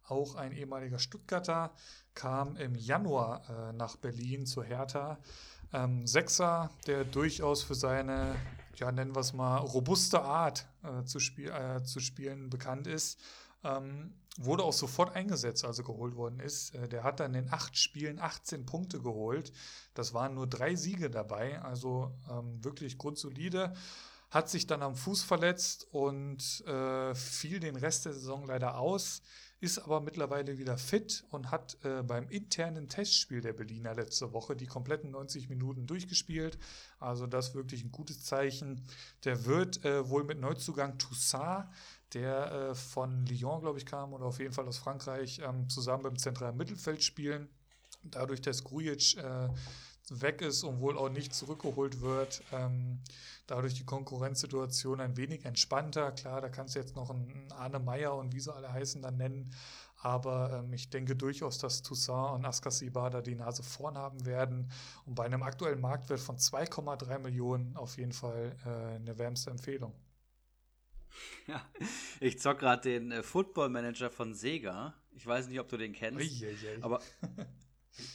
[0.05, 1.73] auch ein ehemaliger Stuttgarter,
[2.15, 5.19] kam im Januar äh, nach Berlin zu Hertha.
[5.71, 8.35] Ähm, Sechser, der durchaus für seine,
[8.75, 13.19] ja, nennen wir es mal, robuste Art äh, zu, spiel äh, zu spielen bekannt ist.
[13.63, 16.73] Ähm, wurde auch sofort eingesetzt, als er geholt worden ist.
[16.73, 19.51] Äh, der hat dann in acht Spielen 18 Punkte geholt.
[19.93, 23.73] Das waren nur drei Siege dabei, also ähm, wirklich grundsolide.
[24.31, 29.21] Hat sich dann am Fuß verletzt und äh, fiel den Rest der Saison leider aus
[29.61, 34.55] ist aber mittlerweile wieder fit und hat äh, beim internen Testspiel der Berliner letzte Woche
[34.55, 36.57] die kompletten 90 Minuten durchgespielt.
[36.99, 38.85] Also das wirklich ein gutes Zeichen.
[39.25, 41.67] Der wird äh, wohl mit Neuzugang Toussaint,
[42.13, 46.05] der äh, von Lyon, glaube ich, kam oder auf jeden Fall aus Frankreich, ähm, zusammen
[46.05, 47.49] im zentralen Mittelfeld spielen.
[48.03, 49.49] Dadurch, dass Grujic äh,
[50.21, 52.43] weg ist und wohl auch nicht zurückgeholt wird.
[52.51, 52.99] Ähm,
[53.47, 56.11] dadurch die Konkurrenzsituation ein wenig entspannter.
[56.11, 59.17] Klar, da kannst du jetzt noch einen Arne Meyer und wie sie alle heißen dann
[59.17, 59.53] nennen.
[60.01, 64.71] Aber ähm, ich denke durchaus, dass Toussaint und Askasiba da die Nase vorn haben werden.
[65.05, 69.93] Und bei einem aktuellen Marktwert von 2,3 Millionen auf jeden Fall äh, eine wärmste Empfehlung.
[71.47, 71.65] Ja,
[72.19, 74.93] ich zock gerade den äh, Football Manager von Sega.
[75.11, 76.21] Ich weiß nicht, ob du den kennst.
[76.21, 76.81] Uiuiui.
[76.81, 77.01] Aber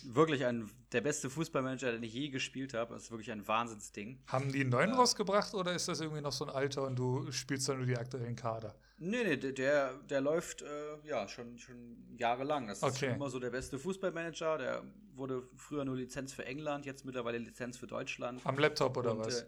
[0.05, 2.94] wirklich ein, der beste Fußballmanager, den ich je gespielt habe.
[2.94, 4.20] Das ist wirklich ein Wahnsinnsding.
[4.27, 4.97] Haben die einen neuen ja.
[4.97, 7.97] rausgebracht oder ist das irgendwie noch so ein Alter und du spielst dann nur die
[7.97, 8.74] aktuellen Kader?
[8.98, 10.66] Nee, nee, der, der läuft äh,
[11.05, 12.69] ja schon, schon jahrelang.
[12.69, 14.59] Das ist immer so der beste Fußballmanager.
[14.59, 14.85] Der
[15.15, 18.40] wurde früher nur Lizenz für England, jetzt mittlerweile Lizenz für Deutschland.
[18.44, 19.43] Am Laptop oder und, was?
[19.43, 19.47] Äh,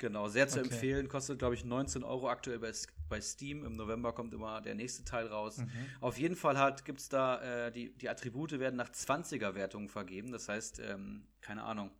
[0.00, 0.70] Genau, sehr zu okay.
[0.70, 1.08] empfehlen.
[1.08, 2.72] Kostet, glaube ich, 19 Euro aktuell bei,
[3.10, 3.64] bei Steam.
[3.66, 5.58] Im November kommt immer der nächste Teil raus.
[5.58, 5.70] Mhm.
[6.00, 10.32] Auf jeden Fall gibt es da, äh, die, die Attribute werden nach 20er-Wertungen vergeben.
[10.32, 11.90] Das heißt, ähm, keine Ahnung,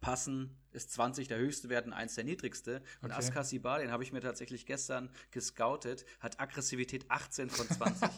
[0.00, 2.82] Passen ist 20 der höchste Wert und 1 der niedrigste.
[3.02, 3.18] Und okay.
[3.18, 8.08] Askasibar, den habe ich mir tatsächlich gestern gescoutet, hat Aggressivität 18 von 20.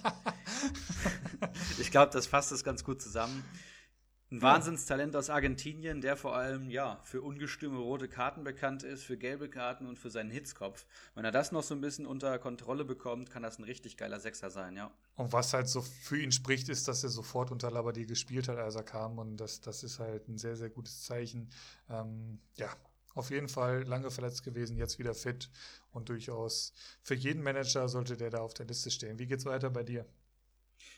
[1.79, 3.45] ich glaube, das fasst das ganz gut zusammen.
[4.33, 9.19] Ein Wahnsinnstalent aus Argentinien, der vor allem ja für ungestüme rote Karten bekannt ist, für
[9.19, 10.87] gelbe Karten und für seinen Hitzkopf.
[11.15, 14.21] Wenn er das noch so ein bisschen unter Kontrolle bekommt, kann das ein richtig geiler
[14.21, 14.91] Sechser sein, ja.
[15.17, 18.57] Und was halt so für ihn spricht, ist, dass er sofort unter Labadie gespielt hat,
[18.57, 19.19] als er kam.
[19.19, 21.51] Und das, das ist halt ein sehr, sehr gutes Zeichen.
[21.91, 22.75] Ähm, ja,
[23.13, 25.51] auf jeden Fall lange verletzt gewesen, jetzt wieder fit
[25.91, 26.73] und durchaus
[27.03, 29.19] für jeden Manager sollte der da auf der Liste stehen.
[29.19, 30.07] Wie geht's weiter bei dir?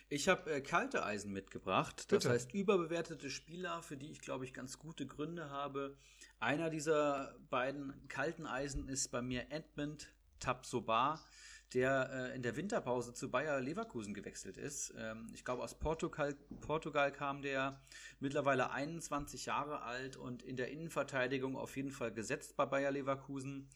[0.08, 2.00] Ich habe äh, kalte Eisen mitgebracht.
[2.12, 2.30] Das Bitte.
[2.30, 5.96] heißt, überbewertete Spieler, für die ich, glaube ich, ganz gute Gründe habe.
[6.40, 11.24] Einer dieser beiden kalten Eisen ist bei mir Edmund Tapsoba,
[11.72, 14.92] der äh, in der Winterpause zu Bayer Leverkusen gewechselt ist.
[14.96, 17.80] Ähm, ich glaube, aus Portugal, Portugal kam der,
[18.20, 23.68] mittlerweile 21 Jahre alt und in der Innenverteidigung auf jeden Fall gesetzt bei Bayer Leverkusen.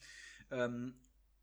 [0.50, 0.94] Ähm,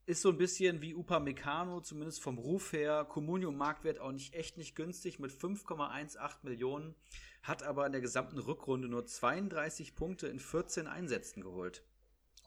[0.06, 3.06] ist so ein bisschen wie Upamecano, zumindest vom Ruf her.
[3.06, 6.96] Comunio Marktwert auch nicht echt nicht günstig mit 5,18 Millionen,
[7.42, 11.84] hat aber in der gesamten Rückrunde nur 32 Punkte in 14 Einsätzen geholt.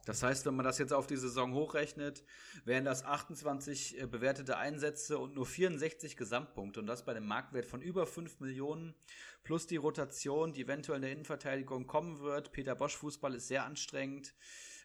[0.08, 2.24] Das heißt, wenn man das jetzt auf die Saison hochrechnet,
[2.64, 6.80] wären das 28 äh, bewertete Einsätze und nur 64 Gesamtpunkte.
[6.80, 8.94] Und das bei einem Marktwert von über 5 Millionen
[9.42, 12.52] plus die Rotation, die eventuell in der Innenverteidigung kommen wird.
[12.52, 14.32] Peter Bosch Fußball ist sehr anstrengend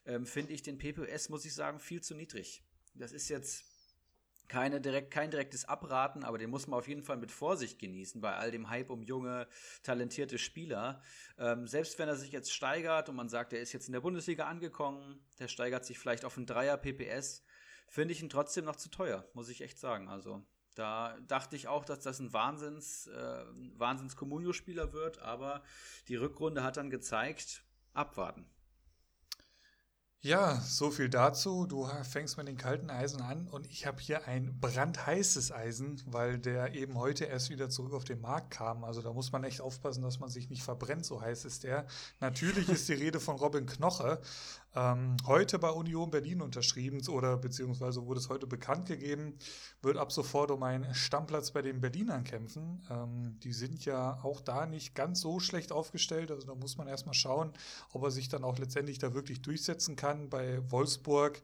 [0.05, 2.63] ähm, finde ich den PPS, muss ich sagen, viel zu niedrig.
[2.95, 3.65] Das ist jetzt
[4.47, 8.21] keine direkt, kein direktes Abraten, aber den muss man auf jeden Fall mit Vorsicht genießen
[8.21, 9.47] bei all dem Hype um junge,
[9.81, 11.01] talentierte Spieler.
[11.37, 14.01] Ähm, selbst wenn er sich jetzt steigert und man sagt, er ist jetzt in der
[14.01, 17.43] Bundesliga angekommen, der steigert sich vielleicht auf einen Dreier PPS,
[17.87, 20.07] finde ich ihn trotzdem noch zu teuer, muss ich echt sagen.
[20.09, 25.63] Also da dachte ich auch, dass das ein Wahnsinns, äh, Wahnsinns Comunio-Spieler wird, aber
[26.07, 27.63] die Rückrunde hat dann gezeigt,
[27.93, 28.49] abwarten.
[30.25, 31.65] Ja, so viel dazu.
[31.65, 36.39] Du fängst mit den kalten Eisen an und ich habe hier ein brandheißes Eisen, weil
[36.39, 38.85] der eben heute erst wieder zurück auf den Markt kam.
[38.85, 41.87] Also da muss man echt aufpassen, dass man sich nicht verbrennt, so heiß ist der.
[42.21, 44.21] Natürlich ist die Rede von Robin Knoche.
[44.75, 49.37] Ähm, heute bei Union Berlin unterschrieben oder beziehungsweise wurde es heute bekannt gegeben,
[49.83, 52.83] wird ab sofort um einen Stammplatz bei den Berlinern kämpfen.
[52.89, 56.31] Ähm, die sind ja auch da nicht ganz so schlecht aufgestellt.
[56.31, 57.53] Also da muss man erstmal schauen,
[57.91, 60.29] ob er sich dann auch letztendlich da wirklich durchsetzen kann.
[60.29, 61.43] Bei Wolfsburg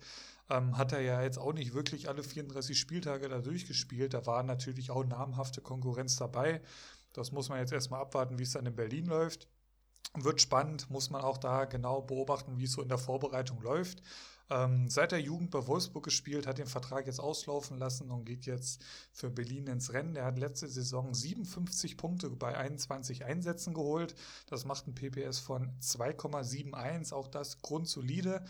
[0.49, 4.15] ähm, hat er ja jetzt auch nicht wirklich alle 34 Spieltage da durchgespielt.
[4.15, 6.61] Da war natürlich auch namhafte Konkurrenz dabei.
[7.13, 9.47] Das muss man jetzt erstmal abwarten, wie es dann in Berlin läuft.
[10.15, 14.01] Wird spannend, muss man auch da genau beobachten, wie es so in der Vorbereitung läuft.
[14.51, 18.47] Ähm, seit der Jugend bei Wolfsburg gespielt, hat den Vertrag jetzt auslaufen lassen und geht
[18.47, 20.15] jetzt für Berlin ins Rennen.
[20.15, 24.15] Er hat letzte Saison 57 Punkte bei 21 Einsätzen geholt.
[24.47, 28.43] Das macht ein PPS von 2,71, auch das grundsolide.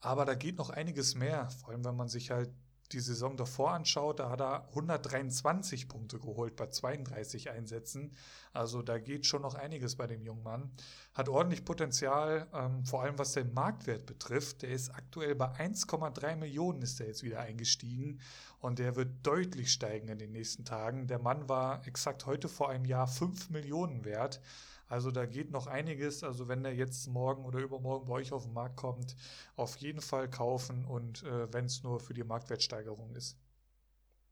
[0.00, 2.50] Aber da geht noch einiges mehr, vor allem wenn man sich halt
[2.92, 8.14] die Saison davor anschaut, da hat er 123 Punkte geholt bei 32 Einsätzen.
[8.52, 10.70] Also da geht schon noch einiges bei dem jungen Mann.
[11.14, 14.62] Hat ordentlich Potenzial, ähm, vor allem was den Marktwert betrifft.
[14.62, 18.20] Der ist aktuell bei 1,3 Millionen ist er jetzt wieder eingestiegen
[18.60, 21.06] und der wird deutlich steigen in den nächsten Tagen.
[21.06, 24.40] Der Mann war exakt heute vor einem Jahr 5 Millionen wert.
[24.88, 26.22] Also da geht noch einiges.
[26.22, 29.16] Also wenn der jetzt morgen oder übermorgen bei euch auf den Markt kommt,
[29.56, 33.36] auf jeden Fall kaufen und äh, wenn es nur für die Marktwertsteigerung ist.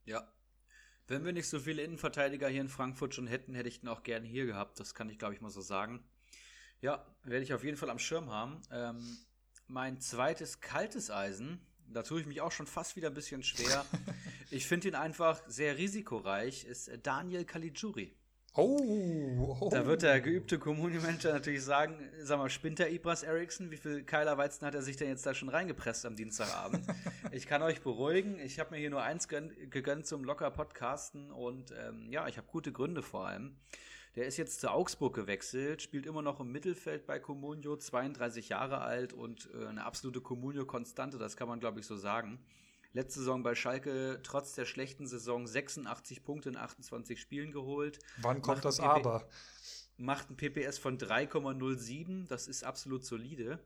[0.05, 0.31] Ja.
[1.07, 4.01] Wenn wir nicht so viele Innenverteidiger hier in Frankfurt schon hätten, hätte ich den auch
[4.03, 4.79] gerne hier gehabt.
[4.79, 6.03] Das kann ich, glaube ich, mal so sagen.
[6.81, 8.61] Ja, werde ich auf jeden Fall am Schirm haben.
[8.71, 9.17] Ähm,
[9.67, 13.85] mein zweites kaltes Eisen, da tue ich mich auch schon fast wieder ein bisschen schwer.
[14.49, 18.15] ich finde ihn einfach sehr risikoreich, ist Daniel Caligiuri.
[18.57, 23.69] Oh, oh, Da wird der geübte Community-Manager natürlich sagen, sag mal, spinnt der Ibras Eriksson?
[23.69, 26.87] Wie viel Keilerweizen hat er sich denn jetzt da schon reingepresst am Dienstagabend?
[27.33, 31.73] ich kann euch beruhigen, ich habe mir hier nur eins gegönnt zum locker Podcasten und
[31.77, 33.57] ähm, ja, ich habe gute Gründe vor allem.
[34.15, 38.79] Der ist jetzt zu Augsburg gewechselt, spielt immer noch im Mittelfeld bei Comunio, 32 Jahre
[38.79, 42.39] alt und äh, eine absolute Comunio-Konstante, das kann man glaube ich so sagen.
[42.95, 47.99] Letzte Saison bei Schalke trotz der schlechten Saison 86 Punkte in 28 Spielen geholt.
[48.21, 49.27] Wann kommt das aber?
[49.97, 53.59] Macht ein PPS von 3,07, das ist absolut solide.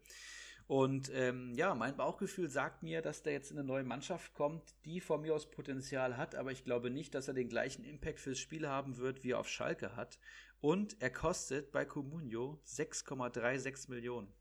[0.66, 4.64] Und ähm, ja, mein Bauchgefühl sagt mir, dass der jetzt in eine neue Mannschaft kommt,
[4.86, 8.20] die von mir aus Potenzial hat, aber ich glaube nicht, dass er den gleichen Impact
[8.20, 10.18] fürs Spiel haben wird, wie er auf Schalke hat.
[10.60, 14.34] Und er kostet bei Comunio 6,36 Millionen.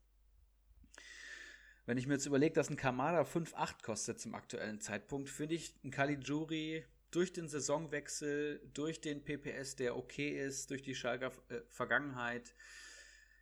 [1.85, 5.73] Wenn ich mir jetzt überlege, dass ein Kamada 5,8 kostet zum aktuellen Zeitpunkt, finde ich
[5.83, 11.61] ein Caligiuri durch den Saisonwechsel, durch den PPS, der okay ist, durch die Schalker äh,
[11.69, 12.53] Vergangenheit.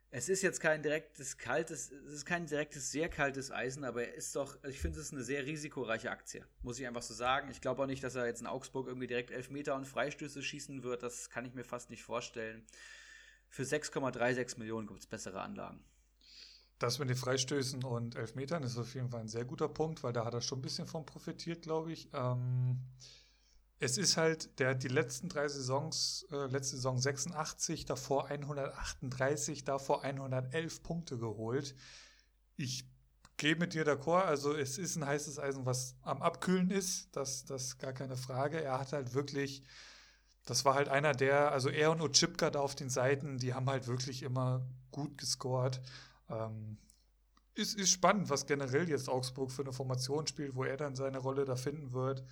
[0.09, 4.13] Es ist jetzt kein direktes kaltes, es ist kein direktes sehr kaltes Eisen, aber er
[4.13, 7.51] ist doch, ich finde es eine sehr risikoreiche Aktie, muss ich einfach so sagen.
[7.51, 10.83] Ich glaube auch nicht, dass er jetzt in Augsburg irgendwie direkt Elfmeter und Freistöße schießen
[10.83, 12.65] wird, das kann ich mir fast nicht vorstellen.
[13.49, 15.83] Für 6,36 Millionen gibt es bessere Anlagen.
[16.79, 20.13] Das mit den Freistößen und Elfmetern ist auf jeden Fall ein sehr guter Punkt, weil
[20.13, 22.09] da hat er schon ein bisschen von profitiert, glaube ich.
[22.13, 22.79] Ähm,
[23.79, 29.63] es ist halt, der hat die letzten drei Saisons, äh, letzte Saison 86, davor 138,
[29.63, 31.75] davor 111 Punkte geholt.
[32.55, 32.85] Ich
[33.37, 37.45] gehe mit dir d'accord, also es ist ein heißes Eisen, was am Abkühlen ist, das,
[37.45, 38.61] das gar keine Frage.
[38.61, 39.61] Er hat halt wirklich,
[40.45, 43.69] das war halt einer der, also er und Ochipka da auf den Seiten, die haben
[43.69, 45.81] halt wirklich immer gut gescored.
[46.29, 46.77] Ähm,
[47.55, 51.17] ist, ist spannend, was generell jetzt Augsburg für eine Formation spielt, wo er dann seine
[51.17, 52.23] Rolle da finden wird.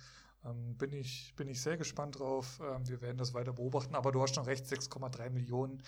[0.44, 2.60] Ähm, bin, ich, bin ich sehr gespannt drauf.
[2.62, 5.82] Ähm, wir werden das weiter beobachten, aber du hast schon recht, 6,3 Millionen.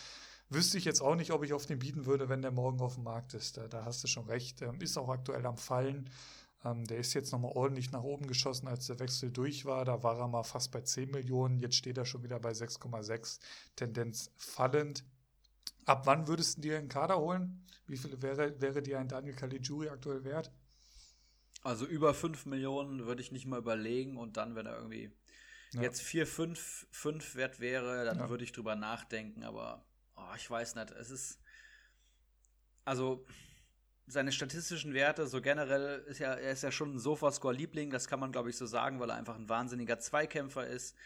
[0.51, 2.95] Wüsste ich jetzt auch nicht, ob ich auf den bieten würde, wenn der morgen auf
[2.95, 3.59] dem Markt ist.
[3.59, 4.63] Da, da hast du schon recht.
[4.63, 6.11] Ähm, ist auch aktuell am Fallen.
[6.65, 9.85] Ähm, der ist jetzt nochmal ordentlich nach oben geschossen, als der Wechsel durch war.
[9.85, 11.59] Da war er mal fast bei 10 Millionen.
[11.59, 13.39] Jetzt steht er schon wieder bei 6,6.
[13.77, 15.05] Tendenz fallend.
[15.89, 17.65] Ab wann würdest du dir einen Kader holen?
[17.87, 20.53] Wie viel wäre, wäre dir ein Daniel Caligiuri aktuell wert?
[21.63, 25.11] Also über 5 Millionen würde ich nicht mal überlegen und dann, wenn er irgendwie
[25.73, 25.83] ja.
[25.83, 28.29] jetzt 4, 5, 5 wert wäre, dann ja.
[28.29, 29.85] würde ich drüber nachdenken, aber
[30.15, 31.41] oh, ich weiß nicht, es ist
[32.85, 33.27] also
[34.07, 38.21] seine statistischen Werte, so generell ist ja, er ist ja schon ein Sofascore-Liebling, das kann
[38.21, 40.97] man glaube ich so sagen, weil er einfach ein wahnsinniger Zweikämpfer ist.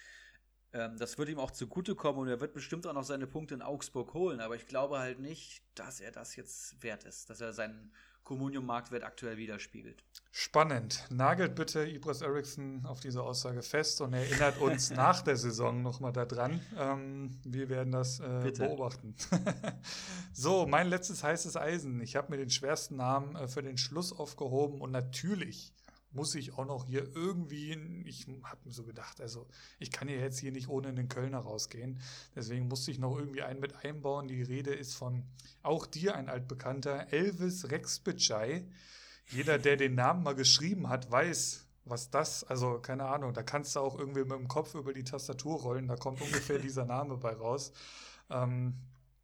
[0.72, 3.62] Ähm, das wird ihm auch zugutekommen und er wird bestimmt auch noch seine Punkte in
[3.62, 7.52] Augsburg holen, aber ich glaube halt nicht, dass er das jetzt wert ist, dass er
[7.52, 7.92] seinen
[8.24, 10.04] Communium-Marktwert aktuell widerspiegelt.
[10.30, 11.04] Spannend.
[11.10, 16.12] Nagelt bitte Ibras Eriksson auf diese Aussage fest und erinnert uns nach der Saison nochmal
[16.12, 16.60] daran.
[16.78, 19.14] Ähm, wir werden das äh, beobachten.
[20.32, 22.00] so, mein letztes heißes Eisen.
[22.00, 25.72] Ich habe mir den schwersten Namen äh, für den Schluss aufgehoben und natürlich
[26.14, 27.72] muss ich auch noch hier irgendwie,
[28.06, 29.46] ich habe mir so gedacht, also
[29.78, 32.00] ich kann ja jetzt hier nicht ohne den Kölner rausgehen.
[32.34, 34.28] Deswegen musste ich noch irgendwie einen mit einbauen.
[34.28, 35.24] Die Rede ist von
[35.62, 38.02] auch dir ein altbekannter Elvis Rex
[39.28, 43.76] jeder, der den Namen mal geschrieben hat, weiß, was das, also keine Ahnung, da kannst
[43.76, 47.16] du auch irgendwie mit dem Kopf über die Tastatur rollen, da kommt ungefähr dieser Name
[47.16, 47.72] bei raus.
[48.30, 48.74] Ähm,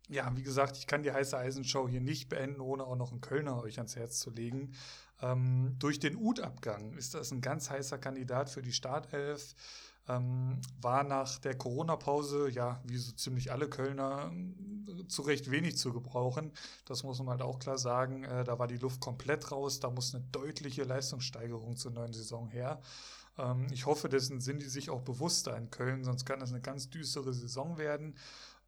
[0.09, 3.21] ja, wie gesagt, ich kann die heiße Eisenshow hier nicht beenden, ohne auch noch einen
[3.21, 4.73] Kölner euch ans Herz zu legen.
[5.21, 9.55] Ähm, durch den Ut-Abgang ist das ein ganz heißer Kandidat für die Startelf.
[10.09, 14.33] Ähm, war nach der Corona-Pause, ja, wie so ziemlich alle Kölner,
[15.09, 16.53] zu Recht wenig zu gebrauchen.
[16.87, 18.25] Das muss man halt auch klar sagen.
[18.25, 19.81] Äh, da war die Luft komplett raus.
[19.81, 22.81] Da muss eine deutliche Leistungssteigerung zur neuen Saison her.
[23.39, 26.61] Ähm, ich hoffe, dessen sind die sich auch bewusster in Köln, sonst kann das eine
[26.61, 28.17] ganz düstere Saison werden.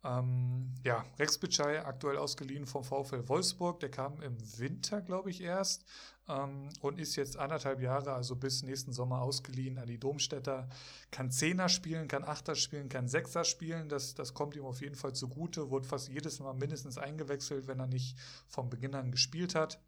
[0.03, 3.81] Ähm, ja, Rex Bitschei, aktuell ausgeliehen vom VfL Wolfsburg.
[3.81, 5.85] Der kam im Winter, glaube ich, erst
[6.31, 10.69] ähm, und ist jetzt anderthalb Jahre, also bis nächsten Sommer ausgeliehen an die Domstädter.
[11.11, 13.89] Kann Zehner spielen, kann Achter spielen, kann Sechser spielen.
[13.89, 15.71] Das, das kommt ihm auf jeden Fall zugute.
[15.71, 18.17] Wurde fast jedes Mal mindestens eingewechselt, wenn er nicht
[18.49, 19.81] vom Beginn an gespielt hat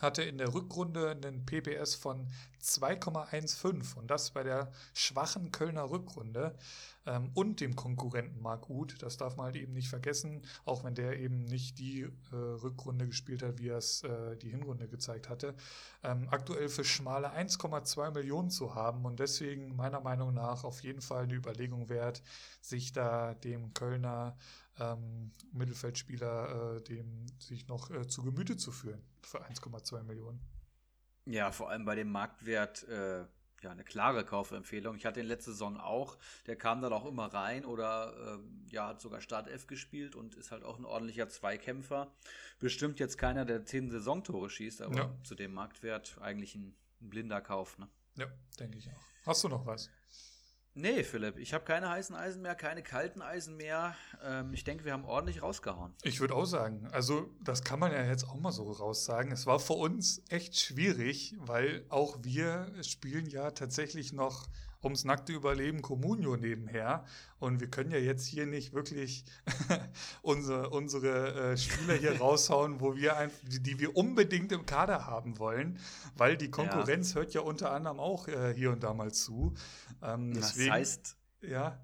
[0.00, 2.28] hatte in der Rückrunde einen PPS von
[2.62, 6.54] 2,15 und das bei der schwachen Kölner Rückrunde
[7.06, 9.00] ähm, und dem Konkurrenten Marc Uth.
[9.00, 13.06] Das darf man halt eben nicht vergessen, auch wenn der eben nicht die äh, Rückrunde
[13.06, 15.54] gespielt hat, wie er es äh, die Hinrunde gezeigt hatte.
[16.02, 21.00] Ähm, aktuell für schmale 1,2 Millionen zu haben und deswegen meiner Meinung nach auf jeden
[21.00, 22.22] Fall eine Überlegung wert,
[22.60, 24.36] sich da dem Kölner
[24.78, 30.40] ähm, Mittelfeldspieler, äh, dem sich noch äh, zu Gemüte zu führen für 1,2 Millionen.
[31.24, 33.24] Ja, vor allem bei dem Marktwert äh,
[33.62, 34.96] ja eine klare Kaufempfehlung.
[34.96, 38.88] Ich hatte ihn letzte Saison auch, der kam dann auch immer rein oder äh, ja
[38.88, 42.12] hat sogar Startelf gespielt und ist halt auch ein ordentlicher Zweikämpfer.
[42.58, 45.18] Bestimmt jetzt keiner, der zehn Saisontore schießt, aber ja.
[45.24, 47.78] zu dem Marktwert eigentlich ein, ein blinder Kauf.
[47.78, 47.88] Ne?
[48.16, 48.26] Ja,
[48.58, 49.02] denke ich auch.
[49.26, 49.90] Hast du noch was?
[50.78, 53.94] Nee, Philipp, ich habe keine heißen Eisen mehr, keine kalten Eisen mehr.
[54.22, 55.94] Ähm, ich denke, wir haben ordentlich rausgehauen.
[56.02, 59.32] Ich würde auch sagen, also das kann man ja jetzt auch mal so raussagen.
[59.32, 64.50] Es war für uns echt schwierig, weil auch wir spielen ja tatsächlich noch
[64.86, 67.04] ums nackte Überleben Communio nebenher.
[67.38, 69.24] Und wir können ja jetzt hier nicht wirklich
[70.22, 75.06] unsere, unsere äh, Spieler hier raushauen, wo wir ein, die, die, wir unbedingt im Kader
[75.06, 75.78] haben wollen,
[76.16, 77.16] weil die Konkurrenz ja.
[77.16, 79.54] hört ja unter anderem auch äh, hier und da mal zu.
[80.02, 81.78] Ähm, deswegen, Was heißt, ja.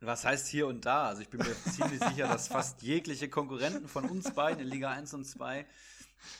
[0.00, 1.08] Was heißt hier und da?
[1.08, 4.90] Also ich bin mir ziemlich sicher, dass fast jegliche Konkurrenten von uns beiden in Liga
[4.90, 5.66] 1 und 2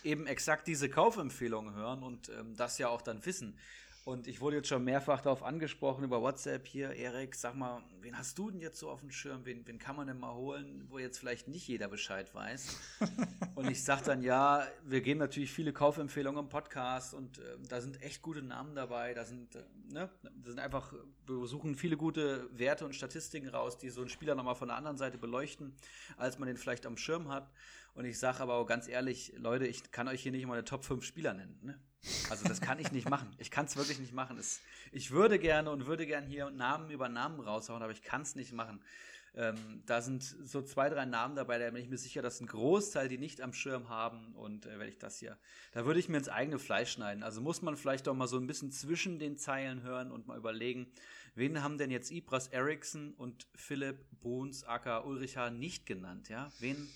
[0.03, 3.59] eben exakt diese Kaufempfehlungen hören und ähm, das ja auch dann wissen.
[4.11, 8.19] Und ich wurde jetzt schon mehrfach darauf angesprochen über WhatsApp hier, Erik, sag mal, wen
[8.19, 9.45] hast du denn jetzt so auf dem Schirm?
[9.45, 12.77] Wen, wen kann man denn mal holen, wo jetzt vielleicht nicht jeder Bescheid weiß?
[13.55, 17.81] und ich sage dann, ja, wir geben natürlich viele Kaufempfehlungen im Podcast und äh, da
[17.81, 19.15] sind echt gute Namen dabei.
[19.15, 19.63] Da sind, äh,
[19.93, 20.93] ne, da sind einfach,
[21.29, 24.77] wir suchen viele gute Werte und Statistiken raus, die so einen Spieler nochmal von der
[24.77, 25.73] anderen Seite beleuchten,
[26.17, 27.49] als man den vielleicht am Schirm hat.
[27.95, 30.65] Und ich sage aber auch ganz ehrlich, Leute, ich kann euch hier nicht mal eine
[30.65, 31.59] Top 5 Spieler nennen.
[31.63, 31.79] Ne?
[32.31, 33.35] Also das kann ich nicht machen.
[33.39, 34.39] Ich kann es wirklich nicht machen.
[34.39, 34.61] Es,
[34.93, 38.35] ich würde gerne und würde gerne hier Namen über Namen raushauen, aber ich kann es
[38.35, 38.81] nicht machen.
[39.35, 42.49] Ähm, da sind so zwei, drei Namen dabei, da bin ich mir sicher, dass ein
[42.49, 45.39] Großteil die nicht am Schirm haben und äh, wenn ich das hier,
[45.71, 47.23] da würde ich mir ins eigene Fleisch schneiden.
[47.23, 50.37] Also muss man vielleicht doch mal so ein bisschen zwischen den Zeilen hören und mal
[50.37, 50.91] überlegen,
[51.37, 55.51] wen haben denn jetzt Ibras Eriksson und Philipp Bruns, aka Ulrich H.
[55.51, 56.51] nicht genannt, ja?
[56.59, 56.89] Wen,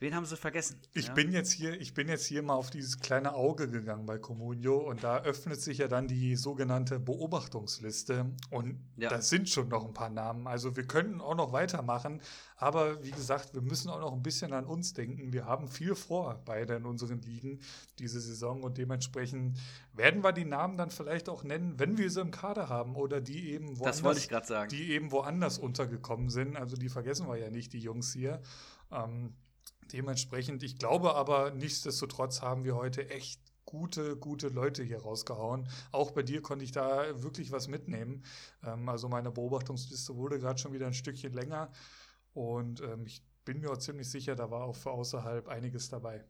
[0.00, 0.80] Wen haben sie vergessen?
[0.94, 1.12] Ich ja?
[1.14, 4.76] bin jetzt hier, ich bin jetzt hier mal auf dieses kleine Auge gegangen bei Comunio
[4.76, 9.08] und da öffnet sich ja dann die sogenannte Beobachtungsliste und ja.
[9.08, 10.46] da sind schon noch ein paar Namen.
[10.46, 12.22] Also wir könnten auch noch weitermachen,
[12.54, 15.32] aber wie gesagt, wir müssen auch noch ein bisschen an uns denken.
[15.32, 17.58] Wir haben viel vor, beide in unseren Ligen
[17.98, 19.58] diese Saison und dementsprechend
[19.94, 23.20] werden wir die Namen dann vielleicht auch nennen, wenn wir sie im Kader haben oder
[23.20, 24.28] die eben woanders,
[24.70, 26.56] die eben woanders untergekommen sind.
[26.56, 28.40] Also die vergessen wir ja nicht, die Jungs hier.
[28.92, 29.34] Ähm,
[29.92, 35.68] Dementsprechend, ich glaube aber, nichtsdestotrotz haben wir heute echt gute, gute Leute hier rausgehauen.
[35.92, 38.24] Auch bei dir konnte ich da wirklich was mitnehmen.
[38.64, 41.70] Ähm, also meine Beobachtungsliste wurde gerade schon wieder ein Stückchen länger
[42.32, 46.24] und ähm, ich bin mir auch ziemlich sicher, da war auch für außerhalb einiges dabei.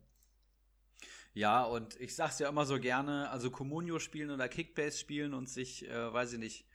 [1.33, 5.47] Ja, und ich sag's ja immer so gerne, also Comunio spielen oder Kickbase spielen und
[5.47, 6.65] sich, äh, weiß ich nicht,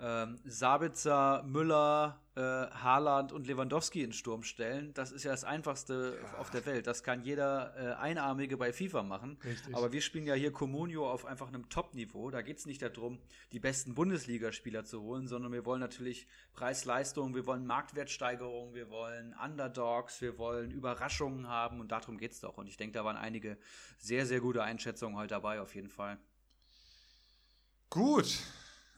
[0.00, 4.94] ähm, Sabitzer, Müller, äh, Haaland und Lewandowski in Sturm stellen.
[4.94, 6.38] Das ist ja das Einfachste ja.
[6.38, 6.86] auf der Welt.
[6.86, 9.38] Das kann jeder äh, Einarmige bei FIFA machen.
[9.44, 9.74] Richtig.
[9.74, 12.30] Aber wir spielen ja hier Comunio auf einfach einem Top-Niveau.
[12.30, 13.18] Da geht es nicht darum,
[13.50, 19.34] die besten Bundesligaspieler zu holen, sondern wir wollen natürlich Preis-Leistung, wir wollen Marktwertsteigerung, wir wollen
[19.44, 22.56] Underdogs, wir wollen Überraschungen haben und darum geht es doch.
[22.56, 23.58] Und ich denke, da waren einige
[23.98, 26.18] sehr, sehr gute Einschätzungen heute dabei, auf jeden Fall.
[27.90, 28.38] Gut,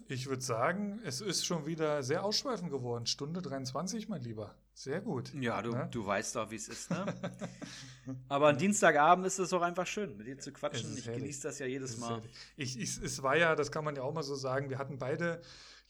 [0.09, 3.06] Ich würde sagen, es ist schon wieder sehr ausschweifend geworden.
[3.06, 4.55] Stunde 23, mein Lieber.
[4.74, 5.32] Sehr gut.
[5.35, 5.89] Ja, du, Ne?
[5.90, 7.05] du weißt doch, wie es ist, ne?
[8.28, 10.97] Aber am Dienstagabend ist es auch einfach schön, mit dir zu quatschen.
[10.97, 11.22] Ich herrlich.
[11.22, 12.22] genieße das ja jedes Mal.
[12.56, 14.98] Ich, ich, es war ja, das kann man ja auch mal so sagen, wir hatten
[14.98, 15.40] beide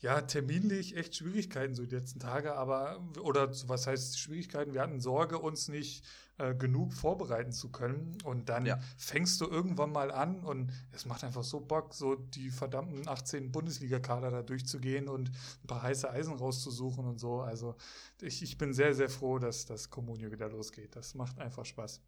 [0.00, 4.74] ja terminlich echt Schwierigkeiten so die letzten Tage, aber, oder was heißt Schwierigkeiten?
[4.74, 6.04] Wir hatten Sorge, uns nicht
[6.38, 8.16] äh, genug vorbereiten zu können.
[8.24, 8.78] Und dann Ja.
[8.96, 13.52] fängst du irgendwann mal an und es macht einfach so Bock, so die verdammten 18
[13.52, 17.40] Bundesliga-Kader da durchzugehen und ein paar heiße Eisen rauszusuchen und so.
[17.42, 17.76] Also
[18.22, 20.96] ich, ich bin sehr, sehr froh, dass das Kommunio wieder losgeht.
[20.96, 22.00] Das macht einfach Spaß.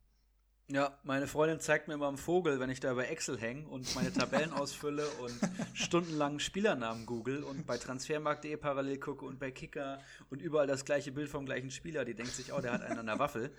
[0.71, 3.95] Ja, meine Freundin zeigt mir immer einen Vogel, wenn ich da über Excel hänge und
[3.95, 5.39] meine Tabellen ausfülle und
[5.75, 9.99] stundenlang Spielernamen google und bei transfermarkt.de parallel gucke und bei Kicker
[10.31, 12.05] und überall das gleiche Bild vom gleichen Spieler.
[12.05, 13.51] Die denkt sich, oh, der hat einen an der Waffel.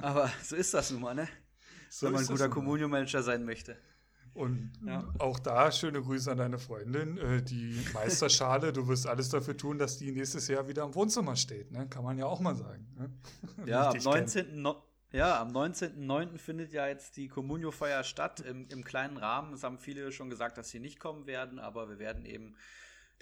[0.00, 1.28] Aber so ist das nun mal, ne?
[1.90, 2.48] So wenn man ein guter.
[2.50, 3.76] Communio-Manager sein möchte.
[4.34, 5.04] Und Ja.
[5.18, 7.16] auch da schöne Grüße an deine Freundin.
[7.18, 11.34] Äh, die Meisterschale, du wirst alles dafür tun, dass die nächstes Jahr wieder im Wohnzimmer
[11.34, 11.72] steht.
[11.72, 11.88] Ne?
[11.88, 12.86] Kann man ja auch mal sagen.
[12.96, 13.10] Ne?
[13.66, 14.12] Ja, am dich kenn.
[14.12, 14.62] 19.
[14.62, 16.38] No ja, am 19.09.
[16.38, 19.54] findet ja jetzt die Communio-Feier statt, im, im kleinen Rahmen.
[19.54, 22.54] Es haben viele schon gesagt, dass sie nicht kommen werden, aber wir werden eben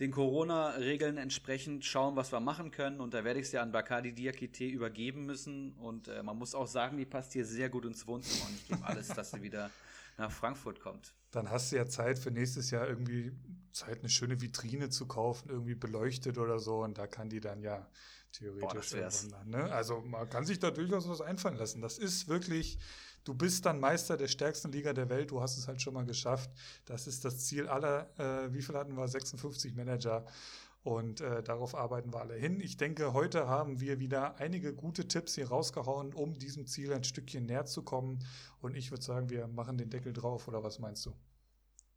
[0.01, 3.01] den Corona-Regeln entsprechend schauen, was wir machen können.
[3.01, 5.75] Und da werde ich es ja an Bakadi Diakite übergeben müssen.
[5.75, 8.49] Und äh, man muss auch sagen, die passt hier sehr gut ins Wohnzimmer.
[8.49, 9.71] Und ich gebe alles, dass sie wieder
[10.19, 11.15] nach Frankfurt kommt.
[11.31, 13.33] Dann hast du ja Zeit für nächstes Jahr irgendwie
[13.73, 16.83] Zeit, eine schöne Vitrine zu kaufen, irgendwie beleuchtet oder so.
[16.83, 17.87] Und da kann die dann ja
[18.39, 19.23] theoretisch das wär's.
[19.25, 19.73] irgendwann dann, ne?
[19.73, 21.81] Also man kann sich da durchaus was einfallen lassen.
[21.81, 22.79] Das ist wirklich,
[23.25, 26.05] du bist dann Meister der stärksten Liga der Welt, du hast es halt schon mal
[26.05, 26.51] geschafft.
[26.85, 29.09] Das ist das Ziel aller, äh, wie viel hatten wir?
[29.09, 30.25] 56 Manager.
[30.83, 32.61] Und äh, darauf arbeiten wir alle hin.
[32.61, 37.03] Ich denke, heute haben wir wieder einige gute Tipps hier rausgehauen, um diesem Ziel ein
[37.03, 38.25] Stückchen näher zu kommen.
[38.61, 41.13] Und ich würde sagen, wir machen den Deckel drauf, oder was meinst du?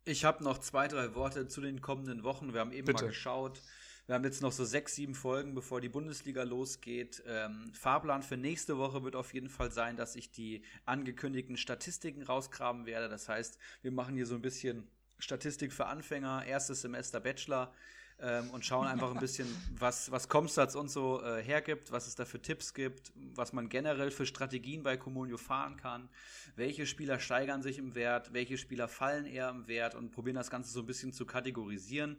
[0.05, 2.51] Ich habe noch zwei, drei Worte zu den kommenden Wochen.
[2.51, 3.03] Wir haben eben Bitte.
[3.03, 3.61] mal geschaut.
[4.09, 7.21] Wir haben jetzt noch so sechs, sieben Folgen, bevor die Bundesliga losgeht.
[7.27, 12.23] Ähm, Fahrplan für nächste Woche wird auf jeden Fall sein, dass ich die angekündigten Statistiken
[12.23, 13.07] rausgraben werde.
[13.07, 14.87] Das heißt, wir machen hier so ein bisschen
[15.19, 17.71] Statistik für Anfänger, erstes Semester Bachelor
[18.19, 22.15] ähm, und schauen einfach ein bisschen, was, was Comstats und so äh, hergibt, was es
[22.15, 26.09] da für Tipps gibt, was man generell für Strategien bei Comunio fahren kann,
[26.55, 30.49] welche Spieler steigern sich im Wert, welche Spieler fallen eher im Wert und probieren das
[30.49, 32.17] Ganze so ein bisschen zu kategorisieren.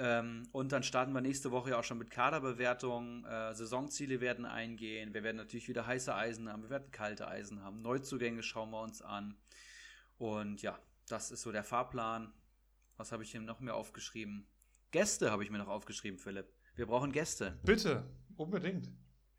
[0.00, 3.24] Ähm, und dann starten wir nächste Woche ja auch schon mit Kaderbewertungen.
[3.24, 5.12] Äh, Saisonziele werden eingehen.
[5.12, 6.62] Wir werden natürlich wieder heiße Eisen haben.
[6.62, 7.82] Wir werden kalte Eisen haben.
[7.82, 9.36] Neuzugänge schauen wir uns an.
[10.16, 12.32] Und ja, das ist so der Fahrplan.
[12.96, 14.46] Was habe ich hier noch mehr aufgeschrieben?
[14.92, 16.46] Gäste habe ich mir noch aufgeschrieben, Philipp.
[16.76, 17.58] Wir brauchen Gäste.
[17.64, 18.90] Bitte, unbedingt.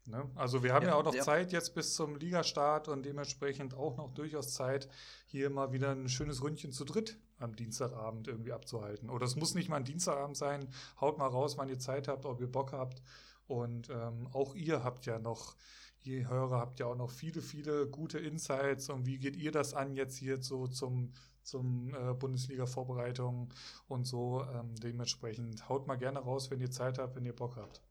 [0.05, 0.29] Ne?
[0.35, 1.23] Also wir haben ja, Ja, auch noch ja.
[1.23, 4.89] Zeit jetzt bis zum Ligastart und dementsprechend auch noch durchaus Zeit,
[5.25, 9.09] hier mal wieder ein schönes Ründchen zu dritt am Dienstagabend irgendwie abzuhalten.
[9.09, 10.67] Oder es muss nicht mal ein Dienstagabend sein.
[10.99, 13.01] Haut mal raus, wann ihr Zeit habt, ob ihr Bock habt.
[13.47, 15.55] Und ähm, auch ihr habt ja noch,
[16.03, 18.89] ihr Hörer habt ja auch noch viele, viele gute Insights.
[18.89, 21.13] Und wie geht ihr das an jetzt hier so zum,
[21.43, 23.53] zum äh, Bundesliga-Vorbereitung
[23.87, 24.45] und so?
[24.53, 27.81] Ähm, dementsprechend haut mal gerne raus, wenn ihr Zeit habt, wenn ihr Bock habt.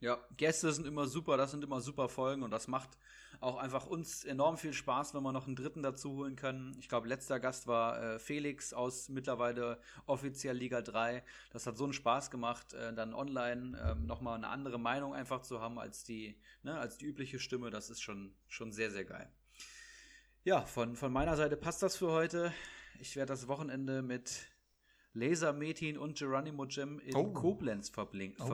[0.00, 2.98] Ja, Gäste sind immer super, das sind immer super Folgen und das macht
[3.40, 6.76] auch einfach uns enorm viel Spaß, wenn wir noch einen dritten dazu holen können.
[6.78, 11.22] Ich glaube, letzter Gast war äh, Felix aus mittlerweile offiziell Liga 3.
[11.50, 15.42] Das hat so einen Spaß gemacht, äh, dann online ähm, nochmal eine andere Meinung einfach
[15.42, 17.70] zu haben als die, ne, als die übliche Stimme.
[17.70, 19.30] Das ist schon, schon sehr, sehr geil.
[20.44, 22.52] Ja, von, von meiner Seite passt das für heute.
[23.00, 24.46] Ich werde das Wochenende mit
[25.12, 27.32] Laser Metin und Geronimo Jim in Oh.
[27.32, 28.44] Koblenz Oh.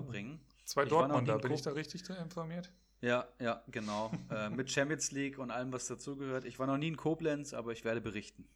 [0.64, 2.72] Zwei Dortmunder, bin ich da richtig informiert?
[3.00, 4.12] Ja, ja, genau.
[4.30, 6.44] äh, mit Champions League und allem, was dazugehört.
[6.44, 8.48] Ich war noch nie in Koblenz, aber ich werde berichten.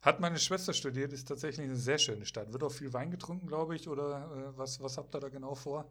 [0.00, 2.52] Hat meine Schwester studiert, ist tatsächlich eine sehr schöne Stadt.
[2.52, 5.54] Wird auch viel Wein getrunken, glaube ich, oder äh, was, was habt ihr da genau
[5.54, 5.90] vor?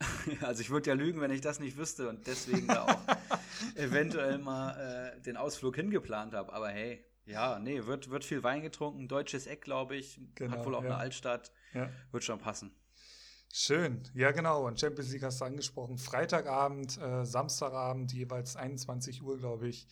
[0.42, 3.00] also ich würde ja lügen, wenn ich das nicht wüsste und deswegen da auch
[3.74, 6.52] eventuell mal äh, den Ausflug hingeplant habe.
[6.52, 9.08] Aber hey, ja, nee, wird, wird viel Wein getrunken.
[9.08, 10.20] Deutsches Eck, glaube ich.
[10.34, 10.90] Genau, Hat wohl auch ja.
[10.90, 11.52] eine Altstadt.
[11.74, 11.90] Ja.
[12.10, 12.74] Wird schon passen.
[13.50, 14.66] Schön, ja genau.
[14.66, 15.98] Und Champions League hast du angesprochen.
[15.98, 19.86] Freitagabend, äh, Samstagabend, jeweils 21 Uhr, glaube ich.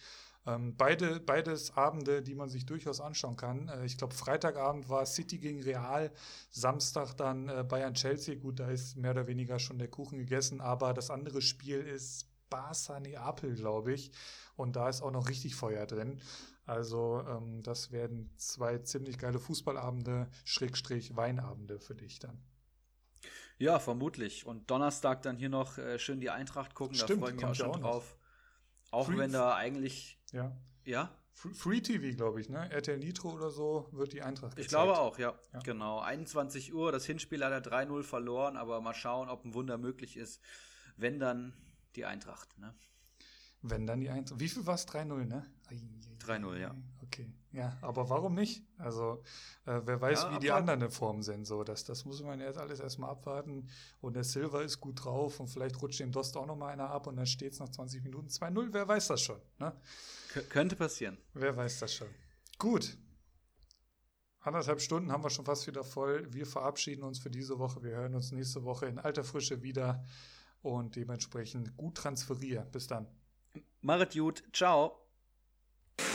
[0.47, 3.69] Ähm, beide, beides Abende, die man sich durchaus anschauen kann.
[3.69, 6.13] Äh, ich glaube, Freitagabend war City gegen Real,
[6.51, 8.37] Samstag dann äh, Bayern-Chelsea.
[8.37, 12.29] Gut, da ist mehr oder weniger schon der Kuchen gegessen, aber das andere Spiel ist
[12.51, 14.13] Barca-Neapel, glaube ich.
[14.55, 16.21] Und da ist auch noch richtig Feuer drin.
[16.67, 22.41] Also ähm, das werden zwei ziemlich geile Fußballabende, Schrägstrich Weinabende für dich dann.
[23.59, 24.45] Ja, vermutlich.
[24.47, 26.95] Und Donnerstag dann hier noch äh, schön die Eintracht gucken.
[26.97, 27.91] Stimmt, da freue ich mich auch schon auch noch.
[27.91, 28.17] drauf.
[28.91, 30.57] Auch Free- wenn da eigentlich, Ja.
[30.85, 32.71] ja, Free TV, glaube ich, ne?
[32.71, 34.61] RTL Nitro oder so wird die Eintracht gezeigt.
[34.61, 35.35] Ich glaube auch, ja.
[35.53, 35.59] ja.
[35.61, 36.01] Genau.
[36.01, 40.17] 21 Uhr, das Hinspiel hat er 3-0 verloren, aber mal schauen, ob ein Wunder möglich
[40.17, 40.41] ist.
[40.97, 41.53] Wenn dann
[41.95, 42.75] die Eintracht, ne?
[43.61, 44.41] Wenn dann die Eintracht.
[44.41, 44.87] Wie viel war es?
[44.89, 45.45] 3-0, ne?
[46.21, 46.75] 3-0, ja.
[47.03, 47.31] Okay.
[47.57, 48.63] Ja, aber warum nicht?
[48.77, 49.23] Also,
[49.65, 51.47] äh, wer weiß, ja, wie die anderen in Form sind.
[51.47, 53.71] So, das, das muss man jetzt alles erstmal abwarten.
[54.03, 57.07] Und der Silver ist gut drauf und vielleicht rutscht dem Dost auch nochmal einer ab
[57.07, 58.69] und dann steht es nach 20 Minuten 2-0.
[58.73, 59.73] Wer weiß das schon, ne?
[60.51, 61.17] Könnte passieren.
[61.33, 62.09] Wer weiß das schon.
[62.59, 62.99] Gut.
[64.41, 66.31] Anderthalb Stunden haben wir schon fast wieder voll.
[66.35, 67.83] Wir verabschieden uns für diese Woche.
[67.83, 70.05] Wir hören uns nächste Woche in alter Frische wieder
[70.61, 72.71] und dementsprechend gut transferieren.
[72.71, 73.07] Bis dann.
[73.81, 74.45] Marit gut.
[74.53, 75.06] Ciao.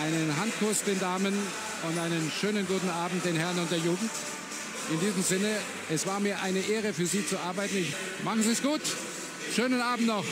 [0.02, 1.34] Einen Handkuss den Damen
[1.88, 4.10] und einen schönen guten Abend den Herren und der Jugend.
[4.92, 5.58] In diesem Sinne,
[5.92, 7.78] es war mir eine Ehre für Sie zu arbeiten.
[7.78, 7.94] Ich,
[8.24, 8.82] machen Sie es gut.
[9.54, 10.26] Schönen Abend noch.